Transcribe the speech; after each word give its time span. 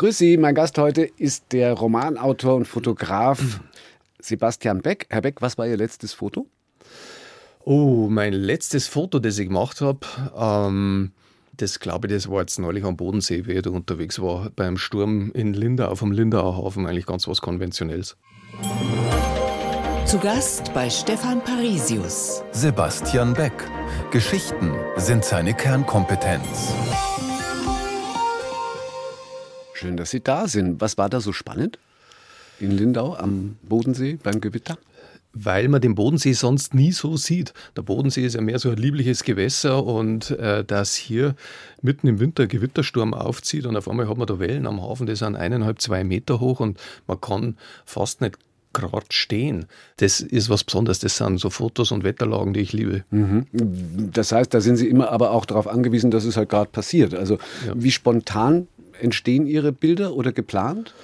Grüß 0.00 0.16
Sie, 0.16 0.38
mein 0.38 0.54
Gast 0.54 0.78
heute 0.78 1.02
ist 1.02 1.52
der 1.52 1.74
Romanautor 1.74 2.54
und 2.54 2.64
Fotograf 2.64 3.60
Sebastian 4.18 4.80
Beck. 4.80 5.06
Herr 5.10 5.20
Beck, 5.20 5.42
was 5.42 5.58
war 5.58 5.66
Ihr 5.66 5.76
letztes 5.76 6.14
Foto? 6.14 6.46
Oh, 7.66 8.06
mein 8.08 8.32
letztes 8.32 8.86
Foto, 8.86 9.18
das 9.18 9.38
ich 9.38 9.48
gemacht 9.48 9.82
habe, 9.82 10.00
ähm, 10.34 11.12
das 11.54 11.80
glaube 11.80 12.06
ich, 12.06 12.14
das 12.14 12.30
war 12.30 12.40
jetzt 12.40 12.58
neulich 12.58 12.82
am 12.82 12.96
Bodensee, 12.96 13.44
wie 13.44 13.52
ich 13.52 13.60
da 13.60 13.68
unterwegs 13.68 14.22
war, 14.22 14.48
beim 14.56 14.78
Sturm 14.78 15.32
in 15.32 15.52
Lindau, 15.52 15.94
vom 15.94 16.12
Lindauer 16.12 16.56
Hafen, 16.56 16.86
eigentlich 16.86 17.04
ganz 17.04 17.28
was 17.28 17.42
Konventionelles. 17.42 18.16
Zu 20.06 20.18
Gast 20.18 20.72
bei 20.72 20.88
Stefan 20.88 21.44
Parisius. 21.44 22.42
Sebastian 22.52 23.34
Beck. 23.34 23.52
Geschichten 24.10 24.72
sind 24.96 25.26
seine 25.26 25.52
Kernkompetenz. 25.52 26.72
Schön, 29.80 29.96
dass 29.96 30.10
Sie 30.10 30.20
da 30.20 30.46
sind. 30.46 30.78
Was 30.82 30.98
war 30.98 31.08
da 31.08 31.22
so 31.22 31.32
spannend? 31.32 31.78
In 32.58 32.70
Lindau 32.70 33.14
am 33.14 33.56
Bodensee 33.62 34.18
beim 34.22 34.40
Gewitter? 34.42 34.76
weil 35.32 35.68
man 35.68 35.80
den 35.80 35.94
Bodensee 35.94 36.32
sonst 36.32 36.74
nie 36.74 36.90
so 36.90 37.16
sieht. 37.16 37.54
Der 37.76 37.82
Bodensee 37.82 38.26
ist 38.26 38.34
ja 38.34 38.40
mehr 38.40 38.58
so 38.58 38.68
ein 38.68 38.76
liebliches 38.76 39.22
Gewässer 39.22 39.86
und 39.86 40.32
äh, 40.32 40.64
dass 40.64 40.96
hier 40.96 41.36
mitten 41.82 42.08
im 42.08 42.18
Winter 42.18 42.48
Gewittersturm 42.48 43.14
aufzieht 43.14 43.64
und 43.64 43.76
auf 43.76 43.88
einmal 43.88 44.08
hat 44.08 44.16
man 44.16 44.26
da 44.26 44.40
Wellen 44.40 44.66
am 44.66 44.82
Hafen, 44.82 45.06
die 45.06 45.14
sind 45.14 45.36
eineinhalb, 45.36 45.80
zwei 45.80 46.02
Meter 46.02 46.40
hoch 46.40 46.58
und 46.58 46.80
man 47.06 47.20
kann 47.20 47.56
fast 47.84 48.20
nicht 48.22 48.38
gerade 48.72 49.06
stehen. 49.10 49.66
Das 49.98 50.20
ist 50.20 50.50
was 50.50 50.64
Besonderes. 50.64 50.98
Das 50.98 51.16
sind 51.16 51.38
so 51.38 51.48
Fotos 51.48 51.92
und 51.92 52.02
Wetterlagen, 52.02 52.52
die 52.52 52.60
ich 52.60 52.72
liebe. 52.72 53.04
Mhm. 53.10 53.46
Das 54.12 54.32
heißt, 54.32 54.52
da 54.52 54.60
sind 54.60 54.78
Sie 54.78 54.88
immer 54.88 55.10
aber 55.12 55.30
auch 55.30 55.44
darauf 55.44 55.68
angewiesen, 55.68 56.10
dass 56.10 56.24
es 56.24 56.36
halt 56.36 56.48
gerade 56.48 56.70
passiert. 56.70 57.14
Also 57.14 57.38
ja. 57.66 57.72
wie 57.76 57.92
spontan 57.92 58.66
entstehen 59.00 59.46
Ihre 59.46 59.72
Bilder 59.72 60.14
oder 60.14 60.32
geplant? 60.32 60.94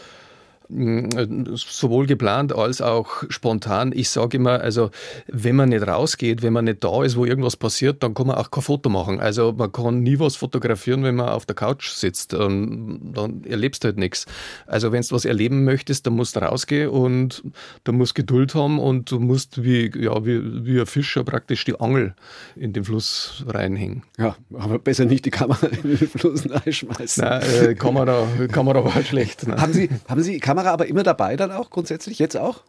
Sowohl 0.69 2.07
geplant 2.07 2.55
als 2.55 2.81
auch 2.81 3.25
spontan. 3.29 3.93
Ich 3.95 4.11
sage 4.11 4.37
immer, 4.37 4.61
also 4.61 4.91
wenn 5.27 5.57
man 5.57 5.69
nicht 5.69 5.87
rausgeht, 5.87 6.43
wenn 6.43 6.53
man 6.53 6.65
nicht 6.65 6.83
da 6.83 7.05
ist, 7.05 7.17
wo 7.17 7.25
irgendwas 7.25 7.57
passiert, 7.57 8.03
dann 8.03 8.15
kann 8.15 8.27
man 8.27 8.37
auch 8.37 8.51
kein 8.51 8.63
Foto 8.63 8.89
machen. 8.89 9.21
Also 9.21 9.53
man 9.57 9.73
kann 9.73 10.03
nie 10.03 10.19
was 10.19 10.37
fotografieren, 10.37 11.03
wenn 11.05 11.17
man 11.17 11.29
auf 11.29 11.47
der 11.47 11.55
Couch 11.55 11.91
sitzt. 11.91 12.35
Und 12.35 13.13
dann 13.15 13.45
erlebst 13.45 13.85
du 13.85 13.89
halt 13.89 13.99
nichts. 13.99 14.27
Also 14.67 14.93
wenn 14.93 15.03
du 15.03 15.13
was 15.13 15.25
erleben 15.25 15.65
möchtest, 15.65 16.07
dann 16.07 16.15
musst 16.15 16.37
du 16.37 16.41
rausgehen 16.41 16.91
und 16.91 17.43
du 17.85 17.93
musst 17.93 18.15
Geduld 18.15 18.55
haben 18.55 18.79
und 18.79 19.11
du 19.11 19.21
musst 19.21 19.63
wie, 19.63 19.91
ja, 19.97 20.25
wie, 20.25 20.67
wie 20.67 20.81
ein 20.81 20.87
Fischer 20.87 21.25
praktisch 21.25 21.65
die 21.65 21.79
Angel 21.79 22.15
in 22.57 22.73
den 22.73 22.85
Fluss 22.85 23.45
reinhängen. 23.47 24.03
Ja, 24.19 24.37
aber 24.55 24.79
besser 24.79 25.05
nicht 25.05 25.25
die 25.25 25.31
Kamera 25.31 25.67
in 25.67 25.97
den 25.97 26.09
Fluss 26.09 26.49
reinschmeißen. 26.49 27.25
Nein, 27.25 27.43
äh, 27.43 27.75
Kamera, 27.75 28.27
Kamera 28.51 28.85
war 28.85 29.03
schlecht. 29.03 29.47
Nein. 29.47 29.61
Haben 29.61 29.73
Sie, 29.73 29.89
haben 30.09 30.23
Sie 30.23 30.39
Kamera 30.41 30.56
Kamera 30.57 30.73
aber 30.73 30.87
immer 30.87 31.03
dabei 31.03 31.37
dann 31.37 31.53
auch 31.53 31.69
grundsätzlich, 31.69 32.19
jetzt 32.19 32.37
auch? 32.37 32.63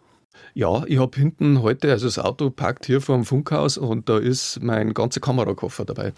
Ja, 0.54 0.84
ich 0.88 1.00
habe 1.00 1.18
hinten 1.18 1.62
heute, 1.62 1.90
also 1.90 2.06
das 2.06 2.20
Auto 2.20 2.50
parkt 2.50 2.86
hier 2.86 3.00
vor 3.00 3.16
dem 3.16 3.24
Funkhaus 3.24 3.78
und 3.78 4.10
da 4.10 4.18
ist 4.18 4.62
mein 4.62 4.94
ganzer 4.94 5.20
Kamerakoffer 5.20 5.86
dabei. 5.86 6.14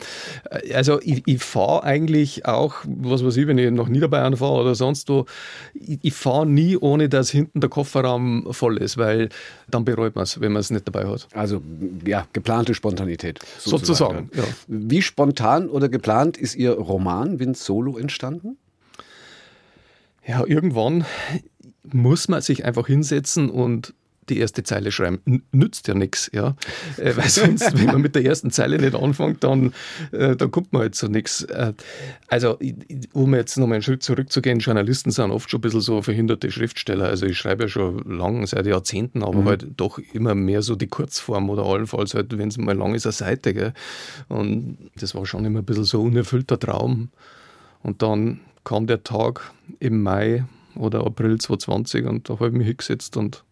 Äh, 0.49 0.73
also 0.73 0.99
ich, 1.01 1.21
ich 1.25 1.43
fahre 1.43 1.83
eigentlich 1.83 2.45
auch, 2.45 2.75
was 2.85 3.23
weiß 3.23 3.37
ich, 3.37 3.47
wenn 3.47 3.57
ich 3.59 3.69
nach 3.71 3.87
Niederbayern 3.87 4.35
fahre 4.35 4.61
oder 4.61 4.75
sonst 4.75 5.09
wo, 5.09 5.25
ich, 5.73 5.99
ich 6.01 6.13
fahre 6.13 6.47
nie, 6.47 6.75
ohne 6.75 7.07
dass 7.07 7.29
hinten 7.29 7.61
der 7.61 7.69
Kofferraum 7.69 8.47
voll 8.51 8.77
ist, 8.77 8.97
weil 8.97 9.29
dann 9.69 9.85
bereut 9.85 10.15
man 10.15 10.23
es, 10.23 10.41
wenn 10.41 10.51
man 10.51 10.61
es 10.61 10.71
nicht 10.71 10.87
dabei 10.87 11.05
hat. 11.05 11.27
Also 11.33 11.61
ja, 12.05 12.25
geplante 12.33 12.73
Spontanität. 12.73 13.39
Sozusagen. 13.59 14.29
sozusagen 14.33 14.49
ja. 14.49 14.55
Wie 14.67 15.01
spontan 15.01 15.69
oder 15.69 15.87
geplant 15.87 16.35
ist 16.35 16.55
Ihr 16.55 16.71
Roman 16.73 17.39
Wind 17.39 17.57
Solo 17.57 17.97
entstanden? 17.97 18.57
Ja, 20.29 20.45
irgendwann 20.45 21.05
muss 21.83 22.27
man 22.27 22.41
sich 22.41 22.65
einfach 22.65 22.87
hinsetzen 22.87 23.49
und 23.49 23.93
die 24.29 24.39
erste 24.39 24.63
Zeile 24.63 24.91
schreiben. 24.91 25.19
N 25.25 25.41
nützt 25.51 25.87
ja 25.87 25.93
nichts, 25.93 26.29
ja. 26.33 26.55
Äh, 26.97 27.15
weil 27.15 27.29
sonst, 27.29 27.77
wenn 27.77 27.87
man 27.87 28.01
mit 28.01 28.15
der 28.15 28.23
ersten 28.23 28.51
Zeile 28.51 28.77
nicht 28.77 28.95
anfängt, 28.95 29.43
dann, 29.43 29.73
äh, 30.11 30.35
dann 30.35 30.51
kommt 30.51 30.71
man 30.71 30.83
halt 30.83 30.95
zu 30.95 31.07
nichts. 31.07 31.43
Äh, 31.43 31.73
also, 32.27 32.57
um 33.13 33.33
jetzt 33.35 33.57
nochmal 33.57 33.75
einen 33.75 33.83
Schritt 33.83 34.03
zurückzugehen, 34.03 34.59
Journalisten 34.59 35.11
sind 35.11 35.31
oft 35.31 35.49
schon 35.49 35.59
ein 35.59 35.61
bisschen 35.61 35.81
so 35.81 36.01
verhinderte 36.01 36.51
Schriftsteller. 36.51 37.05
Also 37.05 37.25
ich 37.25 37.37
schreibe 37.37 37.63
ja 37.63 37.69
schon 37.69 37.99
lang, 38.05 38.45
seit 38.45 38.65
Jahrzehnten, 38.65 39.23
aber 39.23 39.41
mhm. 39.41 39.45
halt 39.45 39.67
doch 39.77 39.99
immer 40.13 40.35
mehr 40.35 40.61
so 40.61 40.75
die 40.75 40.87
Kurzform 40.87 41.49
oder 41.49 41.63
allenfalls 41.63 42.13
halt, 42.13 42.37
wenn 42.37 42.49
es 42.49 42.57
mal 42.57 42.77
lang 42.77 42.95
ist, 42.95 43.05
eine 43.05 43.13
Seite. 43.13 43.53
Gell. 43.53 43.73
Und 44.27 44.77
das 44.95 45.15
war 45.15 45.25
schon 45.25 45.45
immer 45.45 45.59
ein 45.59 45.65
bisschen 45.65 45.85
so 45.85 46.01
ein 46.01 46.07
unerfüllter 46.07 46.59
Traum. 46.59 47.09
Und 47.81 48.01
dann 48.01 48.41
kam 48.63 48.87
der 48.87 49.03
Tag 49.03 49.51
im 49.79 50.03
Mai 50.03 50.43
oder 50.75 51.05
April 51.05 51.37
2020 51.37 52.05
und 52.05 52.29
da 52.29 52.35
habe 52.35 52.47
ich 52.47 52.53
mich 52.53 52.67
hingesetzt 52.67 53.17
und 53.17 53.43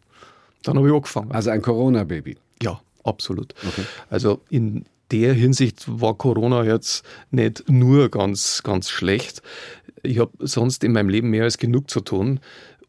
dann 0.64 0.78
habe 0.78 0.88
ich 0.88 0.94
angefangen. 0.94 1.32
Also 1.32 1.50
ein 1.50 1.62
Corona-Baby? 1.62 2.38
Ja, 2.62 2.80
absolut. 3.04 3.54
Okay. 3.68 3.84
Also 4.10 4.42
in 4.50 4.86
der 5.12 5.34
Hinsicht 5.34 5.84
war 5.88 6.16
Corona 6.16 6.64
jetzt 6.64 7.06
nicht 7.32 7.70
nur 7.70 8.10
ganz, 8.10 8.64
ganz 8.64 8.90
schlecht. 8.90 9.42
Ich 10.04 10.20
habe 10.20 10.32
sonst 10.40 10.84
in 10.84 10.92
meinem 10.92 11.10
Leben 11.10 11.30
mehr 11.30 11.44
als 11.44 11.58
genug 11.58 11.90
zu 11.90 12.02
tun. 12.02 12.40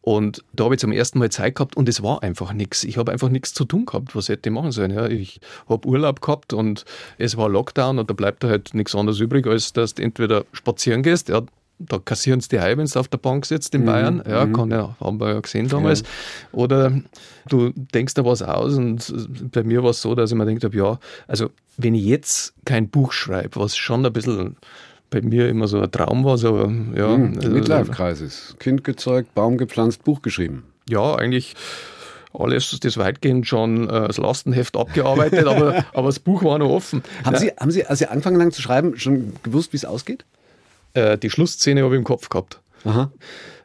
Und 0.01 0.43
da 0.55 0.65
habe 0.65 0.75
ich 0.75 0.81
zum 0.81 0.93
ersten 0.93 1.19
Mal 1.19 1.31
Zeit 1.31 1.57
gehabt 1.57 1.77
und 1.77 1.89
es 1.89 2.03
war 2.03 2.23
einfach 2.23 2.53
nichts. 2.55 2.83
Ich 2.83 2.97
habe 2.97 3.13
einfach 3.13 3.29
nichts 3.29 3.53
zu 3.53 3.65
tun 3.67 3.85
gehabt. 3.85 4.17
Was 4.17 4.29
hätte 4.29 4.49
ich 4.49 4.55
machen 4.55 4.73
sollen? 4.73 4.91
Ja, 4.91 5.07
ich 5.07 5.41
habe 5.69 5.87
Urlaub 5.87 6.23
gehabt 6.23 6.55
und 6.55 6.87
es 7.19 7.37
war 7.37 7.49
Lockdown 7.49 7.99
und 7.99 8.09
da 8.09 8.15
bleibt 8.15 8.43
da 8.43 8.49
halt 8.49 8.73
nichts 8.73 8.95
anderes 8.95 9.21
übrig, 9.21 9.47
als 9.47 9.75
dass 9.75 9.95
du 9.95 10.03
entweder 10.03 10.47
spazieren 10.53 11.03
gehst, 11.03 11.29
ja, 11.29 11.43
da 11.79 11.99
kassieren 11.99 12.41
sie 12.41 12.49
die 12.49 12.61
Heim, 12.61 12.79
wenn 12.79 12.87
du 12.87 12.99
auf 12.99 13.09
der 13.09 13.19
Bank 13.19 13.47
sitzt 13.47 13.75
in 13.75 13.83
mhm. 13.83 13.87
Bayern. 13.87 14.23
Ja, 14.29 14.47
mhm. 14.47 14.53
kann 14.53 14.71
ja, 14.71 14.97
haben 15.01 15.21
wir 15.21 15.33
ja 15.35 15.41
gesehen 15.41 15.69
damals. 15.69 16.01
Ja. 16.01 16.07
Oder 16.53 16.93
du 17.49 17.73
denkst 17.75 18.15
da 18.15 18.25
was 18.25 18.43
aus 18.43 18.75
und 18.75 19.53
bei 19.53 19.63
mir 19.63 19.83
war 19.83 19.91
es 19.91 20.03
so, 20.03 20.15
dass 20.15 20.31
ich 20.31 20.37
mir 20.37 20.47
gedacht 20.47 20.65
habe, 20.65 20.77
ja, 20.77 20.99
also 21.27 21.51
wenn 21.77 21.95
ich 21.95 22.05
jetzt 22.05 22.55
kein 22.65 22.89
Buch 22.89 23.13
schreibe, 23.13 23.61
was 23.61 23.77
schon 23.77 24.05
ein 24.05 24.13
bisschen 24.13 24.57
bei 25.11 25.23
mir 25.23 25.49
immer 25.49 25.69
so 25.69 25.81
ein 25.81 25.91
Traum 25.91 26.25
war, 26.25 26.37
so, 26.37 26.59
ja. 26.59 27.17
Mhm, 27.17 27.37
also, 27.37 27.51
Midlife-Kreises. 27.51 28.57
Kind 28.59 28.85
gezeugt, 28.85 29.35
Baum 29.35 29.57
gepflanzt, 29.57 30.05
Buch 30.05 30.23
geschrieben. 30.23 30.65
Ja, 30.89 31.15
eigentlich 31.15 31.55
alles 32.35 32.79
das 32.81 32.99
weitgehend 32.99 33.47
schon 33.47 33.89
äh, 33.89 34.07
das 34.07 34.19
Lastenheft 34.19 34.77
abgearbeitet, 34.77 35.47
aber, 35.47 35.85
aber 35.95 36.09
das 36.09 36.19
Buch 36.19 36.45
war 36.45 36.59
noch 36.59 36.71
offen. 36.71 37.03
Haben, 37.25 37.35
ja. 37.35 37.41
Sie, 37.41 37.51
haben 37.59 37.71
Sie, 37.71 37.87
als 37.87 38.01
Sie 38.01 38.07
angefangen 38.07 38.41
haben 38.41 38.53
zu 38.53 38.61
schreiben, 38.61 38.99
schon 38.99 39.33
gewusst, 39.43 39.73
wie 39.73 39.79
es 39.79 39.85
ausgeht? 39.85 40.25
Äh, 40.99 41.19
die 41.19 41.31
Schlussszene 41.31 41.83
habe 41.83 41.95
ich 41.95 41.99
im 41.99 42.05
Kopf 42.05 42.29
gehabt. 42.29 42.61
Aha. 42.85 43.13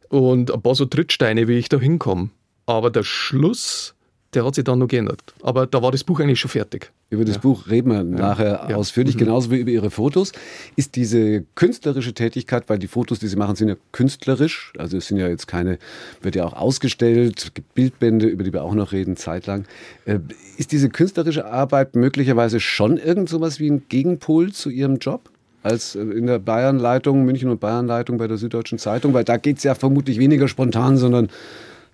Und 0.10 0.52
ein 0.52 0.62
paar 0.62 0.76
so 0.76 0.86
Trittsteine, 0.86 1.48
wie 1.48 1.58
ich 1.58 1.70
da 1.70 1.80
hinkomme. 1.80 2.30
Aber 2.66 2.92
der 2.92 3.04
Schluss, 3.04 3.96
der 4.34 4.46
hat 4.46 4.56
sich 4.56 4.64
dann 4.64 4.80
noch 4.80 4.88
geändert. 4.88 5.34
Aber 5.42 5.66
da 5.66 5.82
war 5.82 5.92
das 5.92 6.04
Buch 6.04 6.20
eigentlich 6.20 6.40
schon 6.40 6.52
fertig. 6.52 6.92
Über 7.10 7.26
das 7.26 7.36
ja. 7.36 7.42
Buch 7.42 7.68
reden 7.70 7.92
wir 7.92 8.04
nachher 8.04 8.68
ja. 8.70 8.76
ausführlich, 8.76 9.16
mhm. 9.16 9.20
genauso 9.20 9.52
wie 9.52 9.58
über 9.58 9.72
Ihre 9.72 9.92
Fotos. 9.92 10.32
Ist 10.76 10.96
diese 10.96 11.44
künstlerische 11.56 12.14
Tätigkeit, 12.14 12.70
weil 12.70 12.80
die 12.80 12.88
Fotos, 12.88 13.20
die 13.20 13.28
Sie 13.28 13.36
machen, 13.36 13.56
sind 13.56 13.70
ja 13.70 13.76
künstlerisch, 13.92 14.74
also 14.78 14.98
es 14.98 15.08
sind 15.08 15.18
ja 15.18 15.28
jetzt 15.28 15.48
keine, 15.48 15.78
wird 16.22 16.36
ja 16.36 16.46
auch 16.46 16.54
ausgestellt, 16.54 17.52
gibt 17.54 17.74
Bildbände, 17.74 18.28
über 18.28 18.44
die 18.44 18.54
wir 18.54 18.64
auch 18.64 18.76
noch 18.76 18.92
reden, 18.92 19.16
zeitlang. 19.16 19.66
Äh, 20.06 20.20
ist 20.58 20.72
diese 20.72 20.90
künstlerische 20.90 21.46
Arbeit 21.46 21.96
möglicherweise 21.96 22.60
schon 22.60 22.98
irgend 22.98 23.30
so 23.30 23.42
was 23.42 23.60
wie 23.60 23.70
ein 23.70 23.84
Gegenpol 23.90 24.52
zu 24.52 24.70
Ihrem 24.70 24.98
Job? 24.98 25.30
Als 25.64 25.96
in 25.96 26.28
der 26.28 26.40
Bayernleitung, 26.40 27.24
München 27.26 27.50
und 27.50 27.60
Bayernleitung 27.60 28.18
bei 28.18 28.28
der 28.28 28.38
Süddeutschen 28.38 28.78
Zeitung, 28.78 29.14
weil 29.14 29.24
da 29.24 29.38
geht 29.38 29.58
es 29.58 29.64
ja 29.64 29.76
vermutlich 29.76 30.20
weniger 30.20 30.48
spontan, 30.48 30.98
sondern 30.98 31.30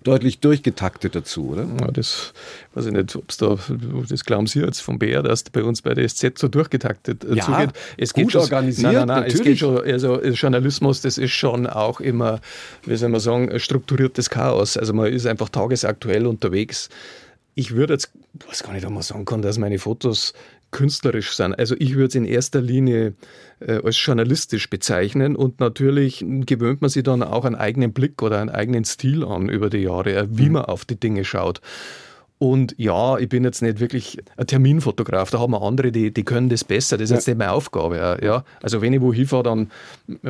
deutlich 0.02 0.40
durchgetaktet 0.40 1.14
dazu, 1.14 1.50
oder? 1.50 1.66
Ja, 1.80 1.88
das 1.92 2.32
weiß 2.74 2.86
ich 2.86 2.92
nicht, 2.92 3.14
ob 3.16 3.28
es 3.28 3.36
da, 3.36 3.58
das 4.08 4.24
glauben 4.24 4.46
Sie 4.46 4.60
jetzt 4.60 4.80
vom 4.80 4.98
BR, 4.98 5.22
dass 5.22 5.44
bei 5.44 5.62
uns 5.62 5.82
bei 5.82 5.94
der 5.94 6.08
SZ 6.08 6.38
so 6.38 6.48
durchgetaktet 6.48 7.24
ja, 7.24 7.44
zugeht. 7.44 7.70
Es 7.96 8.14
geht 8.14 8.24
gut 8.24 8.32
schon, 8.32 8.42
organisiert, 8.42 8.92
nein, 8.92 8.94
nein, 8.94 9.06
nein, 9.06 9.16
natürlich. 9.18 9.34
es 9.34 9.42
geht 9.42 9.58
schon, 9.58 9.82
also 9.82 10.22
Journalismus, 10.22 11.02
das 11.02 11.18
ist 11.18 11.32
schon 11.32 11.66
auch 11.66 12.00
immer, 12.00 12.40
wie 12.84 12.96
soll 12.96 13.10
man 13.10 13.20
sagen, 13.20 13.58
strukturiertes 13.58 14.30
Chaos. 14.30 14.76
Also 14.76 14.94
man 14.94 15.12
ist 15.12 15.26
einfach 15.26 15.50
tagesaktuell 15.50 16.26
unterwegs. 16.26 16.88
Ich 17.54 17.74
würde 17.74 17.94
jetzt, 17.94 18.10
was 18.48 18.62
gar 18.62 18.72
nicht, 18.72 18.86
ob 18.86 18.92
man 18.92 19.02
sagen 19.02 19.26
kann, 19.26 19.42
dass 19.42 19.58
meine 19.58 19.78
Fotos 19.78 20.32
künstlerisch 20.70 21.32
sind. 21.32 21.58
Also 21.58 21.74
ich 21.78 21.94
würde 21.94 22.08
es 22.08 22.14
in 22.14 22.24
erster 22.24 22.60
Linie 22.60 23.14
äh, 23.60 23.80
als 23.84 24.04
journalistisch 24.04 24.70
bezeichnen 24.70 25.36
und 25.36 25.60
natürlich 25.60 26.24
gewöhnt 26.26 26.80
man 26.80 26.90
sich 26.90 27.02
dann 27.02 27.22
auch 27.22 27.44
einen 27.44 27.56
eigenen 27.56 27.92
Blick 27.92 28.22
oder 28.22 28.40
einen 28.40 28.50
eigenen 28.50 28.84
Stil 28.84 29.24
an 29.24 29.48
über 29.48 29.70
die 29.70 29.78
Jahre, 29.78 30.28
wie 30.30 30.46
mhm. 30.46 30.52
man 30.52 30.64
auf 30.66 30.84
die 30.84 30.98
Dinge 30.98 31.24
schaut. 31.24 31.60
Und 32.42 32.74
ja, 32.78 33.18
ich 33.18 33.28
bin 33.28 33.44
jetzt 33.44 33.60
nicht 33.60 33.80
wirklich 33.80 34.16
ein 34.38 34.46
Terminfotograf, 34.46 35.30
da 35.30 35.40
haben 35.40 35.52
wir 35.52 35.60
andere, 35.60 35.92
die, 35.92 36.10
die 36.10 36.22
können 36.22 36.48
das 36.48 36.64
besser. 36.64 36.96
Das 36.96 37.04
ist 37.04 37.10
ja. 37.10 37.16
jetzt 37.16 37.26
nicht 37.26 37.36
meine 37.36 37.52
Aufgabe. 37.52 38.18
Ja. 38.22 38.44
Also 38.62 38.80
wenn 38.80 38.94
ich 38.94 39.02
wo 39.02 39.12
hinfahre, 39.12 39.42
dann 39.42 39.70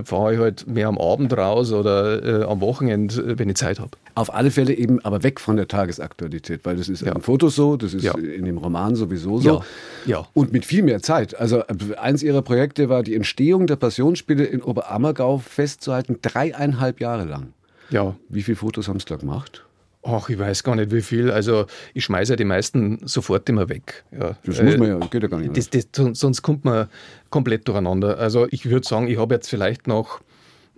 fahre 0.03 0.35
ich 0.35 0.41
halt 0.41 0.67
mehr 0.67 0.89
am 0.89 0.99
Abend 0.99 1.33
raus 1.37 1.73
oder 1.73 2.41
äh, 2.41 2.45
am 2.47 2.61
Wochenende, 2.61 3.15
äh, 3.15 3.39
wenn 3.39 3.49
ich 3.49 3.59
Zeit 3.59 3.79
habe. 3.79 3.93
Auf 4.17 4.35
alle 4.35 4.51
Fälle 4.51 4.75
eben 4.75 4.99
aber 5.05 5.23
weg 5.23 5.39
von 5.39 5.55
der 5.55 5.69
Tagesaktualität, 5.69 6.65
weil 6.65 6.75
das 6.75 6.89
ist 6.89 7.03
ja. 7.03 7.13
im 7.13 7.21
Foto 7.21 7.49
so, 7.49 7.77
das 7.77 7.95
ist 7.95 8.03
ja. 8.03 8.19
in 8.19 8.45
dem 8.45 8.59
Roman 8.59 8.97
sowieso 8.97 9.39
so. 9.39 9.63
Ja. 10.05 10.27
Und 10.35 10.53
mit 10.53 10.65
viel 10.65 10.83
mehr 10.83 11.01
Zeit. 11.03 11.39
Also 11.39 11.61
äh, 11.61 11.95
eins 11.97 12.25
ihrer 12.25 12.43
Projekte 12.43 12.89
war 12.89 13.05
die 13.05 13.15
Entstehung 13.15 13.69
der 13.69 13.77
Passionsspiele 13.77 14.43
in 14.43 14.63
Oberammergau 14.63 15.39
festzuhalten, 15.39 16.19
dreieinhalb 16.23 17.01
Jahre 17.01 17.25
lang. 17.25 17.53
Ja. 17.91 18.17
Wie 18.29 18.43
viele 18.43 18.57
Fotos 18.57 18.89
haben 18.89 18.99
Sie 18.99 19.07
da 19.07 19.15
gemacht? 19.15 19.65
Ach, 20.03 20.29
ich 20.31 20.39
weiß 20.39 20.63
gar 20.63 20.77
nicht 20.77 20.93
wie 20.93 21.03
viel. 21.03 21.31
Also 21.31 21.67
ich 21.93 22.05
schmeiße 22.05 22.33
ja 22.33 22.37
die 22.37 22.45
meisten 22.45 23.01
sofort 23.07 23.49
immer 23.51 23.69
weg. 23.69 24.05
Ja. 24.13 24.37
Das 24.45 24.63
muss 24.63 24.79
man 24.79 24.89
ja, 24.89 25.07
geht 25.07 25.23
ja 25.23 25.29
gar 25.29 25.39
nicht. 25.39 25.57
Das, 25.57 25.69
das, 25.69 26.19
sonst 26.19 26.41
kommt 26.43 26.65
man 26.65 26.89
komplett 27.29 27.69
durcheinander. 27.69 28.19
Also 28.19 28.47
ich 28.51 28.69
würde 28.71 28.87
sagen, 28.87 29.09
ich 29.09 29.19
habe 29.19 29.35
jetzt 29.35 29.49
vielleicht 29.49 29.87
noch 29.87 30.21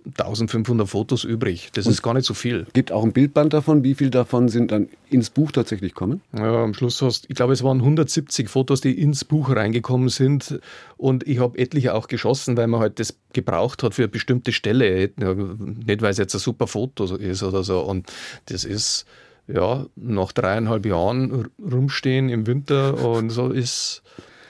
1500 0.05 0.87
Fotos 0.87 1.23
übrig. 1.23 1.69
Das 1.73 1.85
Und 1.85 1.91
ist 1.91 2.01
gar 2.01 2.13
nicht 2.13 2.25
so 2.25 2.33
viel. 2.33 2.67
Gibt 2.73 2.91
auch 2.91 3.03
ein 3.03 3.13
Bildband 3.13 3.53
davon. 3.53 3.83
Wie 3.83 3.95
viel 3.95 4.09
davon 4.09 4.49
sind 4.49 4.71
dann 4.71 4.89
ins 5.09 5.29
Buch 5.29 5.51
tatsächlich 5.51 5.93
kommen? 5.93 6.21
Ja, 6.35 6.63
am 6.63 6.73
Schluss 6.73 7.01
hast 7.01 7.25
ich 7.29 7.35
glaube, 7.35 7.53
es 7.53 7.63
waren 7.63 7.79
170 7.79 8.49
Fotos, 8.49 8.81
die 8.81 8.99
ins 8.99 9.25
Buch 9.25 9.49
reingekommen 9.55 10.09
sind. 10.09 10.59
Und 10.97 11.27
ich 11.27 11.39
habe 11.39 11.57
etliche 11.57 11.93
auch 11.93 12.07
geschossen, 12.07 12.57
weil 12.57 12.67
man 12.67 12.79
halt 12.79 12.99
das 12.99 13.17
gebraucht 13.33 13.83
hat 13.83 13.93
für 13.93 14.03
eine 14.03 14.09
bestimmte 14.09 14.51
Stelle. 14.51 15.11
Nicht, 15.17 16.01
weil 16.01 16.11
es 16.11 16.17
jetzt 16.17 16.33
ein 16.35 16.39
super 16.39 16.67
Foto 16.67 17.15
ist 17.15 17.43
oder 17.43 17.63
so. 17.63 17.81
Und 17.81 18.11
das 18.47 18.65
ist 18.65 19.05
ja 19.47 19.85
nach 19.95 20.31
dreieinhalb 20.31 20.85
Jahren 20.85 21.49
rumstehen 21.59 22.29
im 22.29 22.47
Winter 22.47 23.03
und 23.03 23.29
so 23.29 23.49
ist 23.49 24.01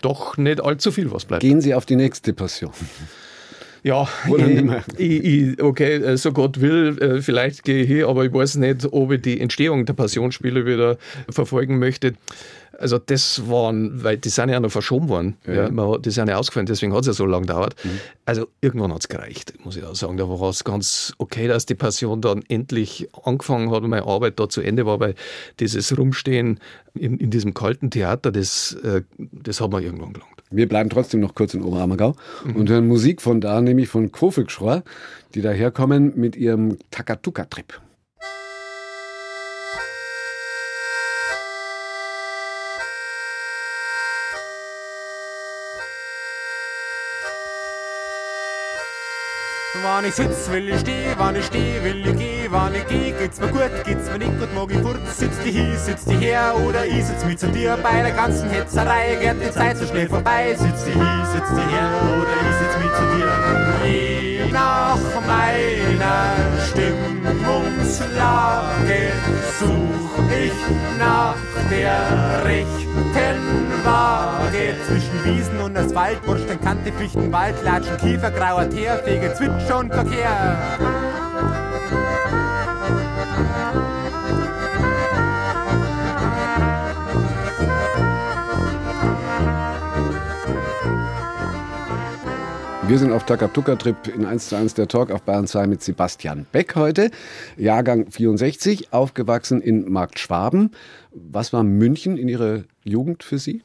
doch 0.02 0.38
nicht 0.38 0.62
allzu 0.62 0.92
viel, 0.92 1.12
was 1.12 1.26
bleibt. 1.26 1.42
Gehen 1.42 1.62
Sie 1.62 1.74
auf 1.74 1.86
die 1.86 1.96
nächste 1.96 2.34
Passion. 2.34 2.72
Ja, 3.84 4.08
ich, 4.26 4.98
ich, 4.98 5.24
ich, 5.24 5.62
okay, 5.62 5.96
äh, 5.96 6.18
so 6.18 6.32
Gott 6.32 6.62
will, 6.62 6.98
äh, 7.02 7.22
vielleicht 7.22 7.64
gehe 7.64 7.84
ich 7.84 7.88
hier, 7.88 8.08
aber 8.08 8.26
ich 8.26 8.34
weiß 8.34 8.56
nicht, 8.56 8.88
ob 8.92 9.12
ich 9.12 9.22
die 9.22 9.42
Entstehung 9.42 9.86
der 9.86 9.94
Passionsspiele 9.94 10.66
wieder 10.66 10.98
verfolgen 11.30 11.80
möchte. 11.80 12.14
Also 12.80 12.98
das 12.98 13.48
waren, 13.50 14.04
weil 14.04 14.18
die 14.18 14.30
sind 14.30 14.50
ja 14.50 14.60
noch 14.60 14.72
verschoben 14.72 15.08
worden. 15.08 15.38
Ja. 15.46 15.70
Ja, 15.70 15.98
die 15.98 16.10
sind 16.10 16.28
ja 16.28 16.38
ausgefallen, 16.38 16.66
deswegen 16.66 16.94
hat 16.94 17.02
es 17.02 17.08
ja 17.08 17.14
so 17.14 17.26
lange 17.26 17.46
gedauert. 17.46 17.76
Mhm. 17.84 18.00
Also 18.26 18.48
irgendwann 18.62 18.92
hat 18.94 19.02
es 19.02 19.10
gereicht, 19.10 19.54
muss 19.64 19.76
ich 19.76 19.84
auch 19.84 19.96
sagen. 19.96 20.18
Da 20.18 20.28
war 20.28 20.50
es 20.50 20.64
ganz 20.64 21.14
okay, 21.18 21.48
dass 21.48 21.66
die 21.66 21.76
Passion 21.76 22.22
dann 22.22 22.42
endlich 22.48 23.08
angefangen 23.24 23.70
hat 23.70 23.84
und 23.84 23.90
meine 23.90 24.08
Arbeit 24.08 24.40
da 24.40 24.50
zu 24.50 24.62
Ende 24.62 24.86
war, 24.86 25.00
weil 25.00 25.14
dieses 25.60 25.96
Rumstehen 25.98 26.60
in, 26.96 27.18
in 27.18 27.30
diesem 27.30 27.54
kalten 27.54 27.92
Theater, 27.92 28.32
das, 28.32 28.74
äh, 28.84 29.04
das 29.18 29.62
hat 29.62 29.70
man 29.70 29.84
irgendwann 29.84 30.14
gelangt. 30.14 30.33
Wir 30.56 30.68
bleiben 30.68 30.90
trotzdem 30.90 31.20
noch 31.20 31.36
kurz 31.36 31.54
in 31.54 31.64
Oberammergau 31.64 32.16
mhm. 32.46 32.56
und 32.56 32.70
hören 32.70 32.88
Musik 32.88 33.22
von 33.22 33.42
da, 33.42 33.62
nämlich 33.62 33.90
von 33.90 34.12
Kofelgschror, 34.12 34.84
die 35.36 35.42
daherkommen 35.42 36.14
mit 36.16 36.36
ihrem 36.36 36.78
Takatuka-Trip. 36.92 37.82
Wann 49.84 50.06
ich 50.06 50.16
sitz, 50.16 50.50
will 50.50 50.70
ich 50.70 50.80
steh, 50.80 51.14
wann 51.18 51.36
ich 51.36 51.46
steh, 51.46 51.84
will 51.84 52.08
ich 52.08 52.18
geh, 52.18 52.48
wann 52.50 52.74
ich 52.74 52.88
geh, 52.88 53.12
geht's 53.12 53.42
mir 53.42 53.50
gut, 53.50 53.70
geht's 53.84 54.10
mir 54.10 54.18
nicht 54.18 54.40
gut, 54.40 54.48
mag 54.56 54.72
ich 54.72 54.80
fort, 54.80 54.98
sitz 55.14 55.38
die 55.44 55.52
hier, 55.52 55.78
sitz 55.78 56.06
die 56.06 56.16
her, 56.16 56.56
oder 56.66 56.86
ich 56.86 57.06
sitz 57.06 57.26
mit 57.26 57.38
zu 57.38 57.48
dir, 57.48 57.78
bei 57.84 58.02
der 58.02 58.12
ganzen 58.12 58.50
Hetzerei 58.50 59.18
geht 59.22 59.42
die 59.46 59.52
Zeit 59.52 59.76
so 59.76 59.86
schnell 59.86 60.08
vorbei, 60.08 60.56
sitz 60.58 60.86
die 60.86 60.94
hier, 60.94 61.26
sitz 61.34 61.50
die 61.50 61.68
her, 61.76 61.92
oder 62.16 62.32
ich 62.48 62.56
sitz 62.62 62.78
mit 62.82 62.96
zu 62.96 63.04
dir. 63.18 63.30
Je 63.86 64.46
nach 64.54 65.02
meiner 65.28 66.32
Stimmungslage 66.70 69.12
such 69.60 70.16
ich 70.32 70.60
nach 70.98 71.36
der 71.70 72.46
rechten 72.46 73.12
Waage 74.54 74.76
zwischen 74.86 75.26
Wiesen 75.26 75.60
und 75.60 75.76
Asphalt, 75.76 76.24
Bordsteinkante, 76.26 76.92
Fichtenwald, 76.94 77.56
Latschen, 77.64 77.98
Kiefer, 77.98 78.30
grauer 78.30 78.70
Teer, 78.70 78.98
Fege, 79.04 79.34
Zwitscher 79.34 79.80
und 79.80 79.92
Verkehr. 79.92 80.78
Wir 92.86 93.00
sind 93.00 93.12
auf 93.12 93.26
Takatuka-Trip 93.26 93.96
in 94.14 94.26
1 94.26 94.50
zu 94.50 94.56
1 94.56 94.76
der 94.76 94.88
Talk 94.88 95.10
auf 95.10 95.24
Bayern 95.24 95.48
2 95.48 95.66
mit 95.66 95.82
Sebastian 95.82 96.46
Beck 96.52 96.76
heute. 96.76 97.10
Jahrgang 97.58 98.12
64, 98.12 98.94
aufgewachsen 98.94 99.62
in 99.62 99.92
Markt 99.92 100.20
Schwaben. 100.20 100.72
Was 101.12 101.54
war 101.54 101.64
München 101.64 102.18
in 102.18 102.28
Ihrer 102.28 102.66
Jugend 102.84 103.24
für 103.24 103.40
Sie? 103.40 103.64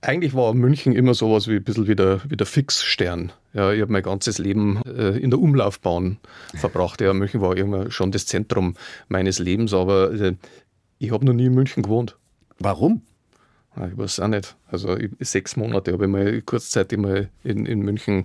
Eigentlich 0.00 0.34
war 0.34 0.52
München 0.54 0.92
immer 0.92 1.14
sowas 1.14 1.48
wie 1.48 1.56
ein 1.56 1.64
bisschen 1.64 1.86
wie 1.86 1.96
der, 1.96 2.20
wie 2.28 2.36
der 2.36 2.46
Fixstern. 2.46 3.32
Ja, 3.54 3.72
ich 3.72 3.80
habe 3.80 3.92
mein 3.92 4.02
ganzes 4.02 4.38
Leben 4.38 4.82
äh, 4.82 5.16
in 5.18 5.30
der 5.30 5.40
Umlaufbahn 5.40 6.18
verbracht. 6.54 7.00
Ja, 7.00 7.14
München 7.14 7.40
war 7.40 7.56
immer 7.56 7.90
schon 7.90 8.12
das 8.12 8.26
Zentrum 8.26 8.74
meines 9.08 9.38
Lebens, 9.38 9.72
aber 9.72 10.12
äh, 10.12 10.34
ich 10.98 11.10
habe 11.10 11.24
noch 11.24 11.32
nie 11.32 11.46
in 11.46 11.54
München 11.54 11.82
gewohnt. 11.82 12.16
Warum? 12.58 13.02
Ich 13.76 13.98
weiß 13.98 14.20
auch 14.20 14.28
nicht. 14.28 14.56
Also 14.68 14.96
sechs 15.20 15.56
Monate 15.56 15.92
habe 15.92 16.04
ich 16.04 16.10
mal 16.10 16.42
kurzzeitig 16.42 16.98
mal 16.98 17.28
in, 17.44 17.66
in 17.66 17.80
München 17.80 18.24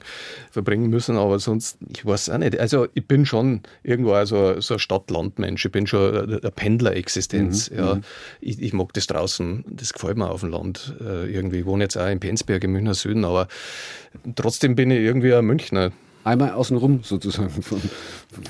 verbringen 0.49 0.89
müssen, 0.89 1.17
aber 1.17 1.39
sonst, 1.39 1.77
ich 1.89 2.05
weiß 2.05 2.29
auch 2.29 2.37
nicht. 2.37 2.57
Also 2.57 2.87
ich 2.93 3.05
bin 3.05 3.25
schon 3.25 3.61
irgendwo 3.83 4.13
also 4.13 4.61
so 4.61 4.75
ein 4.75 4.79
Stadt-Land-Mensch. 4.79 5.65
Ich 5.65 5.71
bin 5.71 5.87
schon 5.87 6.15
eine 6.15 6.51
Pendler-Existenz. 6.51 7.69
Mhm. 7.69 7.77
Ja. 7.77 7.95
Mhm. 7.95 8.01
Ich, 8.39 8.61
ich, 8.61 8.73
mag 8.73 8.93
das 8.93 9.07
draußen, 9.07 9.65
das 9.67 9.91
gefällt 9.91 10.17
mir 10.17 10.29
auf 10.29 10.39
dem 10.39 10.51
Land 10.51 10.95
äh, 11.01 11.29
irgendwie. 11.29 11.59
Ich 11.59 11.65
wohne 11.65 11.83
jetzt 11.83 11.97
auch 11.97 12.07
in 12.07 12.19
Penzberg 12.19 12.63
im 12.63 12.71
Münchner 12.71 12.93
Süden, 12.93 13.25
aber 13.25 13.47
trotzdem 14.35 14.75
bin 14.75 14.89
ich 14.89 14.99
irgendwie 14.99 15.33
ein 15.33 15.45
Münchner. 15.45 15.91
Einmal 16.23 16.51
außenrum 16.51 17.01
sozusagen, 17.03 17.49
von, 17.61 17.81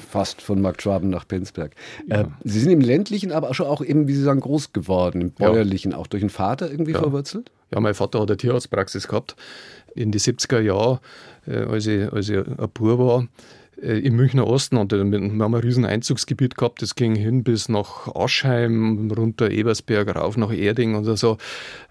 fast 0.10 0.42
von 0.42 0.62
Markt 0.62 0.82
Schwaben 0.82 1.10
nach 1.10 1.28
Penzberg. 1.28 1.74
Ja. 2.08 2.22
Äh, 2.22 2.26
Sie 2.44 2.60
sind 2.60 2.72
im 2.72 2.82
ländlichen, 2.82 3.32
aber 3.32 3.54
schon 3.54 3.68
auch 3.68 3.84
eben, 3.84 4.08
wie 4.08 4.14
Sie 4.14 4.24
sagen, 4.24 4.40
groß 4.40 4.74
geworden, 4.74 5.22
im 5.22 5.32
bäuerlichen, 5.32 5.92
ja. 5.92 5.98
auch 5.98 6.08
durch 6.08 6.22
den 6.22 6.30
Vater 6.30 6.70
irgendwie 6.70 6.92
ja. 6.92 7.00
verwurzelt? 7.00 7.52
Ja, 7.74 7.80
mein 7.80 7.94
Vater 7.94 8.20
hat 8.20 8.30
eine 8.30 8.38
Tierarztpraxis 8.38 9.08
gehabt 9.08 9.36
in 9.96 10.12
die 10.12 10.20
70er 10.20 10.60
Jahre, 10.60 11.00
äh, 11.48 11.64
als, 11.64 11.88
ich, 11.88 12.12
als 12.12 12.30
ich 12.30 12.38
ein 12.38 12.56
Bub 12.74 13.00
war. 13.00 13.28
Äh, 13.82 14.00
im 14.00 14.16
Münchner 14.16 14.48
Osten 14.48 14.78
und 14.78 14.92
wir 14.92 15.00
haben 15.00 15.42
ein 15.42 15.54
riesen 15.56 15.86
Einzugsgebiet 15.86 16.56
gehabt, 16.56 16.82
das 16.82 16.96
ging 16.96 17.16
hin 17.16 17.44
bis 17.44 17.68
nach 17.68 18.08
Aschheim, 18.16 19.12
runter 19.12 19.50
Ebersberg, 19.50 20.16
rauf 20.16 20.38
nach 20.38 20.54
Erding 20.54 20.96
und 20.96 21.06
so. 21.18 21.38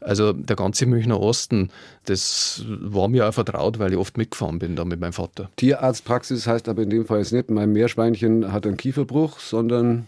Also 0.00 0.32
der 0.32 0.56
ganze 0.56 0.86
Münchner 0.86 1.20
Osten, 1.20 1.70
das 2.04 2.64
war 2.66 3.08
mir 3.08 3.28
auch 3.28 3.34
vertraut, 3.34 3.78
weil 3.78 3.92
ich 3.92 3.98
oft 3.98 4.16
mitgefahren 4.16 4.58
bin 4.58 4.76
da 4.76 4.84
mit 4.84 5.00
meinem 5.00 5.12
Vater. 5.12 5.50
Tierarztpraxis 5.56 6.46
heißt 6.46 6.68
aber 6.68 6.82
in 6.82 6.90
dem 6.90 7.06
Fall 7.06 7.18
jetzt 7.18 7.32
nicht, 7.32 7.50
mein 7.50 7.72
Meerschweinchen 7.72 8.52
hat 8.52 8.66
einen 8.66 8.76
Kieferbruch, 8.76 9.40
sondern 9.40 10.06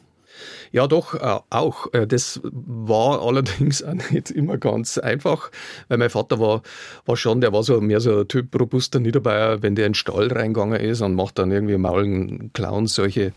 ja, 0.70 0.87
doch, 0.87 1.15
äh, 1.15 1.41
auch. 1.51 1.93
Äh, 1.93 2.06
das 2.06 2.41
war 2.43 3.22
allerdings 3.22 3.82
auch 3.82 3.94
nicht 4.11 4.31
immer 4.31 4.58
ganz 4.58 4.99
einfach, 4.99 5.51
weil 5.89 5.99
mein 5.99 6.11
Vater 6.11 6.41
war, 6.41 6.63
war 7.06 7.17
schon, 7.17 7.41
der 7.41 7.53
war 7.53 7.63
so 7.63 7.81
mehr 7.81 8.01
so 8.01 8.20
ein 8.20 8.29
Typ 8.29 8.58
robuster 8.58 9.01
Niederbayer, 9.01 9.63
wenn 9.63 9.75
der 9.75 9.87
in 9.87 9.93
den 9.93 9.94
Stall 9.94 10.32
reingegangen 10.32 10.81
ist 10.81 11.01
und 11.01 11.15
macht 11.15 11.39
dann 11.39 11.51
irgendwie 11.51 11.77
Maulen, 11.77 12.53
Clowns, 12.53 12.94
solche 12.94 13.32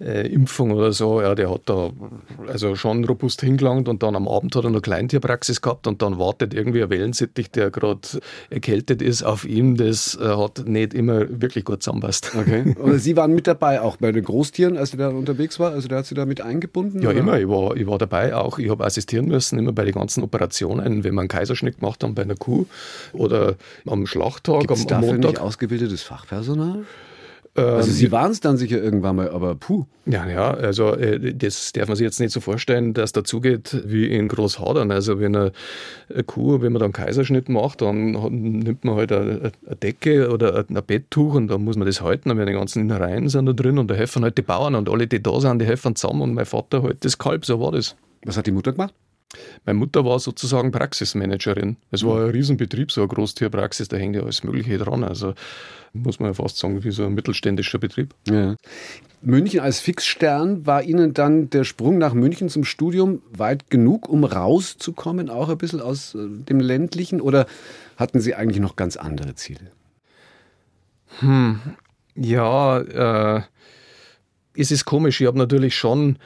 äh, 0.00 0.26
Impfung 0.28 0.72
oder 0.72 0.92
so, 0.92 1.20
ja, 1.20 1.34
der 1.34 1.50
hat 1.50 1.62
da 1.66 1.90
also 2.48 2.74
schon 2.76 3.04
robust 3.04 3.40
hingelangt 3.40 3.88
und 3.88 4.02
dann 4.02 4.14
am 4.14 4.28
Abend 4.28 4.54
hat 4.54 4.64
er 4.64 4.70
noch 4.70 4.82
Kleintierpraxis 4.82 5.62
gehabt 5.62 5.86
und 5.86 6.02
dann 6.02 6.18
wartet 6.18 6.52
irgendwie 6.52 6.82
ein 6.82 6.90
Wellensittich, 6.90 7.50
der 7.50 7.70
gerade 7.70 8.00
erkältet 8.50 9.00
ist, 9.00 9.22
auf 9.22 9.44
ihm. 9.44 9.76
Das 9.76 10.18
äh, 10.20 10.24
hat 10.24 10.66
nicht 10.66 10.92
immer 10.94 11.26
wirklich 11.40 11.64
gut 11.64 11.82
zusammenpasst. 11.82 12.32
Okay. 12.38 12.74
Und 12.78 12.98
Sie 12.98 13.16
waren 13.16 13.34
mit 13.34 13.46
dabei 13.46 13.80
auch 13.80 13.96
bei 13.96 14.12
den 14.12 14.24
Großtieren, 14.24 14.76
als 14.76 14.90
Sie 14.90 14.96
da 14.96 15.08
unterwegs 15.08 15.58
war? 15.58 15.72
Also 15.72 15.88
der 15.88 15.98
hat 15.98 16.06
Sie 16.06 16.14
da 16.14 16.26
mit 16.26 16.40
eingebunden? 16.40 17.00
Ja, 17.02 17.10
oder? 17.10 17.18
immer. 17.18 17.38
Ich 17.38 17.48
war, 17.48 17.76
ich 17.76 17.86
war 17.86 17.98
dabei 17.98 18.34
auch. 18.34 18.58
Ich 18.58 18.68
habe 18.70 18.84
assistieren 18.84 19.26
müssen, 19.26 19.58
immer 19.58 19.72
bei 19.72 19.84
den 19.84 19.94
ganzen 19.94 20.22
Operationen, 20.22 21.04
wenn 21.04 21.14
wir 21.14 21.20
einen 21.20 21.28
Kaiserschnitt 21.28 21.80
gemacht 21.80 22.04
haben 22.04 22.14
bei 22.14 22.22
einer 22.22 22.36
Kuh 22.36 22.66
oder 23.12 23.54
am 23.86 24.06
Schlachttag, 24.06 24.60
Gibt's 24.66 24.86
am, 24.86 24.96
am 24.96 25.00
dafür 25.00 25.12
Montag. 25.14 25.30
nicht 25.30 25.40
ausgebildetes 25.40 26.02
Fachpersonal? 26.02 26.84
Also 27.56 27.90
Sie 27.90 28.06
ähm, 28.06 28.12
waren 28.12 28.30
es 28.30 28.40
dann 28.40 28.56
sicher 28.56 28.82
irgendwann 28.82 29.16
mal, 29.16 29.30
aber 29.30 29.54
puh. 29.54 29.84
Ja, 30.04 30.28
ja, 30.28 30.52
also 30.52 30.94
äh, 30.94 31.34
das 31.34 31.72
darf 31.72 31.88
man 31.88 31.96
sich 31.96 32.04
jetzt 32.04 32.20
nicht 32.20 32.32
so 32.32 32.40
vorstellen, 32.40 32.94
dass 32.94 33.12
dazu 33.12 33.40
geht 33.40 33.82
wie 33.86 34.06
in 34.06 34.28
Großhadern. 34.28 34.90
Also 34.90 35.18
wenn 35.18 35.34
eine, 35.34 35.52
Kuh, 36.26 36.60
wenn 36.60 36.72
man 36.72 36.80
dann 36.80 36.92
Kaiserschnitt 36.92 37.48
macht, 37.48 37.82
dann 37.82 38.12
nimmt 38.12 38.84
man 38.84 38.96
halt 38.96 39.12
eine, 39.12 39.52
eine 39.66 39.76
Decke 39.76 40.30
oder 40.30 40.64
ein 40.68 40.82
Betttuch 40.86 41.34
und 41.34 41.48
dann 41.48 41.64
muss 41.64 41.76
man 41.76 41.86
das 41.86 42.00
halten, 42.00 42.28
dann 42.28 42.38
werden 42.38 42.48
die 42.48 42.58
ganzen 42.58 42.82
Innereien 42.82 43.28
sind 43.28 43.46
da 43.46 43.52
drin 43.52 43.78
und 43.78 43.90
da 43.90 43.94
helfen 43.94 44.22
halt 44.22 44.38
die 44.38 44.42
Bauern 44.42 44.74
und 44.74 44.88
alle, 44.88 45.06
die 45.06 45.22
da 45.22 45.40
sind, 45.40 45.60
die 45.60 45.66
helfen 45.66 45.96
zusammen 45.96 46.22
und 46.22 46.34
mein 46.34 46.46
Vater 46.46 46.82
halt 46.82 47.04
das 47.04 47.18
Kalb, 47.18 47.44
so 47.44 47.60
war 47.60 47.72
das. 47.72 47.96
Was 48.24 48.36
hat 48.36 48.46
die 48.46 48.52
Mutter 48.52 48.72
gemacht? 48.72 48.94
Meine 49.64 49.78
Mutter 49.78 50.04
war 50.04 50.18
sozusagen 50.18 50.70
Praxismanagerin. 50.70 51.76
Es 51.90 52.04
war 52.04 52.24
ein 52.24 52.30
Riesenbetrieb, 52.30 52.92
so 52.92 53.02
eine 53.02 53.08
Großtierpraxis, 53.08 53.88
da 53.88 53.96
hängt 53.96 54.16
ja 54.16 54.22
alles 54.22 54.44
Mögliche 54.44 54.78
dran. 54.78 55.02
Also 55.02 55.34
muss 55.92 56.20
man 56.20 56.30
ja 56.30 56.34
fast 56.34 56.58
sagen, 56.58 56.82
wie 56.84 56.90
so 56.90 57.04
ein 57.04 57.14
mittelständischer 57.14 57.78
Betrieb. 57.78 58.14
Ja. 58.28 58.56
München 59.22 59.60
als 59.60 59.80
Fixstern, 59.80 60.66
war 60.66 60.82
Ihnen 60.82 61.14
dann 61.14 61.50
der 61.50 61.64
Sprung 61.64 61.98
nach 61.98 62.14
München 62.14 62.48
zum 62.48 62.64
Studium 62.64 63.22
weit 63.32 63.70
genug, 63.70 64.08
um 64.08 64.24
rauszukommen, 64.24 65.30
auch 65.30 65.48
ein 65.48 65.58
bisschen 65.58 65.80
aus 65.80 66.14
äh, 66.14 66.28
dem 66.28 66.60
ländlichen? 66.60 67.20
Oder 67.20 67.46
hatten 67.96 68.20
Sie 68.20 68.34
eigentlich 68.34 68.60
noch 68.60 68.76
ganz 68.76 68.96
andere 68.96 69.34
Ziele? 69.34 69.72
Hm, 71.20 71.60
ja, 72.14 72.78
äh, 73.38 73.42
es 74.54 74.70
ist 74.70 74.84
komisch, 74.84 75.20
ich 75.20 75.26
habe 75.26 75.38
natürlich 75.38 75.76
schon 75.76 76.18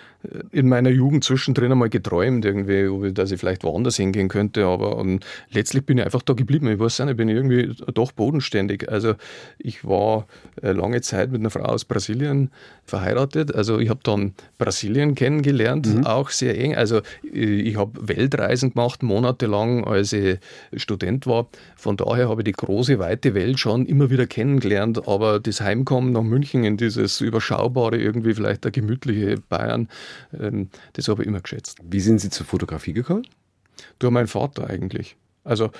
in 0.53 0.69
meiner 0.69 0.91
Jugend 0.91 1.25
zwischendrin 1.25 1.73
einmal 1.73 1.89
geträumt, 1.89 2.45
irgendwie, 2.45 3.13
dass 3.13 3.31
ich 3.31 3.41
vielleicht 3.41 3.65
woanders 3.65 3.97
hingehen 3.97 4.29
könnte, 4.29 4.67
aber 4.67 4.99
ähm, 4.99 5.21
letztlich 5.51 5.87
bin 5.87 5.99
ich 5.99 6.05
einfach 6.05 6.23
da 6.23 6.35
geblieben. 6.35 6.69
Ich 6.69 6.79
weiß 6.79 7.01
nicht, 7.01 7.11
ich 7.11 7.17
bin 7.17 7.29
irgendwie 7.29 7.75
doch 7.95 8.13
bodenständig. 8.13 8.91
Also 8.91 9.15
ich 9.59 9.85
war 9.85 10.27
äh, 10.63 10.73
lange 10.73 11.01
Zeit 11.01 11.33
mit 11.33 11.41
einer 11.41 11.51
Frau 11.51 11.63
aus 11.63 11.87
Brasilien 11.87 12.51
verheiratet. 12.85 13.55
Also 13.55 13.79
ich 13.79 13.89
habe 13.89 14.01
dann 14.03 14.35
Brasilien 14.59 15.15
kennengelernt, 15.15 15.87
mhm. 15.87 16.07
auch 16.07 16.29
sehr 16.29 16.59
eng. 16.59 16.75
Also 16.75 16.99
äh, 17.25 17.61
ich 17.61 17.77
habe 17.77 18.09
Weltreisen 18.09 18.75
gemacht, 18.75 19.03
monatelang, 19.03 19.85
als 19.85 20.13
ich 20.13 20.39
Student 20.75 21.27
war. 21.27 21.49
Von 21.77 21.97
daher 21.97 22.29
habe 22.29 22.43
ich 22.43 22.45
die 22.45 22.53
große, 22.53 22.99
weite 22.99 23.35
Welt 23.35 23.59
schon 23.59 23.87
immer 23.87 24.11
wieder 24.11 24.27
kennengelernt, 24.27 25.09
aber 25.09 25.41
das 25.41 25.63
Heimkommen 25.63 26.13
nach 26.13 26.23
München 26.23 26.65
in 26.65 26.77
dieses 26.77 27.23
überschaubare 27.23 27.97
irgendwie 27.97 28.35
vielleicht 28.35 28.65
der 28.65 28.71
gemütliche 28.71 29.37
Bayern. 29.49 29.89
Ähm, 30.39 30.69
das 30.95 31.09
habe 31.09 31.23
ich 31.23 31.29
immer 31.29 31.41
geschätzt. 31.41 31.79
Wie 31.83 32.01
sind 32.01 32.21
Sie 32.21 32.31
zur 32.31 32.47
Fotografie 32.47 32.93
gekommen? 32.93 33.27
Durch 33.99 34.13
meinen 34.13 34.27
Vater 34.27 34.69
eigentlich. 34.69 35.17
Also 35.45 35.71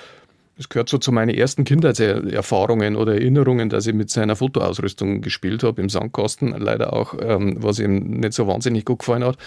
es 0.57 0.69
gehört 0.69 0.89
so 0.89 0.97
zu 0.97 1.11
meinen 1.11 1.29
ersten 1.29 1.63
Kindheitserfahrungen 1.63 2.95
oder 2.95 3.13
Erinnerungen, 3.13 3.69
dass 3.69 3.87
ich 3.87 3.93
mit 3.93 4.09
seiner 4.09 4.35
Fotoausrüstung 4.35 5.21
gespielt 5.21 5.63
habe 5.63 5.81
im 5.81 5.89
Sandkasten. 5.89 6.49
Leider 6.49 6.93
auch, 6.93 7.15
ähm, 7.19 7.55
was 7.59 7.79
ihm 7.79 8.19
nicht 8.19 8.33
so 8.33 8.47
wahnsinnig 8.47 8.85
gut 8.85 8.99
gefallen 8.99 9.23
hat. 9.23 9.37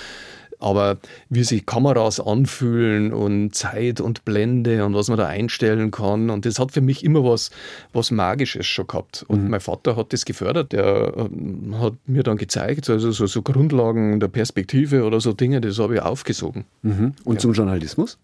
Aber 0.58 0.98
wie 1.28 1.44
sich 1.44 1.66
Kameras 1.66 2.20
anfühlen 2.20 3.12
und 3.12 3.54
Zeit 3.54 4.00
und 4.00 4.24
Blende 4.24 4.84
und 4.84 4.94
was 4.94 5.08
man 5.08 5.18
da 5.18 5.26
einstellen 5.26 5.90
kann. 5.90 6.30
Und 6.30 6.46
das 6.46 6.58
hat 6.58 6.72
für 6.72 6.80
mich 6.80 7.04
immer 7.04 7.24
was, 7.24 7.50
was 7.92 8.10
Magisches 8.10 8.66
schon 8.66 8.86
gehabt. 8.86 9.24
Und 9.28 9.44
mhm. 9.44 9.50
mein 9.50 9.60
Vater 9.60 9.96
hat 9.96 10.12
das 10.12 10.24
gefördert. 10.24 10.72
Der 10.72 11.12
ähm, 11.16 11.76
hat 11.80 11.94
mir 12.06 12.22
dann 12.22 12.36
gezeigt, 12.36 12.88
also 12.90 13.12
so, 13.12 13.26
so 13.26 13.42
Grundlagen 13.42 14.20
der 14.20 14.28
Perspektive 14.28 15.04
oder 15.04 15.20
so 15.20 15.32
Dinge, 15.32 15.60
das 15.60 15.78
habe 15.78 15.94
ich 15.94 16.02
aufgesogen. 16.02 16.64
Mhm. 16.82 17.14
Und 17.24 17.34
ja. 17.34 17.40
zum 17.40 17.52
Journalismus? 17.52 18.18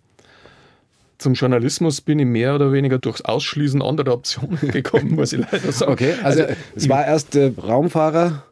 zum 1.20 1.34
Journalismus 1.34 2.00
bin 2.00 2.18
ich 2.18 2.26
mehr 2.26 2.54
oder 2.54 2.72
weniger 2.72 2.98
durchs 2.98 3.20
Ausschließen 3.20 3.82
anderer 3.82 4.14
Optionen 4.14 4.58
gekommen, 4.72 5.14
muss 5.14 5.32
ich 5.32 5.40
leider 5.40 5.70
sagen. 5.70 5.92
Okay, 5.92 6.14
also, 6.22 6.42
also 6.42 6.54
es 6.74 6.88
war 6.88 7.06
erst 7.06 7.36
äh, 7.36 7.52
Raumfahrer, 7.62 8.44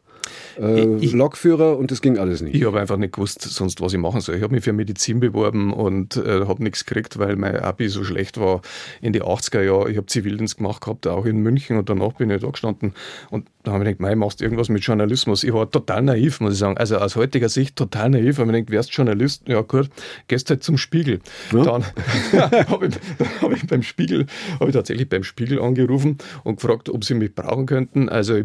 äh, 0.59 0.97
ich, 0.97 1.13
Lokführer 1.13 1.77
und 1.77 1.91
das 1.91 2.01
ging 2.01 2.17
alles 2.17 2.41
nicht. 2.41 2.55
Ich 2.55 2.65
habe 2.65 2.79
einfach 2.79 2.97
nicht 2.97 3.13
gewusst, 3.13 3.41
sonst 3.41 3.81
was 3.81 3.93
ich 3.93 3.99
machen 3.99 4.21
soll. 4.21 4.35
Ich 4.35 4.43
habe 4.43 4.53
mich 4.53 4.63
für 4.63 4.73
Medizin 4.73 5.19
beworben 5.19 5.73
und 5.73 6.17
äh, 6.17 6.45
habe 6.45 6.63
nichts 6.63 6.85
gekriegt, 6.85 7.17
weil 7.19 7.35
mein 7.35 7.57
Abi 7.57 7.87
so 7.87 8.03
schlecht 8.03 8.39
war 8.39 8.61
in 9.01 9.13
die 9.13 9.21
80er 9.21 9.61
Jahre. 9.61 9.91
Ich 9.91 9.97
habe 9.97 10.07
Zivildienst 10.07 10.57
gemacht 10.57 10.81
gehabt, 10.81 11.07
auch 11.07 11.25
in 11.25 11.37
München 11.37 11.77
und 11.77 11.89
danach 11.89 12.13
bin 12.13 12.29
ich 12.29 12.41
da 12.41 12.49
gestanden 12.49 12.93
und 13.29 13.47
da 13.63 13.73
habe 13.73 13.89
ich 13.89 13.97
gedacht, 13.97 14.15
machst 14.15 14.39
du 14.39 14.45
irgendwas 14.45 14.69
mit 14.69 14.83
Journalismus. 14.83 15.43
Ich 15.43 15.53
war 15.53 15.69
total 15.69 16.01
naiv, 16.01 16.39
muss 16.39 16.53
ich 16.53 16.59
sagen. 16.59 16.77
Also 16.77 16.97
aus 16.97 17.17
heutiger 17.17 17.49
Sicht 17.49 17.75
total 17.75 18.09
naiv. 18.09 18.37
Habe 18.37 18.51
ich 18.51 18.65
gedacht, 18.65 18.71
wärst 18.71 18.93
Journalist? 18.93 19.47
Ja 19.47 19.61
gut, 19.61 19.89
gehst 20.27 20.49
halt 20.49 20.63
zum 20.63 20.77
Spiegel. 20.77 21.19
Ja. 21.51 21.63
Dann 21.63 21.83
habe 22.69 22.87
ich, 22.87 22.95
hab 23.41 23.51
ich 23.51 23.67
beim 23.67 23.83
Spiegel, 23.83 24.27
habe 24.59 24.69
ich 24.69 24.75
tatsächlich 24.75 25.09
beim 25.09 25.23
Spiegel 25.23 25.61
angerufen 25.61 26.17
und 26.43 26.55
gefragt, 26.61 26.89
ob 26.89 27.03
sie 27.03 27.15
mich 27.15 27.35
brauchen 27.35 27.65
könnten. 27.65 28.07
Also 28.07 28.39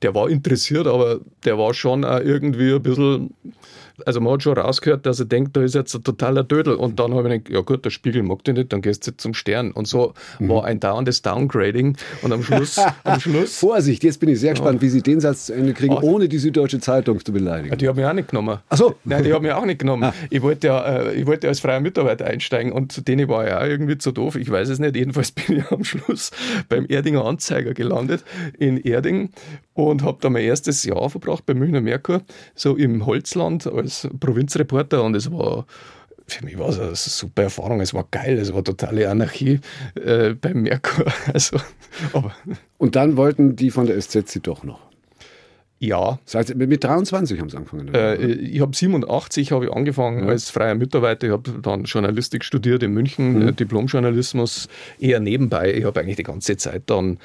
der 0.00 0.14
war 0.14 0.30
interessiert, 0.30 0.86
aber 0.86 1.20
der 1.44 1.58
war 1.58 1.74
schon 1.74 2.02
irgendwie 2.02 2.72
ein 2.72 2.82
bisschen 2.82 3.34
also 4.06 4.20
man 4.20 4.34
hat 4.34 4.42
schon 4.42 4.58
rausgehört, 4.58 5.06
dass 5.06 5.20
er 5.20 5.26
denkt, 5.26 5.56
da 5.56 5.62
ist 5.62 5.74
jetzt 5.74 5.94
ein 5.94 6.02
totaler 6.02 6.42
Dödel. 6.42 6.74
Und 6.74 6.98
dann 6.98 7.14
habe 7.14 7.28
ich 7.28 7.44
gedacht, 7.44 7.54
ja 7.54 7.60
gut, 7.60 7.84
der 7.84 7.90
Spiegel 7.90 8.22
mag 8.22 8.42
dich 8.44 8.54
nicht, 8.54 8.72
dann 8.72 8.82
gehst 8.82 9.06
du 9.06 9.16
zum 9.16 9.34
Stern. 9.34 9.70
Und 9.70 9.86
so 9.86 10.14
mhm. 10.38 10.48
war 10.48 10.64
ein 10.64 10.80
dauerndes 10.80 11.22
Downgrading. 11.22 11.96
Und 12.22 12.32
am 12.32 12.42
Schluss, 12.42 12.80
am 13.04 13.20
Schluss 13.20 13.56
Vorsicht, 13.58 14.04
jetzt 14.04 14.18
bin 14.20 14.28
ich 14.28 14.40
sehr 14.40 14.52
gespannt, 14.52 14.82
wie 14.82 14.88
Sie 14.88 15.02
den 15.02 15.20
Satz 15.20 15.46
zu 15.46 15.54
Ende 15.54 15.72
kriegen, 15.74 15.94
ohne 15.94 16.28
die 16.28 16.38
Süddeutsche 16.38 16.80
Zeitung 16.80 17.24
zu 17.24 17.32
beleidigen. 17.32 17.76
Die 17.78 17.88
haben 17.88 17.96
mich 17.96 18.06
auch 18.06 18.12
nicht 18.12 18.28
genommen. 18.28 18.58
Ach 18.68 18.76
so. 18.76 18.94
Nein, 19.04 19.24
die 19.24 19.32
haben 19.32 19.42
mich 19.42 19.52
auch 19.52 19.66
nicht 19.66 19.78
genommen. 19.78 20.04
Ah. 20.04 20.14
Ich, 20.30 20.42
wollte 20.42 20.66
ja, 20.68 20.84
äh, 20.84 21.14
ich 21.14 21.26
wollte 21.26 21.48
als 21.48 21.60
freier 21.60 21.80
Mitarbeiter 21.80 22.26
einsteigen 22.26 22.72
und 22.72 23.06
denen 23.06 23.28
war 23.28 23.46
ja 23.46 23.60
auch 23.60 23.66
irgendwie 23.66 23.98
zu 23.98 24.12
doof. 24.12 24.36
Ich 24.36 24.50
weiß 24.50 24.68
es 24.68 24.78
nicht. 24.78 24.96
Jedenfalls 24.96 25.32
bin 25.32 25.58
ich 25.58 25.70
am 25.70 25.84
Schluss 25.84 26.30
beim 26.68 26.86
Erdinger 26.86 27.24
Anzeiger 27.24 27.74
gelandet 27.74 28.24
in 28.58 28.78
Erding 28.78 29.30
und 29.74 30.02
habe 30.02 30.18
da 30.20 30.30
mein 30.30 30.44
erstes 30.44 30.84
Jahr 30.84 31.10
verbracht 31.10 31.46
beim 31.46 31.58
Münchner 31.58 31.80
Merkur, 31.80 32.22
so 32.54 32.76
im 32.76 33.06
Holzland 33.06 33.66
als 33.84 34.08
Provinzreporter 34.18 35.02
und 35.02 35.14
es 35.14 35.30
war 35.30 35.66
für 36.26 36.44
mich 36.44 36.58
war 36.58 36.70
es 36.70 36.80
eine 36.80 36.94
super 36.94 37.42
Erfahrung, 37.42 37.80
es 37.80 37.92
war 37.92 38.06
geil, 38.10 38.38
es 38.38 38.52
war 38.54 38.64
totale 38.64 39.10
Anarchie 39.10 39.60
äh, 39.94 40.30
beim 40.34 40.62
Merkur. 40.62 41.04
Also, 41.32 41.58
aber. 42.12 42.34
Und 42.78 42.96
dann 42.96 43.16
wollten 43.16 43.56
die 43.56 43.70
von 43.70 43.86
der 43.86 44.00
SZ 44.00 44.28
sie 44.28 44.40
doch 44.40 44.64
noch. 44.64 44.80
Ja. 45.78 46.18
Das 46.24 46.34
heißt, 46.34 46.54
mit 46.54 46.82
23 46.82 47.38
haben 47.38 47.50
sie 47.50 47.56
angefangen? 47.56 47.92
Äh, 47.92 48.16
ich 48.16 48.60
habe 48.60 48.74
87 48.74 49.52
habe 49.52 49.66
ich 49.66 49.72
angefangen 49.72 50.24
ja. 50.24 50.30
als 50.30 50.50
freier 50.50 50.74
Mitarbeiter. 50.74 51.26
Ich 51.26 51.32
habe 51.32 51.50
dann 51.60 51.84
Journalistik 51.84 52.44
studiert 52.44 52.82
in 52.82 52.92
München, 52.92 53.44
mhm. 53.44 53.56
Diplomjournalismus 53.56 54.68
eher 54.98 55.20
nebenbei. 55.20 55.74
Ich 55.74 55.84
habe 55.84 56.00
eigentlich 56.00 56.16
die 56.16 56.22
ganze 56.22 56.56
Zeit 56.56 56.84
dann 56.86 57.18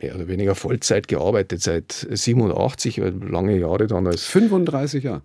mehr 0.00 0.14
oder 0.14 0.28
weniger 0.28 0.54
Vollzeit 0.54 1.08
gearbeitet, 1.08 1.62
seit 1.62 2.06
87, 2.10 2.98
lange 3.28 3.58
Jahre 3.58 3.86
dann 3.86 4.06
als. 4.06 4.24
35 4.26 5.04
Jahre? 5.04 5.22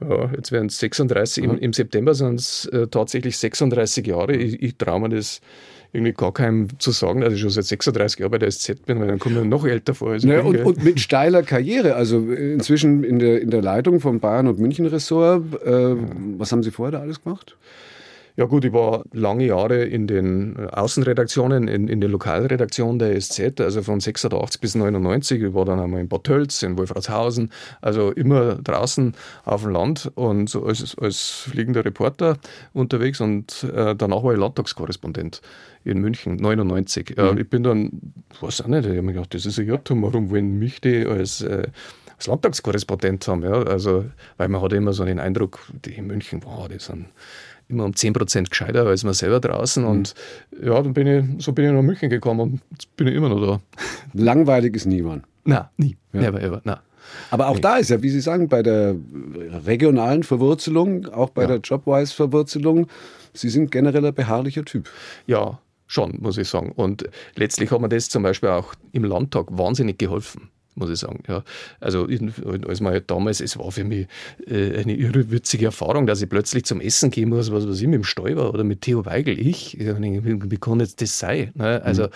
Ja, 0.00 0.30
jetzt 0.34 0.52
werden 0.52 0.66
es 0.66 0.78
36, 0.78 1.44
mhm. 1.44 1.50
im, 1.50 1.58
im, 1.58 1.72
September 1.72 2.14
sind 2.14 2.38
es 2.38 2.66
äh, 2.66 2.86
tatsächlich 2.86 3.36
36 3.36 4.06
Jahre. 4.06 4.36
Ich, 4.36 4.62
ich 4.62 4.76
traue 4.76 5.00
mir 5.00 5.08
das 5.08 5.40
irgendwie 5.92 6.12
gar 6.12 6.32
keinem 6.32 6.68
zu 6.78 6.90
sagen, 6.90 7.22
dass 7.22 7.32
ich 7.32 7.40
schon 7.40 7.50
seit 7.50 7.64
36 7.64 8.20
Jahren 8.20 8.30
bei 8.30 8.38
der 8.38 8.50
SZ 8.50 8.84
bin, 8.84 9.00
weil 9.00 9.08
dann 9.08 9.18
komme 9.18 9.40
ich 9.40 9.46
noch 9.46 9.66
älter 9.66 9.94
vor. 9.94 10.12
Als 10.12 10.24
naja, 10.24 10.42
und, 10.42 10.58
und, 10.58 10.84
mit 10.84 11.00
steiler 11.00 11.42
Karriere, 11.42 11.94
also 11.94 12.18
inzwischen 12.30 13.04
in 13.04 13.18
der, 13.18 13.40
in 13.40 13.50
der 13.50 13.62
Leitung 13.62 14.00
vom 14.00 14.20
Bayern- 14.20 14.46
und 14.46 14.58
München-Ressort. 14.58 15.62
Äh, 15.64 15.96
was 16.36 16.52
haben 16.52 16.62
Sie 16.62 16.70
vorher 16.70 16.92
da 16.92 17.00
alles 17.00 17.22
gemacht? 17.22 17.56
Ja 18.38 18.44
gut, 18.44 18.64
ich 18.64 18.72
war 18.72 19.02
lange 19.12 19.46
Jahre 19.46 19.82
in 19.82 20.06
den 20.06 20.54
äh, 20.54 20.66
Außenredaktionen, 20.66 21.66
in, 21.66 21.88
in 21.88 22.00
der 22.00 22.08
Lokalredaktion 22.08 23.00
der 23.00 23.20
SZ, 23.20 23.60
also 23.60 23.82
von 23.82 23.98
86 23.98 24.60
bis 24.60 24.76
99. 24.76 25.42
Ich 25.42 25.54
war 25.54 25.64
dann 25.64 25.80
einmal 25.80 26.00
in 26.00 26.08
Bad 26.08 26.22
Tölz, 26.22 26.62
in 26.62 26.78
Wolfratshausen, 26.78 27.50
also 27.80 28.12
immer 28.12 28.54
draußen 28.54 29.16
auf 29.44 29.62
dem 29.62 29.72
Land 29.72 30.12
und 30.14 30.48
so 30.48 30.64
als, 30.64 30.96
als 30.98 31.48
fliegender 31.50 31.84
Reporter 31.84 32.38
unterwegs 32.74 33.20
und 33.20 33.64
äh, 33.74 33.96
danach 33.96 34.22
war 34.22 34.34
ich 34.34 34.38
Landtagskorrespondent 34.38 35.42
in 35.82 35.98
München, 35.98 36.36
99. 36.36 37.16
Mhm. 37.16 37.38
Äh, 37.38 37.40
ich 37.40 37.50
bin 37.50 37.64
dann, 37.64 37.90
weiß 38.40 38.60
auch 38.60 38.68
nicht, 38.68 38.84
ich 38.84 38.90
habe 38.90 39.02
mir 39.02 39.14
gedacht, 39.14 39.34
das 39.34 39.46
ist 39.46 39.58
ein 39.58 39.66
Irrtum, 39.66 40.04
warum 40.04 40.30
wollen 40.30 40.60
mich 40.60 40.80
die 40.80 41.04
als 41.04 41.40
äh, 41.40 41.66
als 42.18 42.26
Landtagskorrespondent 42.26 43.26
haben. 43.28 43.42
Ja? 43.42 43.62
Also, 43.62 44.04
weil 44.36 44.48
man 44.48 44.60
hat 44.60 44.72
immer 44.72 44.92
so 44.92 45.04
den 45.04 45.20
Eindruck, 45.20 45.60
die 45.84 45.94
in 45.94 46.08
München, 46.08 46.42
wow, 46.44 46.68
die 46.68 46.78
sind 46.80 47.06
immer 47.68 47.84
um 47.84 47.94
10 47.94 48.12
Prozent 48.12 48.50
gescheiter 48.50 48.86
als 48.86 49.04
man 49.04 49.14
selber 49.14 49.40
draußen. 49.40 49.82
Mhm. 49.82 49.90
Und 49.90 50.14
ja, 50.62 50.80
dann 50.82 50.94
bin 50.94 51.06
ich, 51.06 51.44
so 51.44 51.52
bin 51.52 51.66
ich 51.66 51.72
nach 51.72 51.82
München 51.82 52.10
gekommen 52.10 52.40
und 52.40 52.60
jetzt 52.70 52.94
bin 52.96 53.06
ich 53.06 53.14
immer 53.14 53.28
noch 53.28 53.40
da. 53.40 53.60
Langweilig 54.14 54.74
ist 54.76 54.86
niemand. 54.86 55.24
Nein, 55.44 55.64
nie. 55.76 55.96
Ja. 56.12 56.20
Never 56.20 56.42
ever. 56.42 56.60
Nein. 56.64 56.78
Aber 57.30 57.48
auch 57.48 57.54
nee. 57.54 57.60
da 57.62 57.76
ist 57.76 57.90
ja, 57.90 58.02
wie 58.02 58.10
Sie 58.10 58.20
sagen, 58.20 58.48
bei 58.48 58.62
der 58.62 58.94
regionalen 59.66 60.22
Verwurzelung, 60.22 61.06
auch 61.06 61.30
bei 61.30 61.42
ja. 61.42 61.48
der 61.48 61.56
Jobwise-Verwurzelung, 61.58 62.86
Sie 63.32 63.48
sind 63.48 63.70
generell 63.70 64.04
ein 64.04 64.14
beharrlicher 64.14 64.64
Typ. 64.64 64.90
Ja, 65.26 65.58
schon, 65.86 66.18
muss 66.20 66.36
ich 66.36 66.48
sagen. 66.48 66.72
Und 66.72 67.08
letztlich 67.34 67.70
hat 67.70 67.80
mir 67.80 67.88
das 67.88 68.08
zum 68.08 68.22
Beispiel 68.22 68.50
auch 68.50 68.74
im 68.92 69.04
Landtag 69.04 69.46
wahnsinnig 69.50 69.98
geholfen 69.98 70.50
muss 70.78 70.90
ich 70.90 70.98
sagen. 70.98 71.22
Ja. 71.28 71.42
Also 71.80 72.08
als 72.66 72.80
man 72.80 72.92
halt 72.92 73.10
damals, 73.10 73.40
es 73.40 73.58
war 73.58 73.70
für 73.70 73.84
mich 73.84 74.06
äh, 74.46 74.78
eine 74.78 74.94
irre 74.94 75.30
witzige 75.30 75.66
Erfahrung, 75.66 76.06
dass 76.06 76.22
ich 76.22 76.28
plötzlich 76.28 76.64
zum 76.64 76.80
Essen 76.80 77.10
gehen 77.10 77.28
muss, 77.28 77.50
was 77.50 77.68
weiß 77.68 77.80
ich, 77.80 77.86
mit 77.86 77.94
dem 77.94 78.04
Stoiber 78.04 78.52
oder 78.52 78.64
mit 78.64 78.82
Theo 78.82 79.04
Weigel. 79.06 79.38
Ich, 79.38 79.76
wie, 79.78 80.56
kann 80.58 80.80
jetzt 80.80 81.00
das 81.00 81.18
sein? 81.18 81.52
Ne? 81.54 81.82
Also, 81.82 82.04
mhm. 82.04 82.08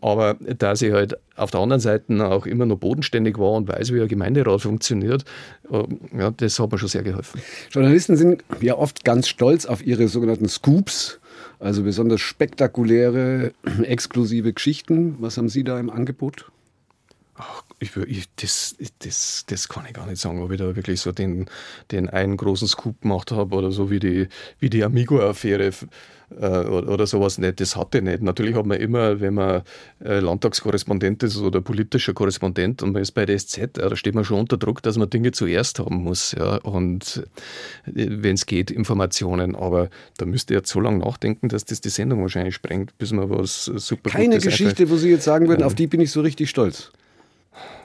aber 0.00 0.34
dass 0.58 0.82
ich 0.82 0.92
halt 0.92 1.16
auf 1.36 1.50
der 1.50 1.60
anderen 1.60 1.80
Seite 1.80 2.24
auch 2.24 2.46
immer 2.46 2.66
noch 2.66 2.76
bodenständig 2.76 3.38
war 3.38 3.52
und 3.52 3.68
weiß, 3.68 3.92
wie 3.92 4.00
ein 4.00 4.08
Gemeinderat 4.08 4.60
funktioniert, 4.60 5.24
äh, 5.70 5.82
ja, 6.18 6.30
das 6.30 6.58
hat 6.58 6.72
mir 6.72 6.78
schon 6.78 6.88
sehr 6.88 7.02
geholfen. 7.02 7.40
Journalisten 7.70 8.16
sind 8.16 8.44
ja 8.60 8.76
oft 8.76 9.04
ganz 9.04 9.28
stolz 9.28 9.66
auf 9.66 9.84
ihre 9.84 10.08
sogenannten 10.08 10.48
Scoops. 10.48 11.18
Also 11.58 11.84
besonders 11.84 12.20
spektakuläre, 12.20 13.52
exklusive 13.84 14.52
Geschichten. 14.52 15.16
Was 15.20 15.36
haben 15.38 15.48
Sie 15.48 15.62
da 15.62 15.78
im 15.78 15.90
Angebot? 15.90 16.50
Ach, 17.42 17.62
ich, 17.80 17.96
ich, 17.96 18.28
das, 18.36 18.76
das, 19.00 19.44
das 19.48 19.68
kann 19.68 19.84
ich 19.86 19.94
gar 19.94 20.06
nicht 20.06 20.20
sagen, 20.20 20.40
ob 20.40 20.52
ich 20.52 20.58
da 20.58 20.76
wirklich 20.76 21.00
so 21.00 21.10
den, 21.10 21.46
den 21.90 22.08
einen 22.08 22.36
großen 22.36 22.68
Scoop 22.68 23.00
gemacht 23.00 23.32
habe 23.32 23.56
oder 23.56 23.72
so 23.72 23.90
wie 23.90 23.98
die, 23.98 24.28
wie 24.60 24.70
die 24.70 24.84
Amigo-Affäre 24.84 25.72
äh, 26.40 26.46
oder, 26.46 26.88
oder, 26.88 27.06
sowas 27.06 27.38
nicht. 27.38 27.60
Das 27.60 27.74
hatte 27.74 27.98
ich 27.98 28.04
nicht. 28.04 28.22
Natürlich 28.22 28.54
hat 28.54 28.66
man 28.66 28.78
immer, 28.78 29.20
wenn 29.20 29.34
man 29.34 29.62
äh, 30.04 30.20
Landtagskorrespondent 30.20 31.24
ist 31.24 31.36
oder 31.38 31.60
politischer 31.60 32.14
Korrespondent 32.14 32.82
und 32.82 32.92
man 32.92 33.02
ist 33.02 33.12
bei 33.12 33.26
der 33.26 33.36
SZ, 33.38 33.56
ja, 33.58 33.88
da 33.88 33.96
steht 33.96 34.14
man 34.14 34.24
schon 34.24 34.38
unter 34.38 34.56
Druck, 34.56 34.82
dass 34.82 34.96
man 34.96 35.10
Dinge 35.10 35.32
zuerst 35.32 35.80
haben 35.80 35.96
muss. 36.04 36.32
Ja, 36.38 36.56
und 36.58 37.26
äh, 37.86 38.06
wenn 38.22 38.34
es 38.34 38.46
geht, 38.46 38.70
Informationen. 38.70 39.56
Aber 39.56 39.90
da 40.18 40.24
müsste 40.24 40.54
ihr 40.54 40.58
jetzt 40.58 40.70
so 40.70 40.78
lange 40.78 40.98
nachdenken, 40.98 41.48
dass 41.48 41.64
das 41.64 41.80
die 41.80 41.90
Sendung 41.90 42.22
wahrscheinlich 42.22 42.54
sprengt, 42.54 42.96
bis 42.98 43.12
man 43.12 43.28
was 43.28 43.64
super 43.64 44.10
Keine 44.10 44.38
Geschichte, 44.38 44.88
wo 44.88 44.96
Sie 44.96 45.10
jetzt 45.10 45.24
sagen 45.24 45.48
würden, 45.48 45.64
auf 45.64 45.74
die 45.74 45.88
bin 45.88 46.00
ich 46.00 46.12
so 46.12 46.20
richtig 46.20 46.48
stolz. 46.48 46.92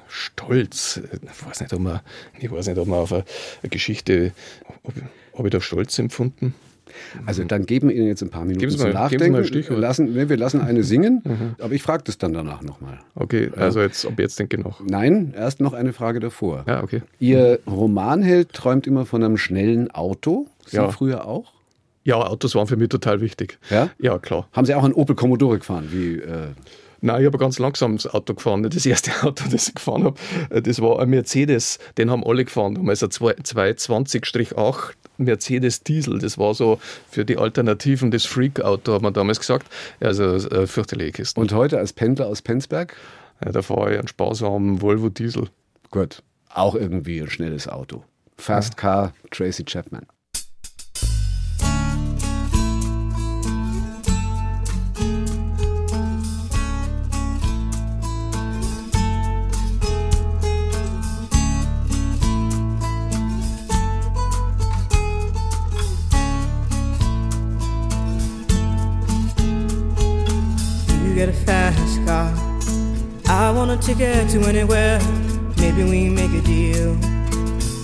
Stolz. 0.10 1.02
Ich 1.12 1.48
weiß 1.48 1.62
nicht, 1.62 1.74
ob 1.74 1.80
man, 1.80 2.02
ich 2.40 2.52
weiß 2.52 2.68
nicht, 2.68 2.78
ob 2.78 2.88
man 2.88 3.00
auf 3.00 3.14
eine, 3.14 3.24
Geschichte, 3.64 4.32
ob, 4.84 4.94
ob 5.34 5.46
ich 5.46 5.52
da 5.52 5.62
Stolz 5.62 5.98
empfunden 6.00 6.54
also 7.26 7.44
dann 7.44 7.66
geben 7.66 7.90
wir 7.90 7.96
Ihnen 7.96 8.08
jetzt 8.08 8.22
ein 8.22 8.30
paar 8.30 8.46
Minuten 8.46 8.70
zum 8.70 8.92
Nachdenken. 8.92 9.44
Lassen, 9.80 10.14
nee, 10.14 10.30
wir 10.30 10.38
lassen 10.38 10.62
eine 10.62 10.84
singen, 10.84 11.22
mhm. 11.24 11.56
aber 11.60 11.74
ich 11.74 11.82
frage 11.82 12.04
das 12.04 12.18
dann 12.18 12.34
danach 12.34 12.62
nochmal. 12.62 13.00
Okay, 13.16 13.52
also 13.56 13.82
jetzt, 13.82 14.06
ab 14.06 14.14
jetzt 14.18 14.40
denke 14.40 14.58
ich 14.58 14.64
noch. 14.64 14.82
Nein, 14.82 15.34
erst 15.36 15.60
noch 15.60 15.74
eine 15.74 15.94
Frage 15.94 16.20
davor. 16.20 16.64
Ja, 16.68 16.84
okay. 16.84 17.02
Ihr 17.20 17.60
Romanheld 17.68 18.54
träumt 18.54 18.88
immer 18.88 19.06
von 19.06 19.24
einem 19.24 19.38
schnellen 19.38 19.92
Auto. 19.92 20.48
Sie 20.66 20.78
ja. 20.78 20.90
früher 20.90 21.26
auch? 21.26 21.54
Ja, 22.04 22.16
Autos 22.16 22.56
waren 22.56 22.68
für 22.68 22.78
mich 22.78 22.90
total 22.90 23.22
wichtig. 23.22 23.60
Ja? 23.70 23.90
Ja, 24.00 24.18
klar. 24.18 24.48
Haben 24.54 24.66
Sie 24.66 24.74
auch 24.74 24.84
einen 24.84 24.94
Opel 24.94 25.16
Commodore 25.16 25.60
gefahren? 25.60 25.90
Wie, 25.92 26.16
äh 26.16 26.48
Nein, 27.01 27.22
ich 27.22 27.27
habe 27.27 27.38
ganz 27.38 27.60
langsames 27.60 28.08
Auto 28.08 28.34
gefahren. 28.34 28.63
Das 28.63 28.86
erste 28.86 29.12
Auto, 29.24 29.44
das 29.51 29.68
ich 29.68 29.75
gefahren 29.75 30.04
habe, 30.04 30.20
äh, 30.50 30.62
das 30.62 30.82
war 30.82 31.00
ein 31.00 31.10
Mercedes. 31.10 31.80
Den 31.98 32.10
haben 32.10 32.24
alle 32.24 32.46
gefahren. 32.46 32.75
Damals 32.75 33.04
ein 33.04 33.10
220-8 33.10 34.94
Mercedes 35.18 35.84
Diesel. 35.84 36.20
Das 36.20 36.38
war 36.38 36.54
so 36.54 36.80
für 37.10 37.25
die 37.25 37.38
Alternativen 37.38 38.12
das 38.12 38.25
Freak-Auto, 38.25 38.94
hat 38.94 39.01
man 39.01 39.13
damals 39.13 39.39
gesagt. 39.39 39.68
Also 40.00 40.36
äh, 40.36 40.68
fürchterliche 40.68 41.12
Kisten. 41.13 41.39
Und 41.39 41.54
heute 41.54 41.77
als 41.77 41.94
Pendler 41.94 42.27
aus 42.27 42.42
Penzberg? 42.42 42.96
Ja, 43.44 43.51
da 43.51 43.62
fahre 43.62 43.94
ich 43.94 44.00
einen 44.00 44.08
sparsamen 44.08 44.82
Volvo 44.82 45.10
Diesel. 45.10 45.50
Gut. 45.92 46.24
Auch 46.50 46.75
irgendwie 46.75 47.20
ein 47.20 47.30
schnelles 47.30 47.68
Auto. 47.68 48.04
Fast. 48.38 48.77
Car, 48.77 49.13
Tracy 49.32 49.63
Chapman. 49.63 50.06
Car. 72.17 72.33
I 73.27 73.51
want 73.51 73.71
a 73.71 73.77
ticket 73.77 74.29
to 74.31 74.39
anywhere. 74.47 75.00
Maybe 75.57 75.83
we 75.83 76.09
make 76.09 76.33
a 76.33 76.41
deal. 76.41 76.95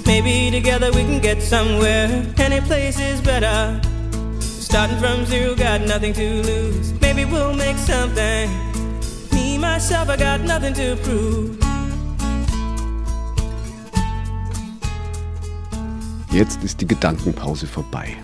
Maybe 0.06 0.52
together 0.52 0.90
we 0.92 1.04
can 1.10 1.20
get 1.20 1.42
somewhere. 1.42 2.08
Any 2.38 2.62
place 2.62 3.00
is 3.00 3.22
better. 3.22 3.80
Starting 4.40 5.00
from 5.00 5.26
zero, 5.26 5.56
got 5.56 5.82
nothing 5.82 6.14
to 6.14 6.28
lose. 6.50 6.94
Maybe 7.02 7.26
we'll 7.26 7.56
make 7.66 7.78
something. 7.78 8.50
Me, 9.34 9.58
myself, 9.58 10.10
I 10.10 10.18
got 10.18 10.42
nothing 10.42 10.74
to 10.74 10.96
prove. 11.04 11.58
Jetzt 16.32 16.64
ist 16.64 16.82
die 16.82 16.88
Gedankenpause 16.88 17.68
vorbei. 17.68 18.18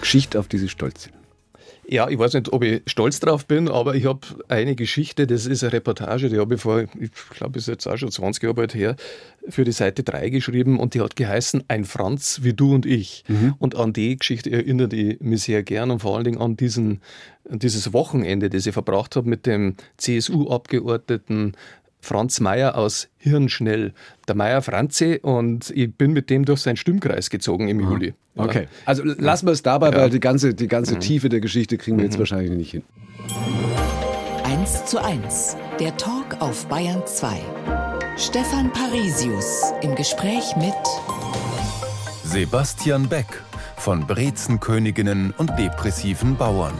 Geschichte, 0.00 0.38
auf 0.38 0.48
die 0.48 0.58
Sie 0.58 0.70
stolz 0.70 1.02
sind. 1.02 1.15
Ja, 1.88 2.08
ich 2.08 2.18
weiß 2.18 2.34
nicht, 2.34 2.52
ob 2.52 2.64
ich 2.64 2.82
stolz 2.86 3.20
drauf 3.20 3.46
bin, 3.46 3.68
aber 3.68 3.94
ich 3.94 4.06
habe 4.06 4.26
eine 4.48 4.74
Geschichte, 4.74 5.26
das 5.26 5.46
ist 5.46 5.62
eine 5.62 5.72
Reportage, 5.72 6.28
die 6.28 6.38
habe 6.38 6.56
ich 6.56 6.60
vor, 6.60 6.82
ich 6.98 7.10
glaube, 7.30 7.58
ist 7.58 7.68
jetzt 7.68 7.86
auch 7.86 7.96
schon 7.96 8.10
20 8.10 8.42
Jahre 8.42 8.62
alt 8.62 8.74
her, 8.74 8.96
für 9.48 9.64
die 9.64 9.72
Seite 9.72 10.02
3 10.02 10.30
geschrieben 10.30 10.80
und 10.80 10.94
die 10.94 11.00
hat 11.00 11.14
geheißen 11.14 11.62
Ein 11.68 11.84
Franz 11.84 12.40
wie 12.42 12.54
du 12.54 12.74
und 12.74 12.86
ich. 12.86 13.24
Mhm. 13.28 13.54
Und 13.58 13.76
an 13.76 13.92
die 13.92 14.16
Geschichte 14.16 14.50
erinnere 14.50 14.96
ich 14.96 15.20
mich 15.20 15.44
sehr 15.44 15.62
gern 15.62 15.92
und 15.92 16.00
vor 16.00 16.16
allen 16.16 16.24
Dingen 16.24 16.40
an 16.40 16.56
diesen, 16.56 17.02
dieses 17.48 17.92
Wochenende, 17.92 18.50
das 18.50 18.66
ich 18.66 18.72
verbracht 18.72 19.14
habe 19.14 19.28
mit 19.28 19.46
dem 19.46 19.76
CSU-Abgeordneten 19.96 21.52
Franz 22.06 22.40
Meyer 22.40 22.76
aus 22.76 23.08
Hirnschnell. 23.18 23.92
Der 24.28 24.34
Meyer 24.34 24.62
Franzi 24.62 25.18
und 25.20 25.70
ich 25.70 25.92
bin 25.92 26.12
mit 26.12 26.30
dem 26.30 26.44
durch 26.44 26.60
seinen 26.60 26.76
Stimmkreis 26.76 27.30
gezogen 27.30 27.68
im 27.68 27.80
Juli. 27.80 28.14
Okay, 28.36 28.68
also 28.84 29.02
lassen 29.04 29.46
wir 29.46 29.52
es 29.52 29.62
dabei, 29.62 29.90
ja. 29.90 29.96
weil 29.96 30.10
die 30.10 30.20
ganze, 30.20 30.54
die 30.54 30.68
ganze 30.68 30.94
mhm. 30.94 31.00
Tiefe 31.00 31.28
der 31.28 31.40
Geschichte 31.40 31.78
kriegen 31.78 31.96
wir 31.98 32.04
jetzt 32.04 32.14
mhm. 32.14 32.20
wahrscheinlich 32.20 32.50
nicht 32.52 32.70
hin. 32.70 32.82
1 34.44 34.84
zu 34.86 35.02
1, 35.02 35.56
der 35.80 35.96
Talk 35.96 36.40
auf 36.40 36.66
Bayern 36.66 37.02
2. 37.04 37.40
Stefan 38.16 38.72
Parisius 38.72 39.72
im 39.82 39.94
Gespräch 39.94 40.54
mit 40.56 40.74
Sebastian 42.24 43.08
Beck 43.08 43.42
von 43.76 44.06
Brezenköniginnen 44.06 45.34
und 45.36 45.58
depressiven 45.58 46.36
Bauern. 46.36 46.74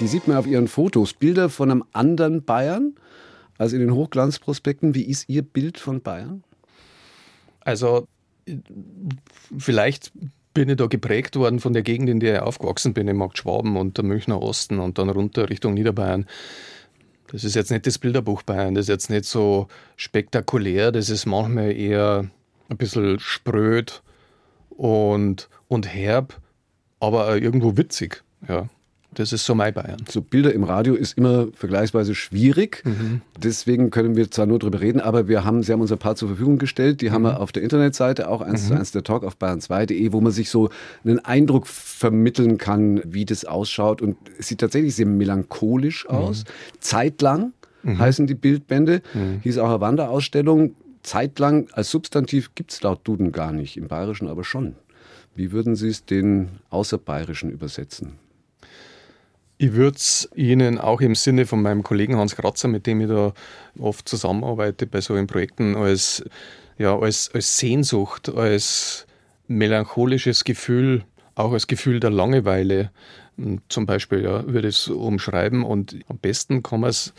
Die 0.00 0.06
sieht 0.08 0.26
man 0.26 0.36
auf 0.36 0.46
ihren 0.46 0.68
Fotos. 0.68 1.14
Bilder 1.14 1.48
von 1.48 1.70
einem 1.70 1.84
anderen 1.92 2.44
Bayern 2.44 2.94
als 3.58 3.72
in 3.72 3.80
den 3.80 3.94
Hochglanzprospekten. 3.94 4.94
Wie 4.94 5.04
ist 5.04 5.28
Ihr 5.28 5.42
Bild 5.42 5.78
von 5.78 6.02
Bayern? 6.02 6.42
Also 7.60 8.08
vielleicht 9.56 10.12
bin 10.52 10.68
ich 10.68 10.76
da 10.76 10.86
geprägt 10.86 11.36
worden 11.36 11.60
von 11.60 11.72
der 11.72 11.82
Gegend, 11.82 12.08
in 12.08 12.20
der 12.20 12.36
ich 12.36 12.42
aufgewachsen 12.42 12.94
bin, 12.94 13.08
im 13.08 13.16
Markt 13.16 13.38
Schwaben 13.38 13.76
und 13.76 13.96
der 13.96 14.04
Münchner 14.04 14.40
Osten 14.40 14.78
und 14.78 14.98
dann 14.98 15.08
runter 15.08 15.50
Richtung 15.50 15.74
Niederbayern. 15.74 16.26
Das 17.28 17.42
ist 17.42 17.54
jetzt 17.54 17.70
nicht 17.70 17.86
das 17.86 17.98
Bilderbuch 17.98 18.42
Bayern, 18.42 18.74
das 18.74 18.84
ist 18.84 18.88
jetzt 18.88 19.10
nicht 19.10 19.24
so 19.24 19.66
spektakulär, 19.96 20.92
das 20.92 21.10
ist 21.10 21.26
manchmal 21.26 21.72
eher 21.72 22.30
ein 22.68 22.76
bisschen 22.76 23.18
spröd 23.18 24.02
und, 24.70 25.48
und 25.66 25.92
herb, 25.92 26.40
aber 27.00 27.36
irgendwo 27.36 27.76
witzig. 27.76 28.22
Ja. 28.46 28.68
Das 29.14 29.32
ist 29.32 29.44
so 29.44 29.54
mein 29.54 29.72
Bayern. 29.72 30.04
So 30.08 30.20
Bilder 30.20 30.52
im 30.52 30.64
Radio 30.64 30.94
ist 30.94 31.16
immer 31.16 31.48
vergleichsweise 31.54 32.14
schwierig. 32.14 32.82
Mhm. 32.84 33.20
Deswegen 33.42 33.90
können 33.90 34.16
wir 34.16 34.30
zwar 34.30 34.46
nur 34.46 34.58
darüber 34.58 34.80
reden, 34.80 35.00
aber 35.00 35.28
wir 35.28 35.44
haben, 35.44 35.62
Sie 35.62 35.72
haben 35.72 35.80
uns 35.80 35.92
ein 35.92 35.98
paar 35.98 36.16
zur 36.16 36.28
Verfügung 36.28 36.58
gestellt. 36.58 37.00
Die 37.00 37.08
mhm. 37.08 37.12
haben 37.12 37.22
wir 37.22 37.40
auf 37.40 37.52
der 37.52 37.62
Internetseite, 37.62 38.28
auch 38.28 38.40
eins 38.40 38.64
mhm. 38.64 38.68
zu 38.68 38.74
eins 38.74 38.92
der 38.92 39.02
Talk 39.02 39.24
auf 39.24 39.36
bayern2.de, 39.36 40.12
wo 40.12 40.20
man 40.20 40.32
sich 40.32 40.50
so 40.50 40.70
einen 41.04 41.18
Eindruck 41.20 41.66
vermitteln 41.66 42.58
kann, 42.58 43.00
wie 43.04 43.24
das 43.24 43.44
ausschaut. 43.44 44.02
Und 44.02 44.16
es 44.38 44.48
sieht 44.48 44.58
tatsächlich 44.58 44.94
sehr 44.94 45.06
melancholisch 45.06 46.06
mhm. 46.08 46.14
aus. 46.14 46.44
Zeitlang 46.80 47.52
mhm. 47.82 47.98
heißen 47.98 48.26
die 48.26 48.34
Bildbände. 48.34 49.02
Mhm. 49.14 49.40
Hier 49.42 49.50
ist 49.50 49.58
auch 49.58 49.70
eine 49.70 49.80
Wanderausstellung. 49.80 50.74
Zeitlang 51.02 51.68
als 51.72 51.90
Substantiv 51.90 52.54
gibt 52.54 52.72
es 52.72 52.82
laut 52.82 53.00
Duden 53.04 53.30
gar 53.30 53.52
nicht, 53.52 53.76
im 53.76 53.88
Bayerischen 53.88 54.28
aber 54.28 54.42
schon. 54.42 54.74
Wie 55.36 55.52
würden 55.52 55.76
Sie 55.76 55.88
es 55.88 56.04
den 56.04 56.48
Außerbayerischen 56.70 57.50
übersetzen? 57.50 58.23
Ich 59.56 59.72
würde 59.74 59.96
es 59.96 60.28
Ihnen 60.34 60.78
auch 60.78 61.00
im 61.00 61.14
Sinne 61.14 61.46
von 61.46 61.62
meinem 61.62 61.82
Kollegen 61.82 62.16
Hans 62.16 62.34
Kratzer, 62.34 62.68
mit 62.68 62.86
dem 62.86 63.00
ich 63.00 63.08
da 63.08 63.32
oft 63.78 64.08
zusammenarbeite 64.08 64.86
bei 64.86 65.00
solchen 65.00 65.28
Projekten, 65.28 65.76
als, 65.76 66.24
ja, 66.76 66.98
als, 66.98 67.30
als 67.32 67.56
Sehnsucht, 67.56 68.28
als 68.28 69.06
melancholisches 69.46 70.44
Gefühl, 70.44 71.04
auch 71.36 71.52
als 71.52 71.66
Gefühl 71.66 72.00
der 72.00 72.10
Langeweile 72.10 72.90
hm, 73.36 73.60
zum 73.68 73.86
Beispiel, 73.86 74.22
ja, 74.22 74.46
würde 74.46 74.68
ich 74.68 74.76
es 74.76 74.88
umschreiben. 74.88 75.64
Und 75.64 75.96
am 76.08 76.18
besten 76.18 76.62
kann 76.62 76.80
man 76.80 76.90
es 76.90 77.12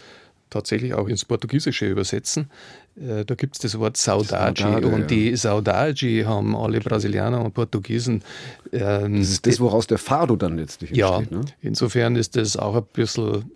tatsächlich 0.50 0.94
auch 0.94 1.08
ins 1.08 1.26
Portugiesische 1.26 1.88
übersetzen. 1.88 2.50
Äh, 2.96 3.26
da 3.26 3.36
gibt 3.36 3.56
es 3.56 3.62
das 3.62 3.80
Wort 3.80 3.98
Saudade. 3.98 4.62
Saudade 4.62 4.88
und 4.88 5.02
ja. 5.02 5.08
die 5.08 5.36
Saudade 5.36 6.26
haben 6.26 6.56
alle 6.56 6.80
Brasilianer 6.80 7.44
und 7.44 7.54
Portugiesen. 7.54 8.24
Ähm, 8.72 9.20
das 9.20 9.30
ist 9.30 9.46
das, 9.46 9.60
woraus 9.60 9.88
der 9.88 9.98
Fado 9.98 10.36
dann 10.36 10.58
letztlich 10.58 10.92
entsteht. 10.92 11.32
Ja, 11.32 11.38
ne? 11.38 11.46
insofern 11.62 12.16
ist 12.16 12.36
das 12.36 12.58
auch 12.58 12.76
ein 12.76 12.86
bisschen 12.94 13.52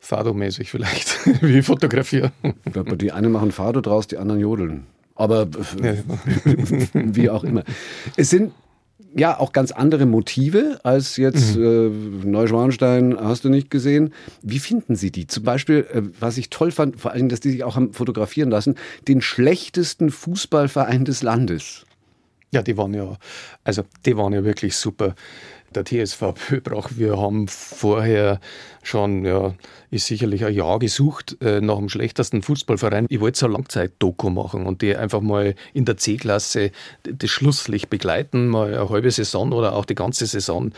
Fado-mäßig 0.00 0.70
vielleicht, 0.70 1.18
wie 1.42 1.62
fotografieren. 1.62 2.32
Ich 2.64 2.72
glaube, 2.72 2.96
die 2.96 3.12
einen 3.12 3.32
machen 3.32 3.52
Fado 3.52 3.80
draus, 3.80 4.06
die 4.06 4.16
anderen 4.16 4.40
jodeln. 4.40 4.86
Aber 5.14 5.46
ja. 5.82 5.94
wie 6.94 7.28
auch 7.28 7.44
immer. 7.44 7.64
Es 8.16 8.30
sind 8.30 8.52
ja 9.16 9.38
auch 9.38 9.52
ganz 9.52 9.72
andere 9.72 10.06
Motive 10.06 10.80
als 10.82 11.16
jetzt 11.16 11.56
mhm. 11.56 12.22
äh, 12.22 12.26
Neuschwanstein 12.26 13.16
hast 13.18 13.44
du 13.44 13.48
nicht 13.48 13.70
gesehen. 13.70 14.12
Wie 14.42 14.58
finden 14.58 14.96
Sie 14.96 15.10
die? 15.10 15.26
Zum 15.26 15.44
Beispiel, 15.44 15.86
äh, 15.92 16.02
was 16.18 16.38
ich 16.38 16.50
toll 16.50 16.70
fand, 16.70 17.00
vor 17.00 17.12
allem, 17.12 17.28
dass 17.28 17.40
die 17.40 17.50
sich 17.50 17.64
auch 17.64 17.76
haben 17.76 17.92
fotografieren 17.92 18.50
lassen, 18.50 18.76
den 19.08 19.20
schlechtesten 19.20 20.10
Fußballverein 20.10 21.04
des 21.04 21.22
Landes. 21.22 21.84
Ja, 22.52 22.62
die 22.62 22.76
waren 22.76 22.94
ja, 22.94 23.16
also 23.62 23.84
die 24.04 24.16
waren 24.16 24.32
ja 24.32 24.44
wirklich 24.44 24.76
super 24.76 25.14
der 25.74 25.84
TSV 25.84 26.34
Pöbrach. 26.34 26.90
Wir 26.96 27.18
haben 27.18 27.48
vorher 27.48 28.40
schon, 28.82 29.24
ja, 29.24 29.54
ist 29.90 30.06
sicherlich 30.06 30.44
ein 30.44 30.54
Jahr 30.54 30.78
gesucht 30.78 31.36
äh, 31.40 31.60
nach 31.60 31.76
dem 31.76 31.88
schlechtesten 31.88 32.42
Fußballverein. 32.42 33.06
Ich 33.08 33.20
wollte 33.20 33.38
so 33.38 33.46
eine 33.46 33.54
Langzeit-Doku 33.54 34.30
machen 34.30 34.66
und 34.66 34.82
die 34.82 34.96
einfach 34.96 35.20
mal 35.20 35.54
in 35.72 35.84
der 35.84 35.96
C-Klasse 35.96 36.70
das 37.02 37.30
Schlusslicht 37.30 37.90
begleiten, 37.90 38.48
mal 38.48 38.74
eine 38.74 38.88
halbe 38.88 39.10
Saison 39.10 39.52
oder 39.52 39.74
auch 39.74 39.84
die 39.84 39.94
ganze 39.94 40.26
Saison. 40.26 40.72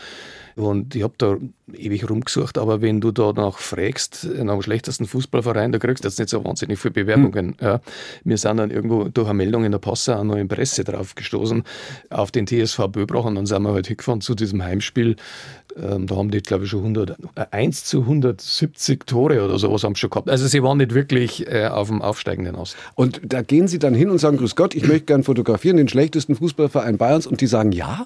Und 0.55 0.95
ich 0.95 1.03
habe 1.03 1.13
da 1.17 1.37
ewig 1.73 2.09
rumgesucht, 2.09 2.57
aber 2.57 2.81
wenn 2.81 3.01
du 3.01 3.11
da 3.11 3.33
nach 3.33 3.57
fragst, 3.57 4.25
in 4.25 4.49
einem 4.49 4.61
schlechtesten 4.61 5.05
Fußballverein, 5.05 5.71
da 5.71 5.79
kriegst 5.79 6.03
du 6.03 6.07
jetzt 6.07 6.19
nicht 6.19 6.29
so 6.29 6.43
wahnsinnig 6.43 6.79
viele 6.79 6.93
Bewerbungen. 6.93 7.47
Mhm. 7.47 7.55
Ja. 7.59 7.81
Wir 8.23 8.37
sind 8.37 8.57
dann 8.57 8.69
irgendwo 8.69 9.05
durch 9.05 9.27
eine 9.27 9.37
Meldung 9.37 9.63
in 9.63 9.71
der 9.71 9.79
Passau 9.79 10.13
auch 10.13 10.23
noch 10.23 10.35
in 10.35 10.47
Presse 10.47 10.83
drauf 10.83 11.15
gestoßen, 11.15 11.63
auf 12.09 12.31
den 12.31 12.45
TSV 12.47 12.87
Böbrach 12.89 13.25
und 13.25 13.35
dann 13.35 13.45
sind 13.45 13.63
wir 13.63 13.73
halt 13.73 13.87
hingefahren 13.87 14.21
zu 14.21 14.35
diesem 14.35 14.63
Heimspiel. 14.63 15.15
Ähm, 15.75 16.05
da 16.05 16.15
haben 16.15 16.29
die, 16.29 16.41
glaube 16.41 16.65
ich, 16.65 16.69
schon 16.69 16.81
100, 16.81 17.17
äh, 17.35 17.45
1 17.49 17.85
zu 17.85 18.01
170 18.01 19.05
Tore 19.05 19.43
oder 19.43 19.57
sowas 19.57 19.83
haben 19.83 19.95
sie 19.95 20.01
schon 20.01 20.11
gehabt. 20.11 20.29
Also 20.29 20.47
sie 20.47 20.61
waren 20.61 20.77
nicht 20.77 20.93
wirklich 20.93 21.47
äh, 21.47 21.67
auf 21.67 21.87
dem 21.87 22.01
aufsteigenden 22.01 22.55
Ast. 22.55 22.75
Und 22.95 23.21
da 23.23 23.41
gehen 23.41 23.67
sie 23.67 23.79
dann 23.79 23.95
hin 23.95 24.09
und 24.09 24.19
sagen, 24.19 24.37
grüß 24.37 24.55
Gott, 24.55 24.75
ich 24.75 24.87
möchte 24.87 25.05
gern 25.05 25.23
fotografieren, 25.23 25.77
den 25.77 25.87
schlechtesten 25.87 26.35
Fußballverein 26.35 26.97
Bayerns 26.97 27.25
und 27.25 27.41
die 27.41 27.47
sagen 27.47 27.71
ja? 27.71 28.05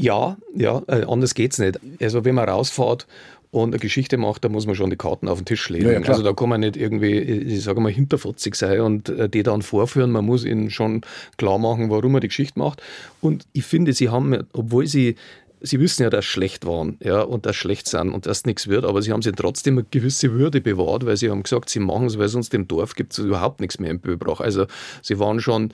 Ja, 0.00 0.36
ja, 0.54 0.82
äh, 0.86 1.04
anders 1.04 1.34
geht's 1.34 1.58
nicht. 1.58 1.78
Also 2.00 2.24
wenn 2.24 2.34
man 2.34 2.48
rausfährt 2.48 3.06
und 3.50 3.70
eine 3.70 3.78
Geschichte 3.78 4.16
macht, 4.16 4.44
da 4.44 4.48
muss 4.48 4.66
man 4.66 4.74
schon 4.76 4.90
die 4.90 4.96
Karten 4.96 5.28
auf 5.28 5.40
den 5.40 5.44
Tisch 5.44 5.68
legen. 5.68 5.86
Ja, 5.86 5.92
ja, 5.92 6.00
also 6.00 6.22
da 6.22 6.32
kann 6.32 6.48
man 6.48 6.60
nicht 6.60 6.76
irgendwie, 6.76 7.18
ich 7.18 7.62
sage 7.62 7.80
mal, 7.80 7.92
hinterfotzig 7.92 8.54
sein 8.54 8.80
und 8.80 9.08
äh, 9.08 9.28
die 9.28 9.42
dann 9.42 9.62
vorführen. 9.62 10.10
Man 10.10 10.24
muss 10.24 10.44
ihnen 10.44 10.70
schon 10.70 11.02
klar 11.36 11.58
machen, 11.58 11.90
warum 11.90 12.12
man 12.12 12.20
die 12.20 12.28
Geschichte 12.28 12.58
macht. 12.58 12.80
Und 13.20 13.44
ich 13.52 13.64
finde, 13.64 13.92
sie 13.92 14.08
haben, 14.08 14.44
obwohl 14.52 14.86
sie 14.86 15.16
Sie 15.62 15.80
wissen 15.80 16.02
ja, 16.02 16.10
dass 16.10 16.24
sie 16.24 16.30
schlecht 16.30 16.66
waren 16.66 16.96
ja, 17.02 17.22
und 17.22 17.46
dass 17.46 17.56
sie 17.56 17.60
schlecht 17.60 17.88
sind 17.88 18.10
und 18.12 18.26
dass 18.26 18.44
nichts 18.44 18.68
wird, 18.68 18.84
aber 18.84 19.02
sie 19.02 19.12
haben 19.12 19.22
sich 19.22 19.34
trotzdem 19.34 19.78
eine 19.78 19.86
gewisse 19.90 20.32
Würde 20.32 20.60
bewahrt, 20.60 21.06
weil 21.06 21.16
sie 21.16 21.30
haben 21.30 21.42
gesagt, 21.42 21.68
sie 21.68 21.80
machen 21.80 22.06
es, 22.06 22.18
weil 22.18 22.28
sonst 22.28 22.54
im 22.54 22.66
Dorf 22.68 22.94
gibt 22.94 23.12
es 23.12 23.18
überhaupt 23.18 23.60
nichts 23.60 23.78
mehr 23.78 23.90
im 23.90 24.00
Böbrach. 24.00 24.40
Also 24.40 24.66
sie 25.02 25.18
waren 25.18 25.40
schon, 25.40 25.72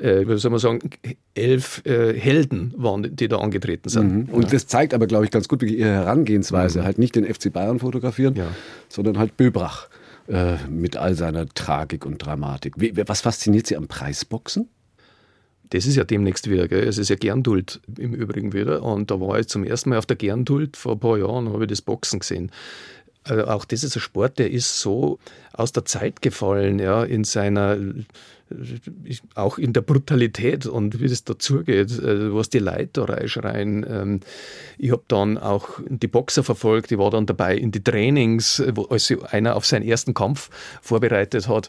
äh, 0.00 0.26
wie 0.26 0.38
soll 0.38 0.50
man 0.50 0.60
sagen, 0.60 0.90
elf 1.34 1.82
äh, 1.84 2.12
Helden 2.14 2.74
waren, 2.76 3.14
die 3.14 3.28
da 3.28 3.38
angetreten 3.38 3.88
sind. 3.88 4.28
Mhm. 4.28 4.34
Und 4.34 4.44
ja. 4.44 4.50
das 4.50 4.66
zeigt 4.66 4.94
aber, 4.94 5.06
glaube 5.06 5.24
ich, 5.24 5.30
ganz 5.30 5.48
gut 5.48 5.62
ihre 5.62 5.88
Herangehensweise. 5.88 6.80
Mhm. 6.80 6.84
Halt 6.84 6.98
nicht 6.98 7.14
den 7.14 7.24
FC 7.24 7.52
Bayern 7.52 7.78
fotografieren, 7.78 8.34
ja. 8.34 8.46
sondern 8.88 9.18
halt 9.18 9.36
Böbrach 9.36 9.88
äh, 10.28 10.56
mit 10.68 10.96
all 10.96 11.14
seiner 11.14 11.48
Tragik 11.48 12.04
und 12.04 12.18
Dramatik. 12.18 12.74
Wie, 12.76 12.92
was 13.06 13.22
fasziniert 13.22 13.66
Sie 13.66 13.76
am 13.76 13.88
Preisboxen? 13.88 14.68
Das 15.70 15.86
ist 15.86 15.96
ja 15.96 16.04
demnächst 16.04 16.48
wieder, 16.48 16.68
gell? 16.68 16.86
es 16.86 16.98
ist 16.98 17.10
ja 17.10 17.16
Gerndult 17.16 17.80
im 17.98 18.14
Übrigen 18.14 18.52
wieder. 18.52 18.82
Und 18.82 19.10
da 19.10 19.20
war 19.20 19.38
ich 19.38 19.48
zum 19.48 19.64
ersten 19.64 19.90
Mal 19.90 19.98
auf 19.98 20.06
der 20.06 20.16
Gerndult 20.16 20.76
vor 20.76 20.92
ein 20.92 21.00
paar 21.00 21.18
Jahren, 21.18 21.52
habe 21.52 21.64
ich 21.64 21.68
das 21.68 21.82
Boxen 21.82 22.20
gesehen. 22.20 22.50
Also 23.24 23.46
auch 23.46 23.64
das 23.64 23.84
ist 23.84 23.96
ein 23.96 24.00
Sport, 24.00 24.38
der 24.38 24.50
ist 24.50 24.80
so 24.80 25.18
aus 25.52 25.72
der 25.72 25.84
Zeit 25.84 26.22
gefallen, 26.22 26.78
ja, 26.78 27.04
in 27.04 27.24
seiner, 27.24 27.76
auch 29.34 29.58
in 29.58 29.74
der 29.74 29.82
Brutalität 29.82 30.64
und 30.64 31.00
wie 31.00 31.04
es 31.04 31.24
dazugeht, 31.24 31.90
äh, 31.98 32.32
was 32.34 32.48
die 32.48 32.60
Leute 32.60 32.88
da 32.92 33.04
reinschreien. 33.04 33.84
Ähm, 33.88 34.20
ich 34.78 34.92
habe 34.92 35.02
dann 35.08 35.36
auch 35.36 35.68
die 35.88 36.08
Boxer 36.08 36.42
verfolgt, 36.42 36.90
ich 36.90 36.98
war 36.98 37.10
dann 37.10 37.26
dabei 37.26 37.56
in 37.56 37.70
die 37.70 37.84
Trainings, 37.84 38.62
wo 38.74 38.84
als 38.84 39.12
einer 39.30 39.56
auf 39.56 39.66
seinen 39.66 39.86
ersten 39.86 40.14
Kampf 40.14 40.48
vorbereitet 40.80 41.48
hat 41.48 41.68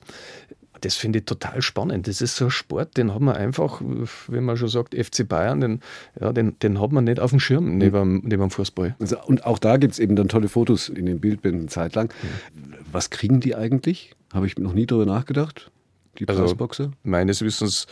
das 0.82 0.96
finde 0.96 1.20
ich 1.20 1.26
total 1.26 1.62
spannend. 1.62 2.08
Das 2.08 2.22
ist 2.22 2.36
so 2.36 2.46
ein 2.46 2.52
Sport, 2.52 2.98
den 2.98 3.14
hat 3.14 3.22
man 3.22 3.36
einfach, 3.36 3.82
wenn 4.28 4.44
man 4.44 4.58
schon 4.58 4.70
sagt, 4.70 4.96
FC 4.96 5.28
Bayern, 5.28 5.62
den, 5.62 5.80
ja, 6.20 6.32
den, 6.32 6.58
den 6.60 6.80
hat 6.80 6.92
man 6.92 7.04
nicht 7.04 7.20
auf 7.20 7.32
dem 7.32 7.40
Schirm 7.40 7.78
neben, 7.78 8.14
mhm. 8.14 8.22
neben 8.24 8.42
dem 8.42 8.50
Fußball. 8.50 8.96
Also, 9.00 9.18
und 9.24 9.46
auch 9.46 9.60
da 9.60 9.78
gibt 9.78 9.94
es 9.94 10.00
eben 10.00 10.16
dann 10.16 10.28
tolle 10.28 10.50
Fotos 10.50 10.90
in 10.90 11.06
den 11.06 11.20
Bildbänden 11.20 11.68
zeitlang. 11.68 12.14
Mhm. 12.54 12.74
Was 12.92 13.10
kriegen 13.10 13.40
die 13.40 13.56
eigentlich? 13.56 14.16
Habe 14.34 14.46
ich 14.46 14.58
noch 14.58 14.74
nie 14.74 14.86
darüber 14.86 15.06
nachgedacht 15.06 15.72
die 16.20 16.28
also 16.28 16.44
Preisboxer? 16.44 16.92
meines 17.04 17.42
Wissens 17.42 17.88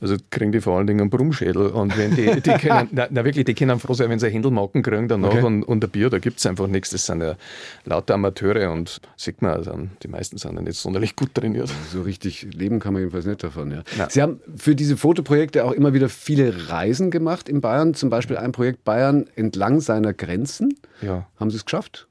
also 0.00 0.16
kriegen 0.30 0.50
die 0.50 0.60
vor 0.60 0.78
allen 0.78 0.86
Dingen 0.86 1.00
einen 1.00 1.10
Brummschädel. 1.10 1.68
Und 1.68 1.96
wenn 1.98 2.14
die, 2.14 2.40
die 2.40 2.50
können, 2.52 2.88
na, 2.92 3.06
na, 3.10 3.24
wirklich, 3.24 3.44
die 3.44 3.54
können 3.54 3.78
froh 3.78 3.92
sein, 3.94 4.08
wenn 4.08 4.18
sie 4.18 4.30
Händelmarken 4.30 4.82
kriegen 4.82 5.08
danach 5.08 5.30
okay. 5.30 5.42
und, 5.42 5.62
und 5.62 5.84
ein 5.84 5.90
Bier, 5.90 6.08
da 6.08 6.18
gibt 6.18 6.38
es 6.38 6.46
einfach 6.46 6.66
nichts. 6.66 6.90
Das 6.90 7.04
sind 7.06 7.22
ja 7.22 7.36
lauter 7.84 8.14
Amateure 8.14 8.70
und 8.72 9.00
sieht 9.16 9.42
man, 9.42 9.52
also 9.52 9.78
die 10.02 10.08
meisten 10.08 10.38
sind 10.38 10.54
ja 10.54 10.62
nicht 10.62 10.76
sonderlich 10.76 11.16
gut 11.16 11.34
trainiert. 11.34 11.70
So 11.92 12.02
richtig 12.02 12.46
leben 12.54 12.80
kann 12.80 12.94
man 12.94 13.02
jedenfalls 13.02 13.26
nicht 13.26 13.42
davon. 13.42 13.70
Ja. 13.70 14.08
Sie 14.08 14.22
haben 14.22 14.40
für 14.56 14.74
diese 14.74 14.96
Fotoprojekte 14.96 15.64
auch 15.64 15.72
immer 15.72 15.92
wieder 15.92 16.08
viele 16.08 16.70
Reisen 16.70 17.10
gemacht 17.10 17.48
in 17.48 17.60
Bayern, 17.60 17.94
zum 17.94 18.08
Beispiel 18.08 18.38
ein 18.38 18.52
Projekt 18.52 18.84
Bayern 18.84 19.26
entlang 19.36 19.80
seiner 19.80 20.14
Grenzen. 20.14 20.74
Ja. 21.02 21.26
Haben 21.38 21.50
Sie 21.50 21.56
es 21.56 21.64
geschafft? 21.64 22.06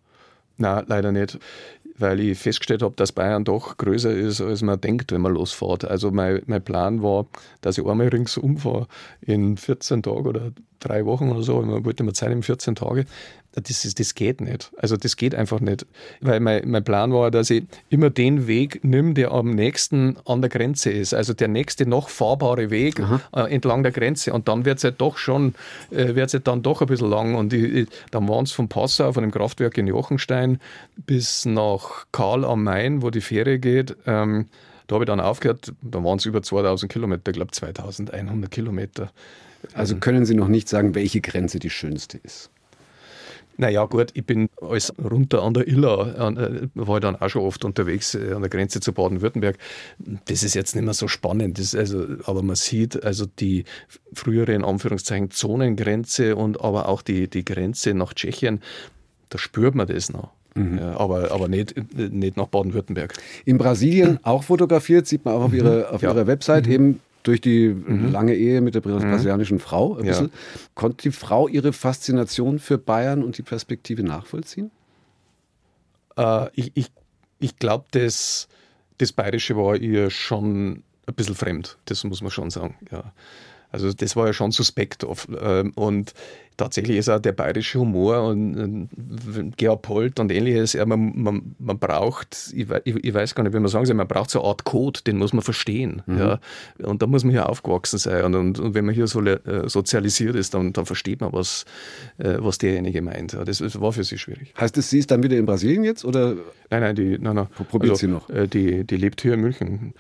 Na, 0.57 0.83
leider 0.85 1.11
nicht 1.13 1.39
weil 1.99 2.19
ich 2.19 2.37
festgestellt 2.37 2.81
habe, 2.81 2.95
dass 2.95 3.11
Bayern 3.11 3.43
doch 3.43 3.77
größer 3.77 4.11
ist, 4.11 4.41
als 4.41 4.61
man 4.61 4.79
denkt, 4.79 5.11
wenn 5.11 5.21
man 5.21 5.33
losfährt. 5.33 5.85
Also 5.85 6.11
mein, 6.11 6.41
mein 6.47 6.63
Plan 6.63 7.03
war, 7.03 7.27
dass 7.61 7.77
ich 7.77 7.85
einmal 7.85 8.07
ringsum 8.07 8.57
fahre 8.57 8.87
in 9.21 9.57
14 9.57 10.03
Tagen 10.03 10.25
oder 10.25 10.51
drei 10.79 11.05
Wochen 11.05 11.29
oder 11.29 11.43
so. 11.43 11.61
Man 11.61 11.85
wollte 11.85 12.03
mir 12.03 12.13
Zeit 12.13 12.31
in 12.31 12.43
14 12.43 12.75
Tage 12.75 13.05
das, 13.53 13.85
ist, 13.85 13.99
das 13.99 14.15
geht 14.15 14.41
nicht. 14.41 14.71
Also 14.77 14.95
das 14.95 15.15
geht 15.15 15.33
einfach 15.33 15.59
nicht. 15.59 15.85
Weil 16.21 16.39
mein, 16.39 16.69
mein 16.69 16.83
Plan 16.83 17.11
war, 17.13 17.31
dass 17.31 17.49
ich 17.49 17.63
immer 17.89 18.09
den 18.09 18.47
Weg 18.47 18.83
nehme, 18.83 19.13
der 19.13 19.31
am 19.31 19.55
nächsten 19.55 20.17
an 20.25 20.41
der 20.41 20.49
Grenze 20.49 20.91
ist. 20.91 21.13
Also 21.13 21.33
der 21.33 21.47
nächste 21.47 21.85
noch 21.85 22.09
fahrbare 22.09 22.69
Weg 22.69 23.01
äh, 23.35 23.53
entlang 23.53 23.83
der 23.83 23.91
Grenze. 23.91 24.33
Und 24.33 24.47
dann 24.47 24.65
wird 24.65 24.77
es 24.77 24.83
halt 24.83 25.01
doch 25.01 25.17
schon, 25.17 25.55
äh, 25.91 26.15
wird 26.15 26.31
halt 26.31 26.47
dann 26.47 26.61
doch 26.61 26.81
ein 26.81 26.87
bisschen 26.87 27.09
lang. 27.09 27.35
Und 27.35 27.53
ich, 27.53 27.63
ich, 27.63 27.87
dann 28.11 28.27
waren 28.27 28.43
es 28.43 28.51
von 28.51 28.67
Passau, 28.67 29.13
von 29.13 29.23
dem 29.23 29.31
Kraftwerk 29.31 29.77
in 29.77 29.87
Jochenstein, 29.87 30.59
bis 30.95 31.45
nach 31.45 32.05
Karl 32.11 32.45
am 32.45 32.63
Main, 32.63 33.01
wo 33.01 33.09
die 33.09 33.21
Fähre 33.21 33.57
geht. 33.59 33.95
Ähm, 34.05 34.45
da 34.87 34.95
habe 34.95 35.03
ich 35.03 35.07
dann 35.07 35.19
aufgehört, 35.19 35.73
da 35.81 36.03
waren 36.03 36.17
es 36.17 36.25
über 36.25 36.41
2000 36.41 36.91
Kilometer, 36.91 37.29
ich 37.29 37.35
glaube 37.35 37.51
2100 37.51 38.49
Kilometer. 38.49 39.11
Also 39.73 39.97
können 39.97 40.25
Sie 40.25 40.33
noch 40.35 40.47
nicht 40.47 40.69
sagen, 40.69 40.95
welche 40.95 41.21
Grenze 41.21 41.59
die 41.59 41.69
schönste 41.69 42.17
ist? 42.17 42.49
Naja, 43.59 43.83
gut, 43.87 44.11
ich 44.13 44.25
bin 44.25 44.47
alles 44.61 44.93
runter 45.03 45.43
an 45.43 45.53
der 45.53 45.67
Iller, 45.67 46.15
äh, 46.17 46.69
war 46.75 47.01
dann 47.01 47.17
auch 47.17 47.27
schon 47.27 47.41
oft 47.41 47.65
unterwegs 47.65 48.15
äh, 48.15 48.31
an 48.31 48.41
der 48.41 48.49
Grenze 48.49 48.79
zu 48.79 48.93
Baden-Württemberg. 48.93 49.57
Das 50.25 50.43
ist 50.43 50.53
jetzt 50.53 50.75
nicht 50.75 50.85
mehr 50.85 50.93
so 50.93 51.09
spannend, 51.09 51.59
das 51.59 51.75
also, 51.75 52.05
aber 52.23 52.41
man 52.41 52.55
sieht 52.55 53.03
also 53.03 53.25
die 53.25 53.65
frühere, 54.13 54.53
in 54.53 54.63
Anführungszeichen, 54.63 55.31
Zonengrenze 55.31 56.37
und 56.37 56.61
aber 56.61 56.87
auch 56.87 57.01
die, 57.01 57.27
die 57.27 57.43
Grenze 57.43 57.93
nach 57.93 58.13
Tschechien, 58.13 58.61
da 59.27 59.37
spürt 59.37 59.75
man 59.75 59.87
das 59.87 60.09
noch. 60.09 60.29
Mhm. 60.55 60.77
Ja, 60.77 60.97
aber, 60.97 61.29
aber 61.31 61.49
nicht, 61.49 61.75
nicht 61.97 62.37
nach 62.37 62.47
Baden-Württemberg. 62.47 63.13
In 63.43 63.57
Brasilien 63.57 64.19
auch 64.23 64.43
fotografiert, 64.43 65.05
sieht 65.05 65.25
man 65.25 65.33
auch 65.33 65.43
auf, 65.43 65.51
mhm. 65.51 65.57
ihrer, 65.57 65.93
auf 65.93 66.01
ja. 66.01 66.11
ihrer 66.11 66.27
Website 66.27 66.67
mhm. 66.67 66.71
eben 66.71 66.99
durch 67.23 67.41
die 67.41 67.69
mhm. 67.69 68.11
lange 68.11 68.35
Ehe 68.35 68.61
mit 68.61 68.75
der 68.75 68.85
mhm. 68.85 68.99
brasilianischen 68.99 69.59
Frau 69.59 69.97
ein 69.97 70.05
bisschen. 70.05 70.27
Ja. 70.27 70.59
Konnte 70.75 71.03
die 71.03 71.11
Frau 71.11 71.47
ihre 71.47 71.73
Faszination 71.73 72.59
für 72.59 72.77
Bayern 72.77 73.23
und 73.23 73.37
die 73.37 73.43
Perspektive 73.43 74.03
nachvollziehen? 74.03 74.71
Äh, 76.17 76.49
ich 76.53 76.71
ich, 76.75 76.91
ich 77.39 77.57
glaube, 77.57 77.85
das, 77.91 78.47
das 78.97 79.11
Bayerische 79.11 79.55
war 79.55 79.75
ihr 79.75 80.09
schon 80.09 80.83
ein 81.07 81.13
bisschen 81.15 81.35
fremd, 81.35 81.77
das 81.85 82.03
muss 82.03 82.21
man 82.21 82.31
schon 82.31 82.49
sagen. 82.49 82.75
Ja. 82.91 83.13
Also 83.71 83.93
das 83.93 84.15
war 84.15 84.27
ja 84.27 84.33
schon 84.33 84.51
suspekt. 84.51 85.05
Ähm, 85.41 85.71
und 85.75 86.13
tatsächlich 86.59 86.97
ist 86.97 87.09
auch 87.09 87.19
der 87.19 87.31
bayerische 87.31 87.79
Humor 87.79 88.23
und 88.23 88.89
Georg 89.57 89.81
Polt 89.81 90.19
und 90.19 90.31
ähnliches, 90.31 90.73
ja, 90.73 90.85
man, 90.85 91.13
man, 91.15 91.55
man 91.57 91.79
braucht, 91.79 92.51
ich, 92.53 92.67
ich, 92.85 93.13
weiß 93.13 93.33
gar 93.33 93.43
nicht, 93.43 93.53
wie 93.53 93.59
man 93.59 93.69
sagen 93.69 93.85
soll, 93.85 93.95
man 93.95 94.07
braucht 94.07 94.29
so 94.29 94.41
eine 94.41 94.49
Art 94.49 94.65
Code, 94.65 94.99
den 95.07 95.17
muss 95.17 95.33
man 95.33 95.41
verstehen. 95.41 96.01
Mhm. 96.05 96.17
Ja. 96.17 96.39
Und 96.83 97.01
da 97.01 97.07
muss 97.07 97.23
man 97.23 97.31
hier 97.31 97.47
aufgewachsen 97.47 97.97
sein. 97.97 98.25
Und, 98.25 98.35
und, 98.35 98.59
und 98.59 98.73
wenn 98.73 98.85
man 98.85 98.93
hier 98.93 99.07
so 99.07 99.21
äh, 99.21 99.69
sozialisiert 99.69 100.35
ist, 100.35 100.53
dann, 100.53 100.73
dann 100.73 100.85
versteht 100.85 101.21
man, 101.21 101.31
was, 101.33 101.65
äh, 102.17 102.35
was 102.39 102.57
derjenige 102.57 103.01
meint. 103.01 103.33
Das 103.33 103.81
war 103.81 103.93
für 103.93 104.03
sie 104.03 104.17
schwierig. 104.17 104.53
Heißt 104.59 104.75
das, 104.75 104.89
sie 104.89 104.99
ist 104.99 105.11
dann 105.11 105.23
wieder 105.23 105.37
in 105.37 105.45
Brasilien 105.45 105.83
jetzt? 105.83 106.03
Oder? 106.03 106.35
Nein, 106.69 106.81
nein, 106.81 106.95
die, 106.95 107.17
nein, 107.19 107.35
nein. 107.35 107.47
Probiert 107.69 107.91
also, 107.91 108.01
sie 108.01 108.07
noch? 108.07 108.29
Äh, 108.29 108.47
die, 108.47 108.83
die 108.83 108.97
lebt 108.97 109.21
hier 109.21 109.33
in 109.35 109.41
München. 109.41 109.93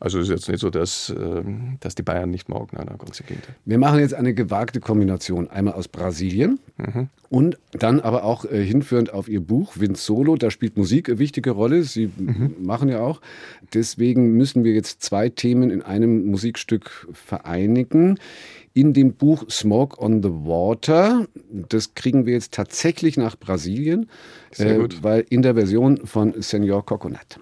Also 0.00 0.18
es 0.18 0.28
ist 0.28 0.30
jetzt 0.30 0.48
nicht 0.48 0.60
so, 0.60 0.70
dass, 0.70 1.14
ähm, 1.16 1.76
dass 1.80 1.94
die 1.94 2.02
Bayern 2.02 2.30
nicht 2.30 2.48
morgen, 2.48 2.74
nein, 2.78 2.86
ganz 2.98 3.20
im 3.20 3.26
Gegenteil. 3.26 3.54
Wir 3.66 3.76
machen 3.76 3.98
jetzt 3.98 4.14
eine 4.14 4.32
gewagte 4.32 4.80
Kombination. 4.80 5.48
Einmal 5.48 5.74
aus 5.74 5.88
Brasilien 5.88 6.58
mhm. 6.78 7.08
und 7.28 7.58
dann 7.72 8.00
aber 8.00 8.24
auch 8.24 8.46
äh, 8.46 8.64
hinführend 8.64 9.12
auf 9.12 9.28
Ihr 9.28 9.42
Buch 9.42 9.74
Wind 9.78 9.98
Solo. 9.98 10.36
Da 10.36 10.50
spielt 10.50 10.78
Musik 10.78 11.10
eine 11.10 11.18
wichtige 11.18 11.50
Rolle. 11.50 11.82
Sie 11.82 12.10
mhm. 12.16 12.56
machen 12.62 12.88
ja 12.88 13.00
auch. 13.00 13.20
Deswegen 13.74 14.32
müssen 14.38 14.64
wir 14.64 14.72
jetzt 14.72 15.02
zwei 15.02 15.28
Themen 15.28 15.70
in 15.70 15.82
einem 15.82 16.24
Musikstück 16.24 17.06
vereinigen. 17.12 18.18
In 18.72 18.94
dem 18.94 19.12
Buch 19.12 19.50
Smoke 19.50 20.00
on 20.00 20.22
the 20.22 20.30
Water, 20.30 21.26
das 21.50 21.94
kriegen 21.94 22.24
wir 22.24 22.32
jetzt 22.32 22.54
tatsächlich 22.54 23.18
nach 23.18 23.36
Brasilien, 23.36 24.08
äh, 24.56 24.78
weil 25.02 25.26
in 25.28 25.42
der 25.42 25.56
Version 25.56 26.06
von 26.06 26.40
Senor 26.40 26.86
Coconut. 26.86 27.38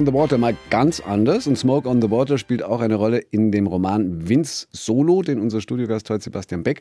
On 0.00 0.06
the 0.06 0.14
Water 0.14 0.38
mal 0.38 0.56
ganz 0.70 1.00
anders. 1.00 1.46
Und 1.46 1.58
Smoke 1.58 1.86
on 1.86 2.00
the 2.00 2.10
Water 2.10 2.38
spielt 2.38 2.62
auch 2.62 2.80
eine 2.80 2.94
Rolle 2.94 3.18
in 3.18 3.52
dem 3.52 3.66
Roman 3.66 4.26
Vince 4.26 4.66
Solo, 4.72 5.20
den 5.20 5.38
unser 5.38 5.60
Studiogast 5.60 6.08
heute 6.08 6.24
Sebastian 6.24 6.62
Beck 6.62 6.80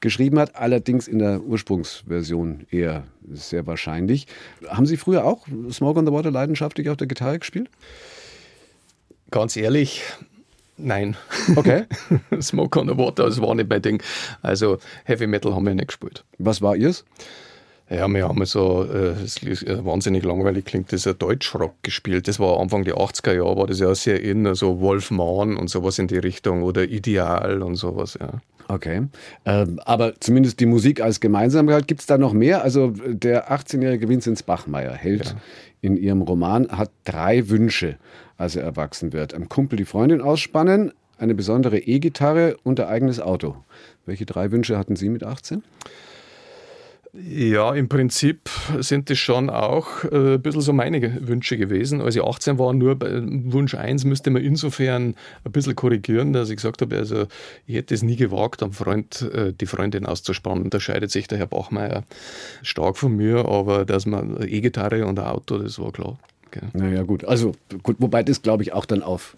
geschrieben 0.00 0.38
hat. 0.38 0.56
Allerdings 0.56 1.06
in 1.06 1.18
der 1.18 1.42
Ursprungsversion 1.42 2.66
eher 2.70 3.04
sehr 3.30 3.66
wahrscheinlich. 3.66 4.26
Haben 4.66 4.86
Sie 4.86 4.96
früher 4.96 5.26
auch 5.26 5.46
Smoke 5.70 5.98
on 5.98 6.06
the 6.06 6.12
Water 6.12 6.30
leidenschaftlich 6.30 6.88
auf 6.88 6.96
der 6.96 7.06
Gitarre 7.06 7.38
gespielt? 7.38 7.68
Ganz 9.30 9.56
ehrlich, 9.56 10.02
Nein. 10.76 11.16
Okay. 11.54 11.84
Smoke 12.40 12.80
on 12.80 12.88
the 12.88 12.96
Water, 12.96 13.26
das 13.26 13.40
war 13.40 13.54
nicht 13.54 13.68
mein 13.68 13.82
Ding. 13.82 14.02
Also 14.42 14.78
Heavy 15.04 15.26
Metal 15.26 15.54
haben 15.54 15.66
wir 15.66 15.74
nicht 15.74 15.88
gespielt. 15.88 16.24
Was 16.38 16.62
war 16.62 16.74
ihrs? 16.74 17.04
Ja, 17.94 18.08
wir 18.08 18.26
haben 18.26 18.44
so, 18.44 18.82
es 18.82 19.42
äh, 19.42 19.84
wahnsinnig 19.84 20.24
langweilig 20.24 20.64
klingt, 20.64 20.92
das 20.92 21.06
ist 21.06 21.22
Deutschrock 21.22 21.74
gespielt. 21.82 22.26
Das 22.28 22.40
war 22.40 22.60
Anfang 22.60 22.84
der 22.84 22.96
80er 22.96 23.34
Jahre, 23.34 23.56
war 23.56 23.66
das 23.66 23.78
ja 23.78 23.94
sehr 23.94 24.22
in, 24.22 24.54
so 24.54 24.80
Wolf 24.80 25.10
Mann 25.10 25.56
und 25.56 25.70
sowas 25.70 25.98
in 25.98 26.08
die 26.08 26.18
Richtung 26.18 26.62
oder 26.62 26.84
Ideal 26.84 27.62
und 27.62 27.76
sowas, 27.76 28.18
ja. 28.20 28.40
Okay. 28.68 29.02
Ähm, 29.44 29.78
aber 29.84 30.14
zumindest 30.20 30.58
die 30.60 30.66
Musik 30.66 31.00
als 31.00 31.20
Gemeinsamkeit, 31.20 31.86
gibt 31.86 32.00
es 32.00 32.06
da 32.06 32.18
noch 32.18 32.32
mehr? 32.32 32.62
Also 32.62 32.92
der 33.06 33.52
18-jährige 33.52 34.08
Vinzenz 34.08 34.42
Bachmeier 34.42 34.94
hält 34.94 35.26
ja. 35.26 35.36
in 35.82 35.96
ihrem 35.96 36.22
Roman, 36.22 36.68
hat 36.68 36.90
drei 37.04 37.48
Wünsche, 37.48 37.96
als 38.36 38.56
er 38.56 38.64
erwachsen 38.64 39.12
wird. 39.12 39.34
Am 39.34 39.48
Kumpel 39.48 39.76
die 39.76 39.84
Freundin 39.84 40.20
ausspannen, 40.20 40.92
eine 41.18 41.34
besondere 41.34 41.78
E-Gitarre 41.78 42.56
und 42.64 42.80
ein 42.80 42.86
eigenes 42.86 43.20
Auto. 43.20 43.56
Welche 44.06 44.26
drei 44.26 44.50
Wünsche 44.50 44.78
hatten 44.78 44.96
Sie 44.96 45.08
mit 45.08 45.24
18? 45.24 45.62
Ja, 47.16 47.72
im 47.72 47.88
Prinzip 47.88 48.50
sind 48.80 49.08
das 49.08 49.18
schon 49.18 49.48
auch 49.48 50.02
äh, 50.04 50.34
ein 50.34 50.42
bisschen 50.42 50.62
so 50.62 50.72
meine 50.72 51.28
Wünsche 51.28 51.56
gewesen. 51.56 52.00
Als 52.00 52.16
ich 52.16 52.24
18 52.24 52.58
war, 52.58 52.72
nur 52.72 52.96
bei 52.96 53.22
Wunsch 53.22 53.76
1 53.76 54.04
müsste 54.04 54.30
man 54.30 54.42
insofern 54.42 55.14
ein 55.44 55.52
bisschen 55.52 55.76
korrigieren, 55.76 56.32
dass 56.32 56.50
ich 56.50 56.56
gesagt 56.56 56.82
habe, 56.82 56.96
also 56.96 57.26
ich 57.68 57.76
hätte 57.76 57.94
es 57.94 58.02
nie 58.02 58.16
gewagt, 58.16 58.64
am 58.64 58.72
Freund 58.72 59.22
äh, 59.32 59.52
die 59.52 59.66
Freundin 59.66 60.06
auszuspannen. 60.06 60.70
Da 60.70 60.80
scheidet 60.80 61.12
sich 61.12 61.28
der 61.28 61.38
Herr 61.38 61.46
Bachmeier 61.46 62.02
stark 62.62 62.96
von 62.96 63.14
mir, 63.14 63.46
aber 63.46 63.84
dass 63.84 64.06
man 64.06 64.42
E-Gitarre 64.42 65.06
und 65.06 65.20
ein 65.20 65.26
Auto, 65.26 65.58
das 65.58 65.78
war 65.78 65.92
klar. 65.92 66.18
Okay. 66.48 66.66
Naja, 66.72 67.04
gut. 67.04 67.24
Also, 67.24 67.52
gut, 67.84 67.96
wobei 68.00 68.24
das, 68.24 68.42
glaube 68.42 68.64
ich, 68.64 68.72
auch 68.72 68.86
dann 68.86 69.04
auf 69.04 69.36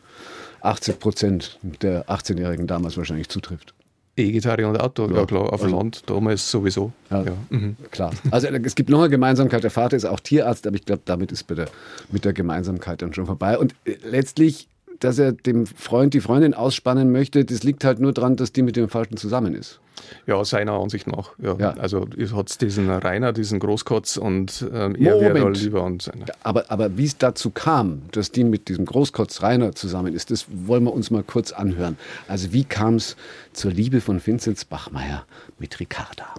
80 0.62 0.98
Prozent 0.98 1.58
der 1.62 2.06
18-Jährigen 2.08 2.66
damals 2.66 2.96
wahrscheinlich 2.96 3.28
zutrifft. 3.28 3.74
E-Gitarre 4.16 4.66
und 4.66 4.80
Auto, 4.80 5.06
ja, 5.10 5.18
ja 5.18 5.26
klar, 5.26 5.52
auf 5.52 5.62
also, 5.62 5.76
Land 5.76 6.08
damals 6.08 6.50
sowieso. 6.50 6.92
Ja, 7.10 7.22
ja. 7.22 7.32
Mhm. 7.50 7.76
Klar. 7.90 8.12
Also 8.30 8.48
es 8.48 8.74
gibt 8.74 8.88
noch 8.88 9.00
eine 9.00 9.10
Gemeinsamkeit. 9.10 9.62
Der 9.62 9.70
Vater 9.70 9.96
ist 9.96 10.06
auch 10.06 10.20
Tierarzt, 10.20 10.66
aber 10.66 10.76
ich 10.76 10.84
glaube, 10.84 11.02
damit 11.04 11.32
ist 11.32 11.44
bei 11.44 11.54
der, 11.54 11.68
mit 12.10 12.24
der 12.24 12.32
Gemeinsamkeit 12.32 13.02
dann 13.02 13.12
schon 13.12 13.26
vorbei. 13.26 13.58
Und 13.58 13.74
äh, 13.84 13.96
letztlich, 14.08 14.68
dass 15.00 15.18
er 15.18 15.32
dem 15.32 15.66
Freund 15.66 16.14
die 16.14 16.20
Freundin 16.20 16.54
ausspannen 16.54 17.12
möchte, 17.12 17.44
das 17.44 17.62
liegt 17.62 17.84
halt 17.84 17.98
nur 18.00 18.12
daran, 18.12 18.36
dass 18.36 18.52
die 18.52 18.62
mit 18.62 18.76
dem 18.76 18.88
Falschen 18.88 19.16
zusammen 19.16 19.54
ist. 19.54 19.80
Ja, 20.26 20.44
seiner 20.44 20.72
Ansicht 20.72 21.06
nach. 21.06 21.32
Ja. 21.38 21.56
ja. 21.58 21.70
Also 21.72 22.06
hat 22.34 22.60
diesen 22.60 22.90
Rainer, 22.90 23.32
diesen 23.32 23.58
Großkotz 23.58 24.16
und 24.16 24.64
ähm, 24.72 24.94
er 24.96 25.20
wäre 25.20 25.50
lieber 25.50 25.82
und 25.82 26.02
seine. 26.02 26.26
Aber, 26.42 26.70
aber 26.70 26.96
wie 26.96 27.04
es 27.04 27.16
dazu 27.16 27.50
kam, 27.50 28.02
dass 28.12 28.30
die 28.30 28.44
mit 28.44 28.68
diesem 28.68 28.84
Großkotz 28.84 29.42
Rainer 29.42 29.74
zusammen 29.74 30.14
ist, 30.14 30.30
das 30.30 30.46
wollen 30.50 30.84
wir 30.84 30.92
uns 30.92 31.10
mal 31.10 31.22
kurz 31.22 31.52
anhören. 31.52 31.96
Also 32.28 32.52
wie 32.52 32.64
kam 32.64 32.96
es 32.96 33.16
zur 33.52 33.72
Liebe 33.72 34.00
von 34.00 34.24
Vinzenz 34.24 34.64
Bachmeier 34.64 35.24
mit 35.58 35.80
Ricarda? 35.80 36.34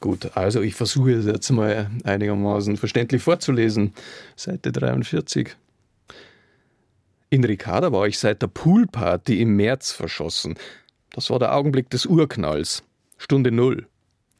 Gut, 0.00 0.30
also 0.34 0.62
ich 0.62 0.74
versuche 0.74 1.12
es 1.12 1.26
jetzt 1.26 1.50
mal 1.50 1.90
einigermaßen 2.04 2.78
verständlich 2.78 3.22
vorzulesen. 3.22 3.92
Seite 4.34 4.72
43. 4.72 5.56
In 7.32 7.44
Ricarda 7.44 7.92
war 7.92 8.08
ich 8.08 8.18
seit 8.18 8.42
der 8.42 8.48
Poolparty 8.48 9.40
im 9.40 9.54
März 9.54 9.92
verschossen. 9.92 10.56
Das 11.10 11.30
war 11.30 11.38
der 11.38 11.54
Augenblick 11.54 11.88
des 11.88 12.04
Urknalls. 12.04 12.82
Stunde 13.18 13.52
Null. 13.52 13.86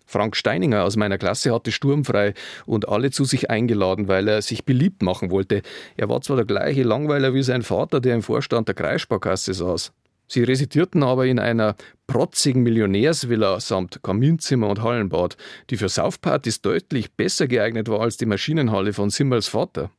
Frank 0.07 0.35
Steininger 0.35 0.83
aus 0.83 0.97
meiner 0.97 1.17
Klasse 1.17 1.55
hatte 1.55 1.71
sturmfrei 1.71 2.35
und 2.67 2.89
alle 2.89 3.13
zu 3.13 3.25
sich 3.25 3.49
eingeladen, 3.49 4.09
weil 4.09 4.27
er 4.27 4.43
sich 4.43 4.65
beliebt 4.65 5.03
machen 5.03 5.31
wollte. 5.31 5.63
Er 5.97 6.09
war 6.09 6.21
zwar 6.21 6.35
der 6.39 6.47
gleiche 6.47 6.83
Langweiler 6.83 7.33
wie 7.33 7.45
sein 7.45 7.63
Vater, 7.63 8.01
der 8.01 8.17
im 8.17 8.23
Vorstand 8.23 8.67
der 8.67 8.75
Kreissparkasse 8.75 9.55
saß. 9.55 9.93
Sie 10.27 10.43
residierten 10.43 11.05
aber 11.05 11.27
in 11.27 11.39
einer 11.39 11.77
protzigen 12.09 12.65
Millionärsvilla 12.65 13.61
samt 13.61 14.03
Kaminzimmer 14.03 14.69
und 14.69 14.83
Hallenbad, 14.83 15.37
die 15.71 15.77
für 15.77 15.89
Saufpartys 15.89 16.61
deutlich 16.61 17.13
besser 17.13 17.47
geeignet 17.47 17.89
war 17.89 18.01
als 18.01 18.17
die 18.17 18.27
Maschinenhalle 18.27 18.93
von 18.93 19.11
Simmels 19.11 19.47
Vater. 19.47 19.93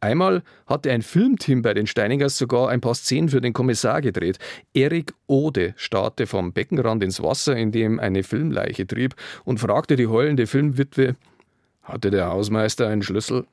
Einmal 0.00 0.42
hatte 0.66 0.90
ein 0.90 1.02
Filmteam 1.02 1.62
bei 1.62 1.74
den 1.74 1.86
Steiningers 1.86 2.38
sogar 2.38 2.68
ein 2.68 2.80
paar 2.80 2.94
Szenen 2.94 3.28
für 3.28 3.40
den 3.40 3.52
Kommissar 3.52 4.00
gedreht. 4.00 4.38
Erik 4.72 5.14
Ode 5.26 5.74
starrte 5.76 6.26
vom 6.26 6.52
Beckenrand 6.52 7.02
ins 7.02 7.22
Wasser, 7.22 7.56
in 7.56 7.72
dem 7.72 7.98
eine 7.98 8.22
Filmleiche 8.22 8.86
trieb, 8.86 9.14
und 9.44 9.58
fragte 9.58 9.96
die 9.96 10.06
heulende 10.06 10.46
Filmwitwe: 10.46 11.16
Hatte 11.82 12.10
der 12.10 12.28
Hausmeister 12.28 12.86
einen 12.86 13.02
Schlüssel? 13.02 13.46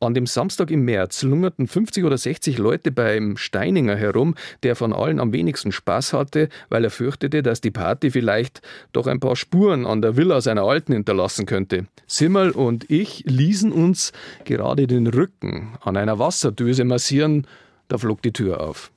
An 0.00 0.14
dem 0.14 0.26
Samstag 0.26 0.70
im 0.70 0.84
März 0.84 1.22
lungerten 1.22 1.66
50 1.66 2.04
oder 2.04 2.16
60 2.16 2.58
Leute 2.58 2.90
beim 2.90 3.36
Steininger 3.36 3.96
herum, 3.96 4.34
der 4.62 4.76
von 4.76 4.92
allen 4.92 5.20
am 5.20 5.32
wenigsten 5.32 5.72
Spaß 5.72 6.12
hatte, 6.12 6.48
weil 6.68 6.84
er 6.84 6.90
fürchtete, 6.90 7.42
dass 7.42 7.60
die 7.60 7.70
Party 7.70 8.10
vielleicht 8.10 8.62
doch 8.92 9.06
ein 9.06 9.20
paar 9.20 9.36
Spuren 9.36 9.86
an 9.86 10.02
der 10.02 10.16
Villa 10.16 10.40
seiner 10.40 10.62
Alten 10.62 10.92
hinterlassen 10.92 11.46
könnte. 11.46 11.86
Simmel 12.06 12.50
und 12.50 12.90
ich 12.90 13.24
ließen 13.26 13.72
uns 13.72 14.12
gerade 14.44 14.86
den 14.86 15.06
Rücken 15.06 15.76
an 15.80 15.96
einer 15.96 16.18
Wasserdüse 16.18 16.84
massieren, 16.84 17.46
da 17.88 17.98
flog 17.98 18.22
die 18.22 18.32
Tür 18.32 18.60
auf. 18.60 18.90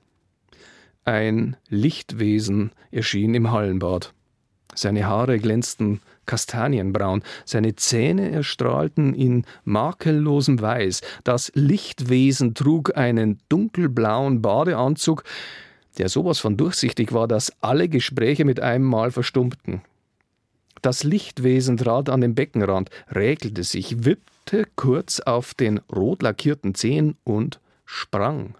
Ein 1.04 1.58
Lichtwesen 1.68 2.72
erschien 2.92 3.34
im 3.34 3.52
Hallenbad. 3.52 4.14
Seine 4.76 5.06
Haare 5.08 5.40
glänzten 5.40 6.02
kastanienbraun, 6.32 7.24
seine 7.44 7.76
Zähne 7.76 8.32
erstrahlten 8.32 9.14
in 9.14 9.44
makellosem 9.66 10.62
Weiß, 10.62 11.02
das 11.26 11.52
Lichtwesen 11.56 12.54
trug 12.54 12.96
einen 12.96 13.40
dunkelblauen 13.50 14.42
Badeanzug, 14.42 15.26
der 15.98 16.08
sowas 16.08 16.40
von 16.40 16.56
durchsichtig 16.56 17.12
war, 17.12 17.28
dass 17.28 17.52
alle 17.62 17.90
Gespräche 17.90 18.46
mit 18.46 18.62
einem 18.62 18.86
Mal 18.86 19.12
verstummten. 19.12 19.82
Das 20.82 21.04
Lichtwesen 21.04 21.76
trat 21.76 22.08
an 22.08 22.22
den 22.22 22.34
Beckenrand, 22.34 22.90
räkelte 23.14 23.66
sich, 23.66 24.06
wippte 24.06 24.66
kurz 24.78 25.20
auf 25.20 25.54
den 25.54 25.80
rot 25.94 26.24
lackierten 26.24 26.76
Zehen 26.76 27.18
und 27.26 27.60
sprang. 27.86 28.56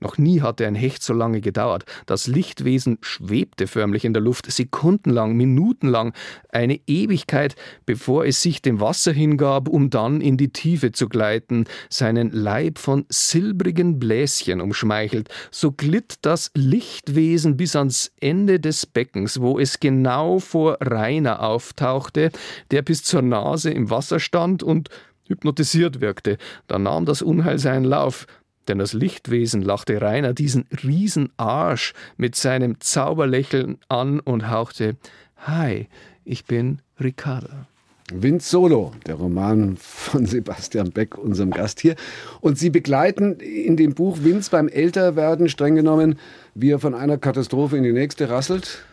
Noch 0.00 0.18
nie 0.18 0.42
hatte 0.42 0.66
ein 0.66 0.74
Hecht 0.74 1.02
so 1.02 1.14
lange 1.14 1.40
gedauert. 1.40 1.84
Das 2.06 2.26
Lichtwesen 2.26 2.98
schwebte 3.00 3.66
förmlich 3.66 4.04
in 4.04 4.12
der 4.12 4.22
Luft, 4.22 4.50
sekundenlang, 4.50 5.34
minutenlang, 5.34 6.12
eine 6.50 6.78
Ewigkeit, 6.86 7.56
bevor 7.86 8.26
es 8.26 8.42
sich 8.42 8.60
dem 8.60 8.80
Wasser 8.80 9.12
hingab, 9.12 9.68
um 9.68 9.90
dann 9.90 10.20
in 10.20 10.36
die 10.36 10.52
Tiefe 10.52 10.92
zu 10.92 11.08
gleiten, 11.08 11.64
seinen 11.88 12.30
Leib 12.32 12.78
von 12.78 13.06
silbrigen 13.08 13.98
Bläschen 13.98 14.60
umschmeichelt. 14.60 15.28
So 15.50 15.72
glitt 15.72 16.16
das 16.22 16.50
Lichtwesen 16.54 17.56
bis 17.56 17.74
ans 17.76 18.12
Ende 18.20 18.60
des 18.60 18.86
Beckens, 18.86 19.40
wo 19.40 19.58
es 19.58 19.80
genau 19.80 20.38
vor 20.38 20.76
Rainer 20.80 21.40
auftauchte, 21.42 22.30
der 22.70 22.82
bis 22.82 23.04
zur 23.04 23.22
Nase 23.22 23.70
im 23.70 23.90
Wasser 23.90 24.20
stand 24.20 24.62
und 24.62 24.90
hypnotisiert 25.28 26.00
wirkte. 26.00 26.36
Da 26.66 26.78
nahm 26.78 27.06
das 27.06 27.22
Unheil 27.22 27.58
seinen 27.58 27.84
Lauf. 27.84 28.26
Denn 28.68 28.78
das 28.78 28.92
Lichtwesen 28.92 29.62
lachte 29.62 30.00
Rainer 30.00 30.32
diesen 30.32 30.66
Riesenarsch 30.82 31.92
mit 32.16 32.34
seinem 32.34 32.80
Zauberlächeln 32.80 33.78
an 33.88 34.20
und 34.20 34.50
hauchte: 34.50 34.96
Hi, 35.36 35.88
ich 36.24 36.46
bin 36.46 36.80
Ricarda. 37.00 37.66
Wind 38.12 38.42
Solo, 38.42 38.92
der 39.06 39.14
Roman 39.14 39.76
von 39.78 40.26
Sebastian 40.26 40.90
Beck, 40.90 41.16
unserem 41.16 41.50
Gast 41.50 41.80
hier. 41.80 41.94
Und 42.42 42.58
Sie 42.58 42.68
begleiten 42.68 43.36
in 43.40 43.78
dem 43.78 43.94
Buch 43.94 44.18
Winz 44.22 44.50
beim 44.50 44.68
Älterwerden 44.68 45.48
streng 45.48 45.74
genommen, 45.74 46.18
wie 46.54 46.70
er 46.70 46.78
von 46.78 46.94
einer 46.94 47.16
Katastrophe 47.16 47.78
in 47.78 47.82
die 47.82 47.92
nächste 47.92 48.28
rasselt. 48.28 48.84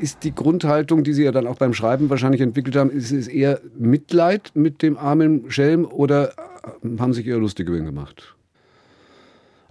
Ist 0.00 0.24
die 0.24 0.34
Grundhaltung, 0.34 1.04
die 1.04 1.12
Sie 1.12 1.24
ja 1.24 1.32
dann 1.32 1.46
auch 1.46 1.58
beim 1.58 1.74
Schreiben 1.74 2.08
wahrscheinlich 2.08 2.40
entwickelt 2.40 2.76
haben, 2.76 2.90
ist 2.90 3.12
es 3.12 3.28
eher 3.28 3.60
Mitleid 3.78 4.52
mit 4.54 4.80
dem 4.80 4.96
armen 4.96 5.50
Schelm 5.50 5.84
oder 5.84 6.32
haben 6.98 7.12
sich 7.12 7.26
eher 7.26 7.36
lustig 7.36 7.68
über 7.68 7.76
ihn 7.76 7.84
gemacht? 7.84 8.36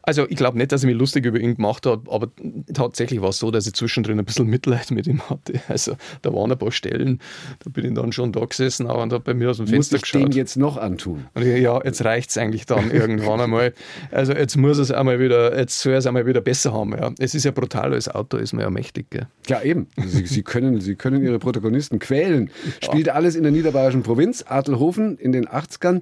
Also 0.05 0.25
ich 0.29 0.35
glaube 0.35 0.57
nicht, 0.57 0.71
dass 0.71 0.83
ich 0.83 0.87
mich 0.87 0.97
lustig 0.97 1.25
über 1.25 1.39
ihn 1.39 1.55
gemacht 1.55 1.85
habe, 1.85 2.11
aber 2.11 2.29
tatsächlich 2.73 3.21
war 3.21 3.29
es 3.29 3.39
so, 3.39 3.49
dass 3.49 3.65
ich 3.65 3.73
zwischendrin 3.73 4.19
ein 4.19 4.25
bisschen 4.25 4.47
Mitleid 4.47 4.91
mit 4.91 5.07
ihm 5.07 5.21
hatte. 5.29 5.53
Also 5.67 5.97
da 6.21 6.33
waren 6.33 6.51
ein 6.51 6.57
paar 6.57 6.71
Stellen, 6.71 7.19
da 7.63 7.69
bin 7.69 7.85
ich 7.85 7.93
dann 7.93 8.11
schon 8.11 8.31
da 8.31 8.45
gesessen 8.45 8.85
und 8.85 9.13
habe 9.13 9.19
bei 9.19 9.33
mir 9.33 9.49
aus 9.49 9.57
dem 9.57 9.67
Fenster 9.67 9.95
muss 9.95 10.03
ich 10.03 10.11
geschaut. 10.11 10.29
den 10.29 10.31
jetzt 10.31 10.57
noch 10.57 10.77
antun? 10.77 11.25
Und 11.33 11.43
ich, 11.43 11.61
ja, 11.61 11.83
jetzt 11.83 12.05
reicht 12.05 12.29
es 12.29 12.37
eigentlich 12.37 12.65
dann 12.65 12.91
irgendwann 12.91 13.41
einmal. 13.41 13.73
Also 14.11 14.33
jetzt 14.33 14.55
muss 14.57 14.77
es 14.77 14.91
einmal 14.91 15.19
wieder, 15.19 15.57
jetzt 15.57 15.79
soll 15.79 15.93
es 15.93 16.05
einmal 16.05 16.25
wieder 16.25 16.41
besser 16.41 16.71
haben. 16.71 16.91
Ja. 16.91 17.11
Es 17.19 17.35
ist 17.35 17.43
ja 17.43 17.51
brutal, 17.51 17.93
als 17.93 18.07
Autor 18.07 18.39
ist 18.39 18.53
man 18.53 18.63
ja 18.63 18.69
mächtig. 18.69 19.09
Gell? 19.09 19.27
Ja, 19.47 19.61
eben. 19.61 19.87
Sie, 20.05 20.25
Sie, 20.25 20.43
können, 20.43 20.79
Sie 20.81 20.95
können 20.95 21.23
Ihre 21.23 21.39
Protagonisten 21.39 21.99
quälen. 21.99 22.49
Spielt 22.81 23.09
alles 23.09 23.35
in 23.35 23.43
der 23.43 23.51
niederbayerischen 23.51 24.03
Provinz, 24.03 24.45
Adelhofen 24.47 25.17
in 25.17 25.31
den 25.31 25.47
80ern. 25.47 26.01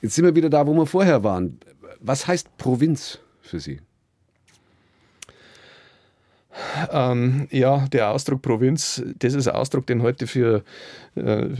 Jetzt 0.00 0.14
sind 0.14 0.24
wir 0.24 0.34
wieder 0.34 0.50
da, 0.50 0.66
wo 0.66 0.74
wir 0.74 0.86
vorher 0.86 1.24
waren. 1.24 1.58
Was 2.00 2.26
heißt 2.26 2.56
Provinz 2.56 3.18
für 3.40 3.60
Sie? 3.60 3.80
Ähm, 6.90 7.46
ja, 7.50 7.86
der 7.88 8.10
Ausdruck 8.10 8.42
Provinz, 8.42 9.02
das 9.18 9.34
ist 9.34 9.48
ein 9.48 9.54
Ausdruck, 9.54 9.86
den 9.86 10.02
heute 10.02 10.26
für, 10.26 10.64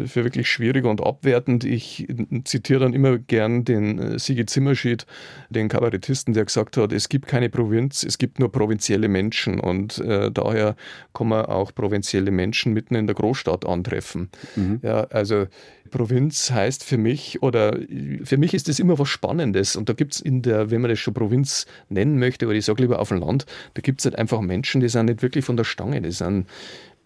für 0.06 0.24
wirklich 0.24 0.48
schwierig 0.48 0.84
und 0.84 1.04
abwertend. 1.04 1.64
Ich 1.64 2.06
zitiere 2.44 2.80
dann 2.80 2.94
immer 2.94 3.18
gern 3.18 3.64
den 3.64 3.98
äh, 3.98 4.18
Sigi 4.18 4.46
Zimmerschied, 4.46 5.06
den 5.50 5.68
Kabarettisten, 5.68 6.34
der 6.34 6.44
gesagt 6.44 6.76
hat, 6.76 6.92
es 6.92 7.08
gibt 7.08 7.26
keine 7.26 7.48
Provinz, 7.48 8.02
es 8.04 8.18
gibt 8.18 8.38
nur 8.38 8.50
provinzielle 8.50 9.08
Menschen 9.08 9.60
und 9.60 9.98
äh, 9.98 10.30
daher 10.30 10.76
kann 11.14 11.28
man 11.28 11.46
auch 11.46 11.74
provinzielle 11.74 12.30
Menschen 12.30 12.72
mitten 12.72 12.94
in 12.94 13.06
der 13.06 13.14
Großstadt 13.14 13.66
antreffen. 13.66 14.30
Mhm. 14.56 14.80
Ja, 14.82 15.04
also 15.04 15.46
Provinz 15.88 16.50
heißt 16.50 16.84
für 16.84 16.98
mich, 16.98 17.42
oder 17.42 17.78
für 18.22 18.36
mich 18.36 18.54
ist 18.54 18.68
das 18.68 18.78
immer 18.78 18.98
was 18.98 19.08
Spannendes. 19.08 19.76
Und 19.76 19.88
da 19.88 19.92
gibt 19.92 20.14
es 20.14 20.20
in 20.20 20.42
der, 20.42 20.70
wenn 20.70 20.80
man 20.80 20.90
das 20.90 20.98
schon 20.98 21.14
Provinz 21.14 21.66
nennen 21.88 22.18
möchte, 22.18 22.46
oder 22.46 22.56
ich 22.56 22.64
sage 22.64 22.82
lieber 22.82 23.00
auf 23.00 23.08
dem 23.08 23.18
Land, 23.18 23.46
da 23.74 23.80
gibt 23.80 24.00
es 24.00 24.04
halt 24.04 24.16
einfach 24.16 24.40
Menschen, 24.40 24.80
die 24.80 24.88
sind 24.88 25.06
nicht 25.06 25.22
wirklich 25.22 25.44
von 25.44 25.56
der 25.56 25.64
Stange, 25.64 26.00
die 26.00 26.12
sind, 26.12 26.46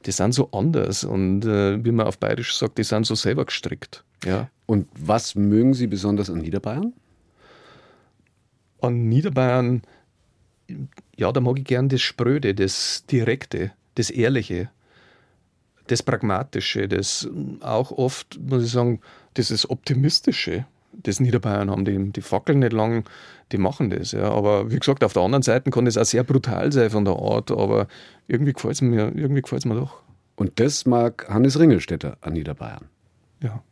die 0.06 0.12
sind 0.12 0.32
so 0.32 0.50
anders. 0.52 1.04
Und 1.04 1.44
äh, 1.44 1.84
wie 1.84 1.92
man 1.92 2.06
auf 2.06 2.18
Bayerisch 2.18 2.56
sagt, 2.56 2.78
die 2.78 2.84
sind 2.84 3.06
so 3.06 3.14
selber 3.14 3.44
gestrickt. 3.44 4.04
Ja. 4.24 4.50
Und 4.66 4.88
was 4.94 5.34
mögen 5.34 5.74
Sie 5.74 5.86
besonders 5.86 6.30
an 6.30 6.38
Niederbayern? 6.38 6.92
An 8.80 9.08
Niederbayern, 9.08 9.82
ja, 11.16 11.30
da 11.32 11.40
mag 11.40 11.58
ich 11.58 11.64
gern 11.64 11.88
das 11.88 12.00
Spröde, 12.00 12.54
das 12.54 13.04
Direkte, 13.06 13.72
das 13.94 14.10
Ehrliche 14.10 14.70
das 15.86 16.02
Pragmatische, 16.02 16.88
das 16.88 17.28
auch 17.60 17.90
oft, 17.92 18.38
muss 18.40 18.64
ich 18.64 18.70
sagen, 18.70 19.00
dieses 19.36 19.68
Optimistische, 19.68 20.66
das 20.92 21.20
Niederbayern 21.20 21.70
haben. 21.70 21.84
Die, 21.84 22.12
die 22.12 22.20
fackeln 22.20 22.60
nicht 22.60 22.72
lang, 22.72 23.04
die 23.52 23.58
machen 23.58 23.90
das. 23.90 24.12
Ja. 24.12 24.30
Aber 24.30 24.70
wie 24.70 24.78
gesagt, 24.78 25.04
auf 25.04 25.12
der 25.12 25.22
anderen 25.22 25.42
Seite 25.42 25.70
kann 25.70 25.84
das 25.84 25.96
auch 25.96 26.04
sehr 26.04 26.24
brutal 26.24 26.72
sein 26.72 26.90
von 26.90 27.04
der 27.04 27.14
Art, 27.14 27.50
aber 27.50 27.86
irgendwie 28.26 28.52
gefällt 28.52 28.74
es 28.74 28.82
mir, 28.82 29.12
irgendwie 29.14 29.42
gefällt's 29.42 29.64
mir 29.64 29.74
doch. 29.74 30.02
Und 30.36 30.58
das 30.60 30.86
mag 30.86 31.28
Hannes 31.28 31.58
Ringelstädter 31.58 32.16
an 32.20 32.32
Niederbayern. 32.32 32.88
Ja. 33.42 33.62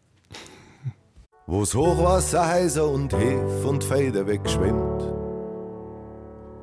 Wo's 1.47 1.75
Hochwasser 1.75 2.47
heiser 2.47 2.89
und 2.89 3.13
Hef 3.13 3.65
und 3.65 3.83
Feder 3.83 4.27
wegschwimmt. 4.27 5.03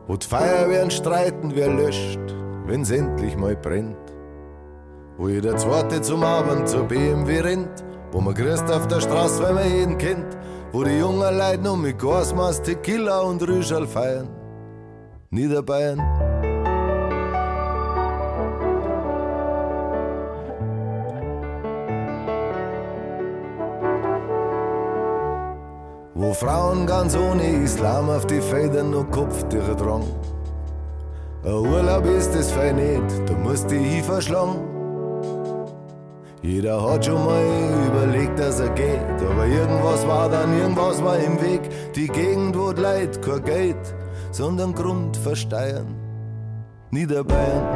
Wo 0.07 0.15
die 0.15 0.25
Feuerwehren 0.25 0.91
streiten, 0.91 1.51
wer 1.53 1.67
löscht, 1.67 2.19
wenn's 2.65 2.91
endlich 2.91 3.35
mal 3.35 3.57
brennt 3.57 3.97
wo 5.17 5.29
jeder 5.29 5.57
Zweite 5.57 6.01
zum 6.01 6.23
Abend 6.23 6.69
zur 6.69 6.83
BMW 6.83 7.39
rennt, 7.39 7.83
wo 8.11 8.21
man 8.21 8.33
grüßt 8.33 8.71
auf 8.71 8.87
der 8.87 9.01
Straße, 9.01 9.41
weil 9.43 9.53
man 9.53 9.71
jeden 9.71 9.97
kennt, 9.97 10.37
wo 10.71 10.83
die 10.83 10.97
jungen 10.97 11.37
Leute 11.37 11.61
nur 11.63 11.77
mit 11.77 11.99
Gasmaß, 11.99 12.61
Tequila 12.61 13.21
und 13.21 13.41
Rüschel 13.41 13.87
feiern. 13.87 14.29
Niederbayern. 15.29 16.01
Wo 26.13 26.33
Frauen 26.33 26.87
ganz 26.87 27.15
ohne 27.15 27.63
Islam 27.63 28.09
auf 28.09 28.25
die 28.25 28.41
Felder 28.41 28.83
nur 28.83 29.05
Kopftücher 29.11 29.77
tragen. 29.77 30.11
Ein 31.43 31.53
Urlaub 31.53 32.05
ist 32.05 32.33
das 32.33 32.51
fein 32.51 32.75
nicht, 32.75 33.29
da 33.29 33.33
musst 33.35 33.69
du 33.69 33.75
dich 33.75 34.01
verschlagen. 34.03 34.76
Jeder 36.47 36.81
hat 36.81 37.05
schon 37.05 37.25
mal 37.25 37.43
überlegt, 37.87 38.39
dass 38.39 38.61
er 38.61 38.69
geht, 38.69 39.21
aber 39.29 39.45
irgendwas 39.45 40.07
war 40.07 40.29
dann, 40.29 40.57
irgendwas 40.57 41.03
war 41.03 41.19
im 41.19 41.41
Weg. 41.41 41.59
Die 41.93 42.07
Gegend, 42.07 42.57
wo 42.57 42.71
die 42.71 42.81
Leute 42.81 43.19
kein 43.19 43.43
Geld, 43.43 43.95
sondern 44.31 44.73
Grund 44.73 45.17
versteuern. 45.17 45.93
Niederbayern. 46.89 47.67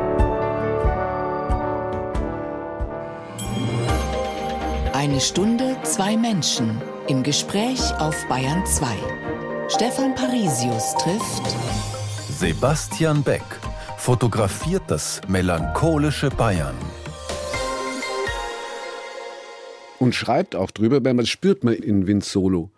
Eine 4.93 5.19
Stunde, 5.19 5.75
zwei 5.83 6.15
Menschen 6.15 6.81
im 7.09 7.23
Gespräch 7.23 7.81
auf 7.99 8.15
Bayern 8.29 8.65
2. 8.65 8.85
Stefan 9.67 10.15
Parisius 10.15 10.95
trifft 10.95 11.57
Sebastian 12.39 13.21
Beck 13.21 13.43
fotografiert 13.97 14.83
das 14.87 15.19
melancholische 15.27 16.29
Bayern 16.29 16.77
und 20.01 20.15
schreibt 20.15 20.55
auch 20.55 20.71
drüber, 20.71 21.03
weil 21.05 21.13
man 21.13 21.27
spürt 21.27 21.63
man 21.63 21.75
in 21.75 22.07
Vince 22.07 22.31
Solo 22.31 22.71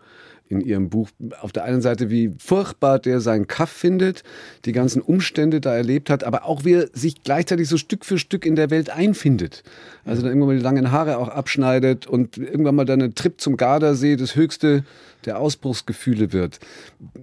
in 0.49 0.59
ihrem 0.59 0.89
Buch 0.89 1.09
auf 1.41 1.53
der 1.53 1.63
einen 1.63 1.81
Seite, 1.81 2.09
wie 2.09 2.33
furchtbar 2.37 2.99
der 2.99 3.21
seinen 3.21 3.47
Kaff 3.47 3.69
findet, 3.69 4.23
die 4.65 4.73
ganzen 4.73 5.01
Umstände 5.01 5.61
da 5.61 5.73
erlebt 5.73 6.09
hat, 6.09 6.25
aber 6.25 6.45
auch 6.45 6.65
wie 6.65 6.73
er 6.73 6.89
sich 6.91 7.23
gleichzeitig 7.23 7.69
so 7.69 7.77
Stück 7.77 8.03
für 8.03 8.19
Stück 8.19 8.45
in 8.45 8.57
der 8.57 8.69
Welt 8.69 8.89
einfindet. 8.89 9.63
Also 10.03 10.21
dann 10.21 10.31
irgendwann 10.31 10.49
mal 10.49 10.57
die 10.57 10.63
langen 10.63 10.91
Haare 10.91 11.17
auch 11.17 11.29
abschneidet 11.29 12.07
und 12.07 12.37
irgendwann 12.37 12.75
mal 12.75 12.85
dann 12.85 13.01
ein 13.01 13.15
Trip 13.15 13.39
zum 13.39 13.55
Gardasee 13.55 14.17
das 14.17 14.35
höchste 14.35 14.83
der 15.25 15.39
Ausbruchsgefühle 15.39 16.33
wird. 16.33 16.59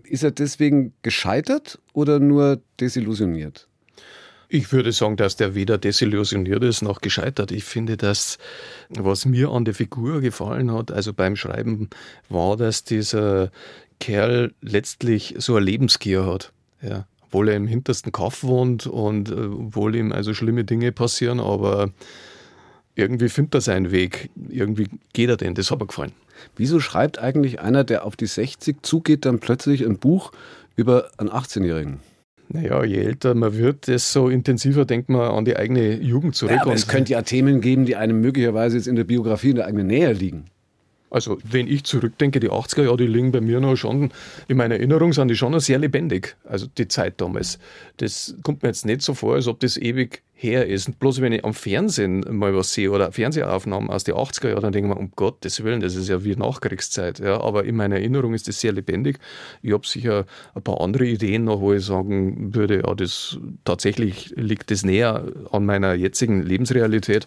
Ist 0.04 0.24
er 0.24 0.30
deswegen 0.30 0.94
gescheitert 1.02 1.78
oder 1.92 2.20
nur 2.20 2.60
desillusioniert? 2.80 3.68
Ich 4.52 4.72
würde 4.72 4.90
sagen, 4.90 5.16
dass 5.16 5.36
der 5.36 5.54
weder 5.54 5.78
desillusioniert 5.78 6.64
ist 6.64 6.82
noch 6.82 7.00
gescheitert. 7.00 7.52
Ich 7.52 7.62
finde, 7.62 7.96
dass 7.96 8.36
was 8.88 9.24
mir 9.24 9.50
an 9.50 9.64
der 9.64 9.74
Figur 9.74 10.20
gefallen 10.20 10.72
hat, 10.72 10.90
also 10.90 11.14
beim 11.14 11.36
Schreiben, 11.36 11.88
war, 12.28 12.56
dass 12.56 12.82
dieser 12.82 13.52
Kerl 14.00 14.52
letztlich 14.60 15.36
so 15.38 15.54
eine 15.54 15.64
Lebensgier 15.64 16.26
hat. 16.26 16.52
Ja. 16.82 17.06
Obwohl 17.26 17.50
er 17.50 17.54
im 17.54 17.68
hintersten 17.68 18.10
Kaff 18.10 18.42
wohnt 18.42 18.88
und 18.88 19.30
äh, 19.30 19.34
obwohl 19.34 19.94
ihm 19.94 20.10
also 20.10 20.34
schlimme 20.34 20.64
Dinge 20.64 20.90
passieren, 20.90 21.38
aber 21.38 21.90
irgendwie 22.96 23.28
findet 23.28 23.54
er 23.54 23.60
seinen 23.60 23.92
Weg. 23.92 24.30
Irgendwie 24.48 24.88
geht 25.12 25.28
er 25.28 25.36
denn. 25.36 25.54
Das 25.54 25.70
hat 25.70 25.78
mir 25.78 25.86
gefallen. 25.86 26.12
Wieso 26.56 26.80
schreibt 26.80 27.20
eigentlich 27.20 27.60
einer, 27.60 27.84
der 27.84 28.04
auf 28.04 28.16
die 28.16 28.26
60 28.26 28.78
zugeht, 28.82 29.26
dann 29.26 29.38
plötzlich 29.38 29.86
ein 29.86 29.98
Buch 29.98 30.32
über 30.74 31.08
einen 31.18 31.30
18-Jährigen? 31.30 32.00
Naja, 32.52 32.82
je 32.84 32.96
älter 33.04 33.34
man 33.34 33.56
wird, 33.56 33.86
desto 33.86 34.28
intensiver 34.28 34.84
denkt 34.84 35.08
man 35.08 35.30
an 35.30 35.44
die 35.44 35.56
eigene 35.56 36.00
Jugend 36.00 36.34
zurück. 36.34 36.56
Ja, 36.56 36.62
aber 36.62 36.74
es 36.74 36.88
könnte 36.88 37.12
ja 37.12 37.22
Themen 37.22 37.60
geben, 37.60 37.84
die 37.84 37.94
einem 37.94 38.20
möglicherweise 38.20 38.76
jetzt 38.76 38.88
in 38.88 38.96
der 38.96 39.04
Biografie 39.04 39.50
in 39.50 39.56
der 39.56 39.66
eigenen 39.66 39.86
Nähe 39.86 40.12
liegen. 40.12 40.46
Also, 41.10 41.38
wenn 41.42 41.66
ich 41.66 41.84
zurückdenke, 41.84 42.38
die 42.38 42.50
80er 42.50 42.84
Jahre, 42.84 42.96
die 42.96 43.06
liegen 43.06 43.32
bei 43.32 43.40
mir 43.40 43.60
noch 43.60 43.76
schon, 43.76 44.12
in 44.46 44.56
meiner 44.56 44.76
Erinnerung 44.76 45.12
sind 45.12 45.28
die 45.28 45.36
schon 45.36 45.52
noch 45.52 45.60
sehr 45.60 45.78
lebendig. 45.78 46.36
Also, 46.44 46.66
die 46.78 46.86
Zeit 46.86 47.20
damals. 47.20 47.58
Das 47.96 48.36
kommt 48.42 48.62
mir 48.62 48.68
jetzt 48.68 48.86
nicht 48.86 49.02
so 49.02 49.14
vor, 49.14 49.34
als 49.34 49.48
ob 49.48 49.58
das 49.60 49.76
ewig 49.76 50.22
her 50.40 50.66
ist. 50.66 50.88
Und 50.88 50.98
bloß 50.98 51.20
wenn 51.20 51.32
ich 51.32 51.44
am 51.44 51.52
Fernsehen 51.52 52.24
mal 52.30 52.54
was 52.54 52.72
sehe 52.72 52.90
oder 52.90 53.12
Fernsehaufnahmen 53.12 53.90
aus 53.90 54.04
den 54.04 54.14
80er 54.14 54.50
Jahren, 54.50 54.62
dann 54.62 54.72
denke 54.72 54.88
ich 54.88 54.94
mir, 54.94 55.00
um 55.00 55.10
Gottes 55.14 55.62
Willen, 55.62 55.80
das 55.80 55.96
ist 55.96 56.08
ja 56.08 56.24
wie 56.24 56.34
Nachkriegszeit. 56.34 57.18
Ja, 57.18 57.40
aber 57.40 57.64
in 57.64 57.76
meiner 57.76 57.96
Erinnerung 57.96 58.32
ist 58.32 58.48
das 58.48 58.60
sehr 58.60 58.72
lebendig. 58.72 59.18
Ich 59.62 59.72
habe 59.72 59.86
sicher 59.86 60.26
ein 60.54 60.62
paar 60.62 60.80
andere 60.80 61.06
Ideen 61.06 61.44
noch, 61.44 61.60
wo 61.60 61.74
ich 61.74 61.84
sagen 61.84 62.54
würde, 62.54 62.82
ja, 62.86 62.94
das 62.94 63.38
tatsächlich 63.64 64.32
liegt 64.36 64.70
das 64.70 64.84
näher 64.84 65.24
an 65.50 65.66
meiner 65.66 65.94
jetzigen 65.94 66.42
Lebensrealität. 66.42 67.26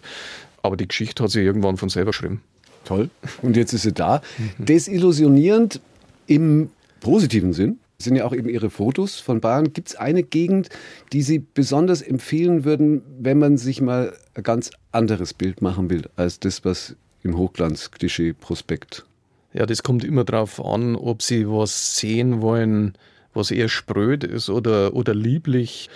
Aber 0.62 0.76
die 0.76 0.88
Geschichte 0.88 1.22
hat 1.22 1.30
sich 1.30 1.44
irgendwann 1.44 1.76
von 1.76 1.90
selber 1.90 2.10
geschrieben. 2.10 2.40
Toll. 2.84 3.10
Und 3.42 3.56
jetzt 3.56 3.72
ist 3.72 3.82
sie 3.82 3.92
da. 3.92 4.20
Desillusionierend 4.58 5.80
im 6.26 6.70
positiven 7.00 7.52
Sinn 7.52 7.78
sind 7.98 8.16
ja 8.16 8.24
auch 8.24 8.32
eben 8.32 8.48
Ihre 8.48 8.70
Fotos 8.70 9.20
von 9.20 9.40
Bayern. 9.40 9.72
Gibt 9.72 9.88
es 9.88 9.96
eine 9.96 10.22
Gegend, 10.22 10.68
die 11.12 11.22
Sie 11.22 11.38
besonders 11.38 12.02
empfehlen 12.02 12.64
würden, 12.64 13.02
wenn 13.18 13.38
man 13.38 13.56
sich 13.56 13.80
mal 13.80 14.14
ein 14.34 14.42
ganz 14.42 14.70
anderes 14.92 15.32
Bild 15.32 15.62
machen 15.62 15.90
will, 15.90 16.02
als 16.16 16.40
das, 16.40 16.64
was 16.64 16.96
im 17.22 17.36
Hochglanz-Klischee-Prospekt? 17.36 19.04
Ja, 19.52 19.66
das 19.66 19.82
kommt 19.82 20.04
immer 20.04 20.24
darauf 20.24 20.64
an, 20.64 20.96
ob 20.96 21.22
Sie 21.22 21.48
was 21.48 21.96
sehen 21.96 22.42
wollen, 22.42 22.94
was 23.32 23.50
eher 23.50 23.68
spröd 23.68 24.24
ist 24.24 24.50
oder, 24.50 24.94
oder 24.94 25.14
lieblich. 25.14 25.88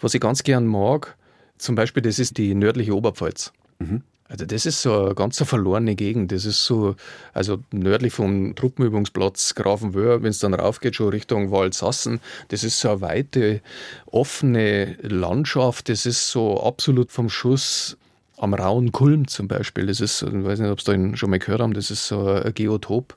Was 0.00 0.14
ich 0.14 0.20
ganz 0.20 0.42
gern 0.42 0.66
mag, 0.66 1.16
zum 1.58 1.74
Beispiel, 1.74 2.02
das 2.02 2.18
ist 2.18 2.36
die 2.36 2.54
nördliche 2.54 2.94
Oberpfalz. 2.94 3.52
Mhm. 3.78 4.02
Also 4.28 4.44
das 4.44 4.66
ist 4.66 4.82
so 4.82 5.04
eine 5.04 5.14
ganz 5.14 5.40
verlorene 5.42 5.94
Gegend. 5.94 6.32
Das 6.32 6.44
ist 6.44 6.64
so, 6.64 6.96
also 7.32 7.58
nördlich 7.72 8.12
vom 8.12 8.54
Truppenübungsplatz 8.54 9.54
Grafenwöhr, 9.54 10.22
wenn 10.22 10.30
es 10.30 10.40
dann 10.40 10.54
raufgeht, 10.54 10.96
schon 10.96 11.10
Richtung 11.10 11.50
Waldsassen. 11.50 12.20
Das 12.48 12.64
ist 12.64 12.80
so 12.80 12.90
eine 12.90 13.00
weite, 13.00 13.60
offene 14.06 14.96
Landschaft. 15.02 15.88
Das 15.88 16.06
ist 16.06 16.30
so 16.30 16.60
absolut 16.62 17.12
vom 17.12 17.28
Schuss 17.28 17.96
am 18.38 18.54
rauen 18.54 18.92
Kulm 18.92 19.28
zum 19.28 19.48
Beispiel. 19.48 19.86
Das 19.86 20.00
ist, 20.00 20.22
ich 20.22 20.44
weiß 20.44 20.58
nicht, 20.58 20.70
ob 20.70 20.80
Sie 20.80 20.92
da 20.92 21.16
schon 21.16 21.30
mal 21.30 21.38
gehört 21.38 21.60
haben, 21.60 21.74
das 21.74 21.90
ist 21.90 22.06
so 22.06 22.26
ein 22.26 22.52
Geotop. 22.54 23.16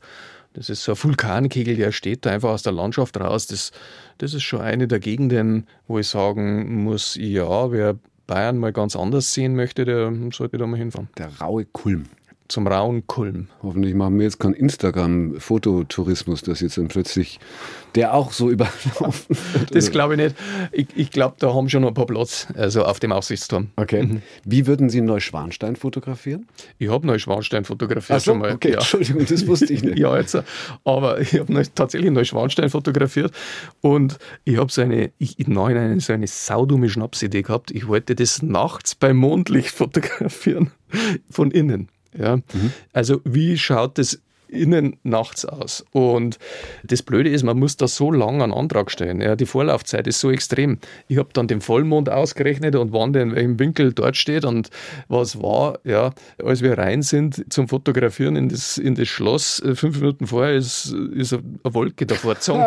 Das 0.53 0.69
ist 0.69 0.83
so 0.83 0.93
ein 0.93 1.03
Vulkankegel, 1.03 1.75
der 1.75 1.91
steht 1.91 2.25
da 2.25 2.31
einfach 2.31 2.49
aus 2.49 2.63
der 2.63 2.73
Landschaft 2.73 3.19
raus. 3.19 3.47
Das, 3.47 3.71
das 4.17 4.33
ist 4.33 4.43
schon 4.43 4.61
eine 4.61 4.87
der 4.87 4.99
Gegenden, 4.99 5.67
wo 5.87 5.99
ich 5.99 6.07
sagen 6.07 6.83
muss, 6.83 7.15
ja, 7.15 7.71
wer 7.71 7.97
Bayern 8.29 8.59
mal 8.59 8.71
ganz 8.71 8.95
anders 8.95 9.33
sehen 9.33 9.55
möchte, 9.55 9.85
der 9.85 10.13
sollte 10.31 10.59
da 10.59 10.67
mal 10.67 10.77
hinfahren. 10.77 11.09
Der 11.17 11.35
raue 11.41 11.65
Kulm. 11.65 12.03
Zum 12.49 12.67
rauen 12.67 13.05
Kulm. 13.07 13.47
Hoffentlich 13.61 13.93
machen 13.93 14.17
wir 14.17 14.25
jetzt 14.25 14.39
keinen 14.39 14.55
Instagram-Fototourismus, 14.55 16.41
dass 16.41 16.61
jetzt 16.61 16.77
dann 16.77 16.87
plötzlich 16.87 17.39
der 17.95 18.13
auch 18.13 18.31
so 18.31 18.49
überlaufen 18.51 19.37
wird. 19.53 19.73
Das 19.73 19.91
glaube 19.91 20.15
ich 20.15 20.19
nicht. 20.19 20.35
Ich, 20.71 20.87
ich 20.95 21.11
glaube, 21.11 21.35
da 21.39 21.53
haben 21.53 21.69
schon 21.69 21.81
noch 21.81 21.89
ein 21.89 21.93
paar 21.93 22.05
Platz, 22.05 22.47
also 22.55 22.83
auf 22.83 22.99
dem 22.99 23.11
Aussichtsturm. 23.11 23.69
Okay. 23.75 24.03
Mhm. 24.03 24.21
Wie 24.45 24.67
würden 24.67 24.89
Sie 24.89 25.01
Neuschwanstein 25.01 25.75
fotografieren? 25.75 26.47
Ich 26.77 26.89
habe 26.89 27.05
Neuschwanstein 27.05 27.65
fotografiert 27.65 28.17
Ach 28.17 28.23
so, 28.23 28.31
schon 28.31 28.39
mal. 28.39 28.53
Okay, 28.53 28.71
ja. 28.71 28.77
Entschuldigung, 28.77 29.25
das 29.25 29.47
wusste 29.47 29.71
ich 29.73 29.83
nicht. 29.83 29.99
ja, 29.99 30.17
jetzt, 30.17 30.37
aber 30.83 31.21
ich 31.21 31.39
habe 31.39 31.61
tatsächlich 31.75 32.11
Neuschwanstein 32.11 32.69
fotografiert 32.69 33.31
und 33.81 34.17
ich 34.43 34.57
habe 34.57 34.71
so 34.71 34.81
eine, 34.81 35.11
ich, 35.19 35.39
in 35.39 35.53
Neuen 35.53 35.99
so 35.99 36.13
eine 36.13 36.27
saudumme 36.27 36.89
Schnapsidee 36.89 37.43
gehabt. 37.43 37.71
Ich 37.71 37.87
wollte 37.87 38.15
das 38.15 38.41
nachts 38.41 38.95
beim 38.95 39.17
Mondlicht 39.17 39.69
fotografieren, 39.75 40.71
von 41.29 41.51
innen. 41.51 41.89
Ja? 42.17 42.37
Mhm. 42.37 42.73
Also 42.93 43.21
wie 43.23 43.57
schaut 43.57 43.97
das 43.97 44.19
innen 44.49 44.97
nachts 45.03 45.45
aus. 45.45 45.85
Und 45.91 46.37
das 46.83 47.03
Blöde 47.03 47.29
ist, 47.29 47.43
man 47.43 47.57
muss 47.57 47.77
da 47.77 47.87
so 47.87 48.11
lange 48.11 48.43
einen 48.43 48.53
Antrag 48.53 48.91
stellen. 48.91 49.21
Ja, 49.21 49.35
die 49.35 49.45
Vorlaufzeit 49.45 50.07
ist 50.07 50.19
so 50.19 50.31
extrem. 50.31 50.79
Ich 51.07 51.17
habe 51.17 51.29
dann 51.33 51.47
den 51.47 51.61
Vollmond 51.61 52.09
ausgerechnet 52.09 52.75
und 52.75 52.91
wann 52.91 53.13
der 53.13 53.23
in 53.23 53.35
welchem 53.35 53.59
Winkel 53.59 53.93
dort 53.93 54.17
steht 54.17 54.45
und 54.45 54.69
was 55.07 55.41
war, 55.41 55.79
ja, 55.83 56.13
als 56.43 56.61
wir 56.61 56.77
rein 56.77 57.01
sind 57.01 57.51
zum 57.51 57.67
Fotografieren 57.67 58.35
in 58.35 58.49
das, 58.49 58.77
in 58.77 58.95
das 58.95 59.07
Schloss, 59.07 59.59
äh, 59.61 59.75
fünf 59.75 59.99
Minuten 59.99 60.27
vorher 60.27 60.55
ist, 60.55 60.93
ist 61.13 61.33
eine 61.33 61.43
Wolke 61.63 62.05
davor 62.05 62.35
gezogen. 62.35 62.63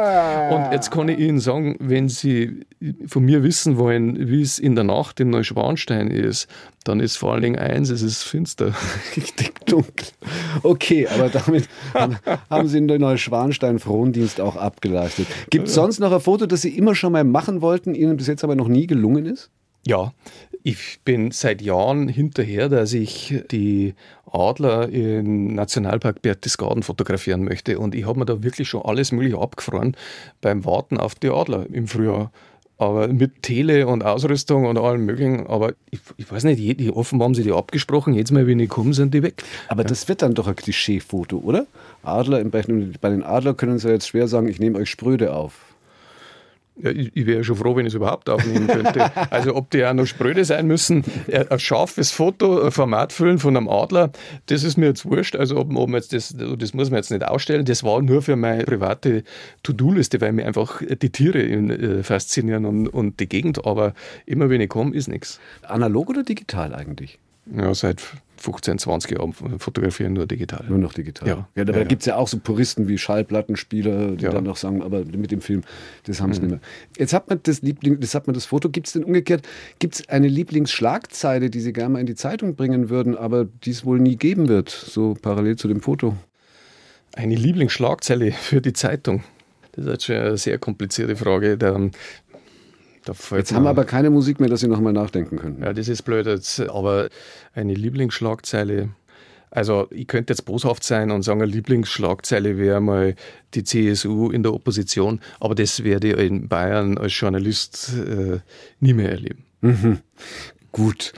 Und 0.50 0.72
jetzt 0.72 0.90
kann 0.90 1.08
ich 1.08 1.18
Ihnen 1.18 1.40
sagen, 1.40 1.76
wenn 1.80 2.08
Sie 2.08 2.60
von 3.06 3.24
mir 3.24 3.42
wissen 3.42 3.76
wollen, 3.76 4.28
wie 4.28 4.42
es 4.42 4.58
in 4.58 4.74
der 4.74 4.84
Nacht 4.84 5.20
in 5.20 5.30
Neuschwanstein 5.30 6.08
ist, 6.08 6.48
dann 6.84 7.00
ist 7.00 7.16
vor 7.16 7.32
allen 7.32 7.42
Dingen 7.42 7.58
eins, 7.58 7.90
es 7.90 8.02
ist 8.02 8.22
finster. 8.22 8.74
Richtig 9.16 9.64
dunkel. 9.66 10.08
Okay, 10.62 11.06
aber 11.08 11.28
damit 11.28 11.68
haben 11.94 12.68
Sie 12.68 12.86
den 12.86 13.00
Neuschwanstein-Frondienst 13.00 14.40
auch 14.40 14.56
abgeleistet. 14.56 15.26
Gibt 15.50 15.68
es 15.68 15.74
sonst 15.74 15.98
noch 15.98 16.12
ein 16.12 16.20
Foto, 16.20 16.46
das 16.46 16.62
Sie 16.62 16.76
immer 16.76 16.94
schon 16.94 17.12
mal 17.12 17.24
machen 17.24 17.60
wollten, 17.60 17.94
Ihnen 17.94 18.16
bis 18.16 18.26
jetzt 18.26 18.44
aber 18.44 18.56
noch 18.56 18.68
nie 18.68 18.86
gelungen 18.86 19.26
ist? 19.26 19.50
Ja, 19.84 20.12
ich 20.62 21.00
bin 21.04 21.32
seit 21.32 21.60
Jahren 21.60 22.06
hinterher, 22.06 22.68
dass 22.68 22.92
ich 22.92 23.42
die 23.50 23.94
Adler 24.30 24.88
im 24.88 25.54
Nationalpark 25.54 26.22
Berchtesgaden 26.22 26.84
fotografieren 26.84 27.42
möchte. 27.42 27.78
Und 27.78 27.94
ich 27.94 28.06
habe 28.06 28.20
mir 28.20 28.26
da 28.26 28.42
wirklich 28.44 28.68
schon 28.68 28.82
alles 28.82 29.10
Mögliche 29.10 29.38
abgefroren 29.38 29.96
beim 30.40 30.64
Warten 30.64 30.98
auf 30.98 31.16
die 31.16 31.30
Adler 31.30 31.66
im 31.72 31.88
Frühjahr 31.88 32.30
aber 32.82 33.08
mit 33.08 33.42
Tele 33.42 33.86
und 33.86 34.04
Ausrüstung 34.04 34.66
und 34.66 34.78
allem 34.78 35.04
möglichen. 35.06 35.46
Aber 35.46 35.72
ich, 35.90 36.00
ich 36.16 36.30
weiß 36.30 36.44
nicht, 36.44 36.58
die, 36.58 36.90
offenbar 36.90 37.26
haben 37.26 37.34
sie 37.34 37.42
die 37.42 37.52
abgesprochen. 37.52 38.14
Jedes 38.14 38.30
Mal, 38.30 38.46
wenn 38.46 38.58
die 38.58 38.66
kommen, 38.66 38.92
sind 38.92 39.14
die 39.14 39.22
weg. 39.22 39.42
Aber 39.68 39.82
ja. 39.82 39.88
das 39.88 40.08
wird 40.08 40.22
dann 40.22 40.34
doch 40.34 40.46
ein 40.46 40.56
Klischeefoto, 40.56 41.38
oder? 41.38 41.66
Adler, 42.02 42.44
bei 42.44 42.62
den 42.62 43.22
Adler 43.22 43.54
können 43.54 43.78
sie 43.78 43.88
jetzt 43.88 44.08
schwer 44.08 44.28
sagen, 44.28 44.48
ich 44.48 44.58
nehme 44.58 44.78
euch 44.78 44.90
Spröde 44.90 45.34
auf. 45.34 45.71
Ja, 46.82 46.90
ich, 46.90 47.12
ich 47.14 47.26
wäre 47.26 47.44
schon 47.44 47.56
froh, 47.56 47.76
wenn 47.76 47.86
ich 47.86 47.92
es 47.92 47.96
überhaupt 47.96 48.28
aufnehmen 48.28 48.66
könnte. 48.66 49.16
also 49.30 49.54
ob 49.54 49.70
die 49.70 49.84
auch 49.84 49.94
noch 49.94 50.06
spröde 50.06 50.44
sein 50.44 50.66
müssen, 50.66 51.04
ein 51.32 51.58
scharfes 51.58 52.10
Foto, 52.10 52.60
ein 52.60 52.72
Format 52.72 53.12
füllen 53.12 53.38
von 53.38 53.56
einem 53.56 53.68
Adler, 53.68 54.10
das 54.46 54.64
ist 54.64 54.76
mir 54.76 54.86
jetzt 54.86 55.04
wurscht. 55.04 55.36
Also 55.36 55.58
ob, 55.58 55.74
ob 55.76 55.90
jetzt 55.90 56.12
das, 56.12 56.34
das 56.36 56.74
muss 56.74 56.90
man 56.90 56.98
jetzt 56.98 57.10
nicht 57.10 57.24
ausstellen. 57.24 57.64
Das 57.64 57.84
war 57.84 58.02
nur 58.02 58.22
für 58.22 58.36
meine 58.36 58.64
private 58.64 59.22
To-Do-Liste, 59.62 60.20
weil 60.20 60.32
mir 60.32 60.46
einfach 60.46 60.82
die 60.82 61.10
Tiere 61.10 61.42
äh, 61.42 62.02
faszinieren 62.02 62.64
und, 62.64 62.88
und 62.88 63.20
die 63.20 63.28
Gegend. 63.28 63.64
Aber 63.64 63.94
immer 64.26 64.50
wenn 64.50 64.60
ich 64.60 64.68
komme, 64.68 64.94
ist 64.94 65.08
nichts. 65.08 65.40
Analog 65.62 66.10
oder 66.10 66.24
digital 66.24 66.74
eigentlich? 66.74 67.18
Ja, 67.56 67.74
seit 67.74 68.02
15, 68.42 68.78
20 68.78 69.12
Jahren 69.12 69.32
fotografieren 69.32 70.14
nur 70.14 70.26
digital. 70.26 70.64
Nur 70.68 70.78
noch 70.78 70.94
digital. 70.94 71.28
Ja, 71.28 71.48
ja 71.54 71.64
da 71.64 71.72
ja, 71.72 71.84
gibt 71.84 72.02
es 72.02 72.06
ja 72.06 72.16
auch 72.16 72.26
so 72.26 72.38
Puristen 72.38 72.88
wie 72.88 72.98
Schallplattenspieler, 72.98 74.16
die 74.16 74.24
ja. 74.24 74.30
dann 74.30 74.44
noch 74.44 74.56
sagen, 74.56 74.82
aber 74.82 75.04
mit 75.04 75.30
dem 75.30 75.40
Film, 75.40 75.62
das 76.04 76.20
haben 76.20 76.32
sie 76.32 76.40
mhm. 76.40 76.46
nicht 76.46 76.60
mehr. 76.60 76.60
Jetzt 76.98 77.12
hat 77.12 77.28
man 77.30 77.38
das 77.42 77.62
Liebling, 77.62 78.00
das 78.00 78.16
hat 78.16 78.26
man 78.26 78.34
das 78.34 78.46
Foto. 78.46 78.68
Gibt 78.68 78.88
es 78.88 78.94
denn 78.94 79.04
umgekehrt, 79.04 79.46
gibt 79.78 79.94
es 79.94 80.08
eine 80.08 80.26
Lieblingsschlagzeile, 80.26 81.50
die 81.50 81.60
Sie 81.60 81.72
gerne 81.72 81.90
mal 81.94 82.00
in 82.00 82.06
die 82.06 82.16
Zeitung 82.16 82.56
bringen 82.56 82.90
würden, 82.90 83.16
aber 83.16 83.44
die 83.44 83.70
es 83.70 83.84
wohl 83.84 84.00
nie 84.00 84.16
geben 84.16 84.48
wird, 84.48 84.70
so 84.70 85.14
parallel 85.14 85.56
zu 85.56 85.68
dem 85.68 85.80
Foto? 85.80 86.16
Eine 87.14 87.36
Lieblingsschlagzeile 87.36 88.32
für 88.32 88.60
die 88.60 88.72
Zeitung. 88.72 89.22
Das 89.72 89.84
ist 89.84 89.90
jetzt 89.90 90.04
schon 90.06 90.16
eine 90.16 90.36
sehr 90.36 90.58
komplizierte 90.58 91.14
Frage. 91.16 91.56
Jetzt 93.06 93.52
haben 93.52 93.64
wir 93.64 93.70
aber 93.70 93.84
keine 93.84 94.10
Musik 94.10 94.40
mehr, 94.40 94.48
dass 94.48 94.60
Sie 94.60 94.68
nochmal 94.68 94.92
nachdenken 94.92 95.36
können. 95.36 95.62
Ja, 95.62 95.72
das 95.72 95.88
ist 95.88 96.02
blöd 96.02 96.26
jetzt. 96.26 96.60
Aber 96.60 97.08
eine 97.54 97.74
Lieblingsschlagzeile. 97.74 98.90
Also 99.50 99.86
ich 99.90 100.06
könnte 100.06 100.32
jetzt 100.32 100.46
boshaft 100.46 100.82
sein 100.82 101.10
und 101.10 101.22
sagen, 101.22 101.42
eine 101.42 101.50
Lieblingsschlagzeile 101.50 102.56
wäre 102.56 102.80
mal 102.80 103.14
die 103.52 103.64
CSU 103.64 104.30
in 104.30 104.42
der 104.42 104.54
Opposition, 104.54 105.20
aber 105.40 105.54
das 105.54 105.84
werde 105.84 106.12
ich 106.12 106.18
in 106.18 106.48
Bayern 106.48 106.96
als 106.96 107.18
Journalist 107.18 107.92
äh, 107.94 108.38
nie 108.80 108.94
mehr 108.94 109.10
erleben. 109.10 109.44
Mhm. 109.60 109.98
Gut, 110.72 111.12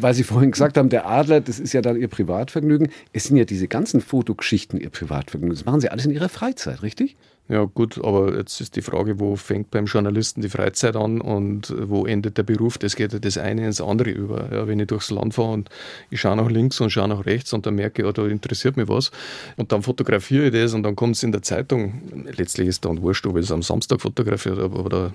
weil 0.00 0.14
Sie 0.14 0.24
vorhin 0.24 0.50
gesagt 0.50 0.76
haben, 0.76 0.88
der 0.88 1.06
Adler, 1.06 1.40
das 1.40 1.60
ist 1.60 1.72
ja 1.72 1.80
dann 1.80 1.96
Ihr 1.96 2.08
Privatvergnügen. 2.08 2.88
Es 3.12 3.24
sind 3.24 3.36
ja 3.36 3.44
diese 3.44 3.68
ganzen 3.68 4.00
Fotogeschichten 4.00 4.80
Ihr 4.80 4.90
Privatvergnügen. 4.90 5.54
Das 5.54 5.64
machen 5.64 5.80
Sie 5.80 5.88
alles 5.88 6.06
in 6.06 6.10
Ihrer 6.10 6.28
Freizeit, 6.28 6.82
richtig? 6.82 7.16
Ja 7.48 7.64
gut, 7.64 8.02
aber 8.02 8.36
jetzt 8.36 8.60
ist 8.60 8.74
die 8.74 8.82
Frage, 8.82 9.20
wo 9.20 9.36
fängt 9.36 9.70
beim 9.70 9.84
Journalisten 9.84 10.40
die 10.40 10.48
Freizeit 10.48 10.96
an 10.96 11.20
und 11.20 11.72
wo 11.78 12.04
endet 12.04 12.38
der 12.38 12.42
Beruf? 12.42 12.76
Das 12.76 12.96
geht 12.96 13.12
ja 13.12 13.20
das 13.20 13.38
eine 13.38 13.64
ins 13.66 13.80
andere 13.80 14.10
über. 14.10 14.52
Ja, 14.52 14.66
wenn 14.66 14.80
ich 14.80 14.88
durchs 14.88 15.10
Land 15.10 15.34
fahre 15.34 15.52
und 15.52 15.70
ich 16.10 16.20
schaue 16.20 16.36
nach 16.36 16.50
links 16.50 16.80
und 16.80 16.90
schaue 16.90 17.06
nach 17.06 17.24
rechts 17.24 17.52
und 17.52 17.64
dann 17.64 17.76
merke 17.76 18.02
ich, 18.02 18.06
ja, 18.06 18.12
da 18.12 18.26
interessiert 18.26 18.76
mich 18.76 18.88
was 18.88 19.12
und 19.56 19.70
dann 19.70 19.82
fotografiere 19.82 20.46
ich 20.46 20.52
das 20.52 20.74
und 20.74 20.82
dann 20.82 20.96
kommt 20.96 21.14
es 21.14 21.22
in 21.22 21.30
der 21.30 21.42
Zeitung. 21.42 22.02
Letztlich 22.36 22.66
ist 22.66 22.84
dann 22.84 23.00
wurscht, 23.00 23.24
ob 23.26 23.36
ich 23.36 23.44
es 23.44 23.52
am 23.52 23.62
Samstag 23.62 24.00
fotografiert 24.00 24.58
habe 24.58 24.82
oder 24.82 25.12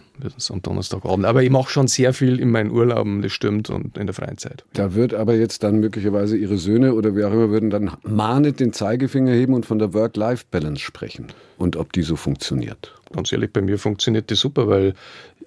am 0.50 0.62
Donnerstagabend. 0.62 1.26
Aber 1.26 1.44
ich 1.44 1.50
mache 1.50 1.70
schon 1.70 1.90
sehr 1.90 2.14
viel 2.14 2.40
in 2.40 2.50
meinen 2.50 2.72
Urlauben, 2.72 3.22
das 3.22 3.34
stimmt, 3.34 3.70
und 3.70 3.98
in 3.98 4.08
der 4.08 4.14
freien 4.14 4.38
Zeit. 4.38 4.64
Da 4.74 4.96
wird 4.96 5.14
aber 5.14 5.36
jetzt 5.36 5.64
dann 5.64 5.82
möglicherweise 5.82 6.38
Ihre 6.38 6.58
Söhne 6.58 6.94
oder 6.94 7.14
wer 7.14 7.28
auch 7.28 7.34
immer 7.34 7.50
würden 7.50 7.70
dann 7.70 7.92
mahnend 8.04 8.62
den 8.62 8.72
Zeigefinger 8.72 9.34
heben 9.34 9.54
und 9.54 9.66
von 9.66 9.80
der 9.80 9.94
Work-Life-Balance 9.94 10.82
sprechen 10.82 11.28
und 11.62 11.76
ob 11.76 11.94
die 11.94 12.02
so 12.02 12.16
funktioniert? 12.22 12.93
Ganz 13.13 13.32
ehrlich, 13.32 13.51
bei 13.51 13.61
mir 13.61 13.78
funktioniert 13.78 14.30
die 14.30 14.36
super, 14.36 14.67
weil 14.67 14.93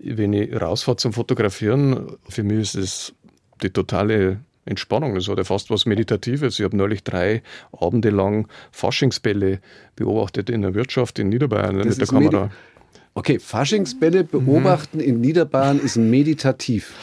wenn 0.00 0.32
ich 0.32 0.60
rausfahre 0.60 0.96
zum 0.96 1.12
Fotografieren, 1.12 2.16
für 2.28 2.42
mich 2.42 2.60
ist 2.60 2.74
es 2.74 3.14
die 3.62 3.70
totale 3.70 4.40
Entspannung. 4.66 5.14
Das 5.14 5.28
hat 5.28 5.38
ja 5.38 5.44
fast 5.44 5.70
was 5.70 5.86
Meditatives. 5.86 6.58
Ich 6.58 6.64
habe 6.64 6.76
neulich 6.76 7.04
drei 7.04 7.42
Abende 7.72 8.10
lang 8.10 8.48
Faschingsbälle 8.72 9.60
beobachtet 9.96 10.50
in 10.50 10.62
der 10.62 10.74
Wirtschaft 10.74 11.18
in 11.18 11.28
Niederbayern 11.28 11.78
das 11.78 11.86
mit 11.86 12.00
der 12.00 12.06
Kamera. 12.06 12.50
Okay, 13.14 13.38
Faschingsbälle 13.38 14.24
beobachten 14.24 14.98
mhm. 14.98 15.04
in 15.04 15.20
Niederbayern 15.20 15.78
ist 15.78 15.96
meditativ. 15.96 16.94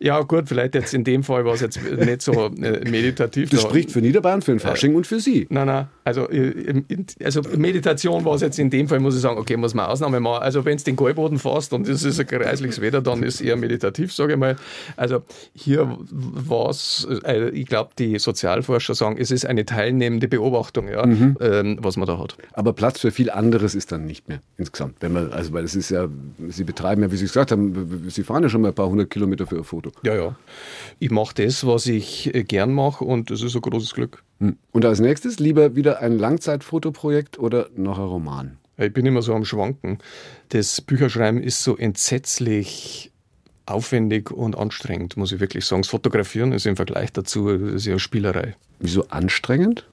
Ja, 0.00 0.20
gut, 0.20 0.48
vielleicht 0.48 0.74
jetzt 0.74 0.94
in 0.94 1.02
dem 1.02 1.24
Fall 1.24 1.44
war 1.44 1.54
es 1.54 1.60
jetzt 1.60 1.80
nicht 1.82 2.22
so 2.22 2.46
äh, 2.46 2.88
meditativ. 2.88 3.50
Das 3.50 3.62
da. 3.62 3.68
spricht 3.68 3.90
für 3.90 4.00
Niederbayern, 4.00 4.42
für 4.42 4.52
den 4.52 4.60
Fasching 4.60 4.92
äh, 4.92 4.96
und 4.96 5.06
für 5.06 5.18
Sie. 5.18 5.46
Nein, 5.50 5.66
nein. 5.66 5.88
Also, 6.04 6.28
äh, 6.30 6.82
also 7.24 7.42
Meditation 7.56 8.24
war 8.24 8.34
es 8.34 8.42
jetzt 8.42 8.58
in 8.58 8.70
dem 8.70 8.88
Fall, 8.88 9.00
muss 9.00 9.16
ich 9.16 9.20
sagen, 9.20 9.38
okay, 9.38 9.56
muss 9.56 9.74
man 9.74 9.86
Ausnahme 9.86 10.20
machen. 10.20 10.42
Also, 10.42 10.64
wenn 10.64 10.76
es 10.76 10.84
den 10.84 10.96
Gallboden 10.96 11.38
fasst 11.38 11.72
und 11.72 11.88
es 11.88 12.04
ist 12.04 12.20
ein 12.20 12.26
kreisliches 12.26 12.80
Wetter, 12.80 13.02
dann 13.02 13.22
ist 13.22 13.36
es 13.36 13.40
eher 13.40 13.56
meditativ, 13.56 14.12
sage 14.12 14.34
ich 14.34 14.38
mal. 14.38 14.56
Also, 14.96 15.22
hier 15.54 15.98
war 16.08 16.70
es, 16.70 17.06
äh, 17.24 17.48
ich 17.50 17.66
glaube, 17.66 17.90
die 17.98 18.18
Sozialforscher 18.18 18.94
sagen, 18.94 19.16
es 19.18 19.30
ist 19.30 19.46
eine 19.46 19.66
teilnehmende 19.66 20.28
Beobachtung, 20.28 20.88
ja, 20.88 21.04
mhm. 21.04 21.36
ähm, 21.40 21.78
was 21.80 21.96
man 21.96 22.06
da 22.06 22.18
hat. 22.18 22.36
Aber 22.52 22.72
Platz 22.72 23.00
für 23.00 23.10
viel 23.10 23.30
anderes 23.30 23.74
ist 23.74 23.90
dann 23.90 24.06
nicht 24.06 24.28
mehr 24.28 24.40
insgesamt. 24.56 24.96
Wenn 25.00 25.12
man, 25.12 25.32
also, 25.32 25.52
weil 25.52 25.64
es 25.64 25.74
ist 25.74 25.90
ja, 25.90 26.08
Sie 26.48 26.64
betreiben 26.64 27.02
ja, 27.02 27.10
wie 27.10 27.16
Sie 27.16 27.24
gesagt 27.24 27.50
haben, 27.50 28.08
Sie 28.08 28.22
fahren 28.22 28.44
ja 28.44 28.48
schon 28.48 28.60
mal 28.60 28.68
ein 28.68 28.74
paar 28.74 28.88
hundert 28.88 29.10
Kilometer 29.10 29.46
für 29.46 29.56
ein 29.56 29.64
Foto. 29.64 29.87
Ja, 30.02 30.14
ja. 30.14 30.36
Ich 30.98 31.10
mache 31.10 31.34
das, 31.34 31.66
was 31.66 31.86
ich 31.86 32.34
äh, 32.34 32.44
gern 32.44 32.72
mache 32.72 33.04
und 33.04 33.30
das 33.30 33.42
ist 33.42 33.54
ein 33.54 33.60
großes 33.60 33.94
Glück. 33.94 34.22
Hm. 34.40 34.56
Und 34.72 34.84
als 34.84 35.00
nächstes 35.00 35.38
lieber 35.38 35.76
wieder 35.76 36.00
ein 36.00 36.18
Langzeitfotoprojekt 36.18 37.38
oder 37.38 37.68
noch 37.76 37.98
ein 37.98 38.04
Roman? 38.04 38.58
Ich 38.76 38.92
bin 38.92 39.06
immer 39.06 39.22
so 39.22 39.34
am 39.34 39.44
Schwanken. 39.44 39.98
Das 40.50 40.80
Bücherschreiben 40.80 41.42
ist 41.42 41.64
so 41.64 41.76
entsetzlich 41.76 43.12
aufwendig 43.66 44.30
und 44.30 44.56
anstrengend, 44.56 45.16
muss 45.16 45.32
ich 45.32 45.40
wirklich 45.40 45.64
sagen. 45.66 45.82
Das 45.82 45.90
Fotografieren 45.90 46.52
ist 46.52 46.66
im 46.66 46.76
Vergleich 46.76 47.12
dazu 47.12 47.50
ja 47.50 47.98
Spielerei. 47.98 48.54
Wieso 48.78 49.08
anstrengend? 49.08 49.86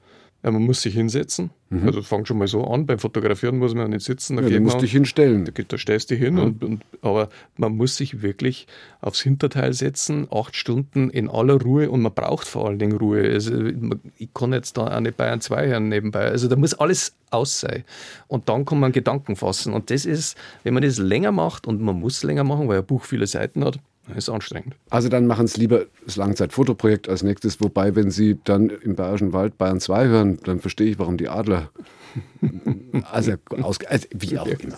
Ja, 0.46 0.52
man 0.52 0.62
muss 0.62 0.84
sich 0.84 0.94
hinsetzen. 0.94 1.50
Mhm. 1.72 1.88
Also 1.88 2.04
fängt 2.04 2.28
schon 2.28 2.38
mal 2.38 2.48
so 2.48 2.66
an. 2.66 2.86
Beim 2.86 3.00
Fotografieren 3.00 3.58
muss 3.58 3.74
man 3.74 3.86
ja 3.86 3.88
nicht 3.88 4.06
sitzen. 4.06 4.38
Da 4.38 4.44
ja, 4.44 4.50
du 4.50 4.60
musst 4.60 4.80
dich 4.80 4.92
hinstellen. 4.92 5.44
Da, 5.44 5.52
da 5.68 5.76
stellst 5.76 6.12
du 6.12 6.14
dich 6.14 6.24
hin. 6.24 6.36
Mhm. 6.36 6.40
Und, 6.40 6.64
und, 6.64 6.84
aber 7.02 7.30
man 7.58 7.76
muss 7.76 7.98
sich 7.98 8.22
wirklich 8.22 8.68
aufs 9.02 9.22
Hinterteil 9.22 9.74
setzen, 9.74 10.28
acht 10.32 10.56
Stunden 10.56 11.10
in 11.10 11.32
aller 11.32 11.60
Ruhe 11.60 11.90
und 11.90 12.04
man 12.04 12.14
braucht 12.14 12.48
vor 12.48 12.68
allen 12.68 12.78
Dingen 12.78 12.96
Ruhe. 12.96 13.24
Also, 13.24 13.56
ich 14.20 14.30
kann 14.36 14.54
jetzt 14.54 14.78
da 14.78 14.96
auch 14.96 15.00
nicht 15.00 15.18
Bayern 15.18 15.42
2 15.42 15.66
hören 15.66 15.90
nebenbei. 15.90 16.26
Also 16.26 16.48
da 16.48 16.56
muss 16.56 16.76
alles 16.76 17.16
aus 17.32 17.60
sein. 17.62 17.84
Und 18.28 18.48
dann 18.48 18.66
kann 18.66 18.80
man 18.80 18.92
Gedanken 18.92 19.36
fassen. 19.36 19.74
Und 19.74 19.90
das 19.90 20.06
ist, 20.06 20.38
wenn 20.64 20.76
man 20.76 20.84
das 20.84 21.00
länger 21.00 21.32
macht 21.32 21.66
und 21.66 21.82
man 21.82 22.00
muss 22.00 22.22
länger 22.22 22.44
machen, 22.44 22.68
weil 22.68 22.78
ein 22.78 22.86
Buch 22.86 23.04
viele 23.04 23.26
Seiten 23.26 23.66
hat, 23.66 23.80
ist 24.16 24.30
anstrengend. 24.30 24.76
Also 24.90 25.10
dann 25.10 25.28
machen 25.28 25.48
Sie 25.48 25.60
lieber 25.60 25.86
das 26.06 26.16
Langzeitfotoprojekt 26.16 27.10
als 27.10 27.24
nächstes. 27.24 27.60
Wobei, 27.62 27.96
wenn 27.96 28.12
Sie 28.12 28.38
dann 28.44 28.70
im 28.70 28.96
Bayerischen 28.96 29.34
Wald 29.34 29.58
Bayern 29.58 29.80
2 29.80 30.08
hören, 30.08 30.40
dann 30.44 30.60
verstehe 30.60 30.88
ich, 30.88 31.00
warum 31.00 31.18
die 31.18 31.30
Adler. 31.30 31.70
Also, 33.12 33.34
aus, 33.62 33.78
also 33.88 34.08
wie 34.16 34.38
auch 34.38 34.48
immer. 34.48 34.78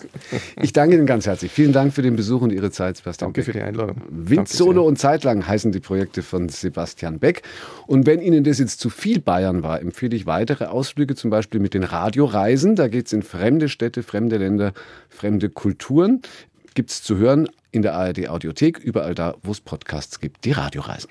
Ich 0.60 0.72
danke 0.72 0.96
Ihnen 0.96 1.06
ganz 1.06 1.26
herzlich. 1.26 1.52
Vielen 1.52 1.72
Dank 1.72 1.92
für 1.92 2.02
den 2.02 2.16
Besuch 2.16 2.42
und 2.42 2.50
Ihre 2.52 2.70
Zeit, 2.70 2.96
Sebastian 2.96 3.28
Danke 3.28 3.40
Beck. 3.40 3.44
für 3.46 3.52
die 3.52 3.62
Einladung. 3.62 3.96
Windzone 4.08 4.80
und 4.80 4.98
Zeitlang 4.98 5.46
heißen 5.46 5.70
die 5.70 5.80
Projekte 5.80 6.22
von 6.22 6.48
Sebastian 6.48 7.20
Beck. 7.20 7.42
Und 7.86 8.06
wenn 8.06 8.20
Ihnen 8.20 8.42
das 8.42 8.58
jetzt 8.58 8.80
zu 8.80 8.90
viel 8.90 9.20
Bayern 9.20 9.62
war, 9.62 9.80
empfehle 9.80 10.16
ich 10.16 10.26
weitere 10.26 10.64
Ausflüge, 10.64 11.14
zum 11.14 11.30
Beispiel 11.30 11.60
mit 11.60 11.74
den 11.74 11.84
Radioreisen. 11.84 12.74
Da 12.74 12.88
geht 12.88 13.06
es 13.06 13.12
in 13.12 13.22
fremde 13.22 13.68
Städte, 13.68 14.02
fremde 14.02 14.38
Länder, 14.38 14.72
fremde 15.08 15.48
Kulturen. 15.48 16.22
Gibt 16.74 16.90
es 16.90 17.02
zu 17.02 17.16
hören 17.16 17.48
in 17.78 17.82
der 17.82 17.94
ARD 17.94 18.28
Audiothek, 18.28 18.78
überall 18.78 19.14
da, 19.14 19.36
wo 19.42 19.52
es 19.52 19.60
Podcasts 19.60 20.18
gibt, 20.18 20.44
die 20.44 20.50
Radioreisen. 20.50 21.10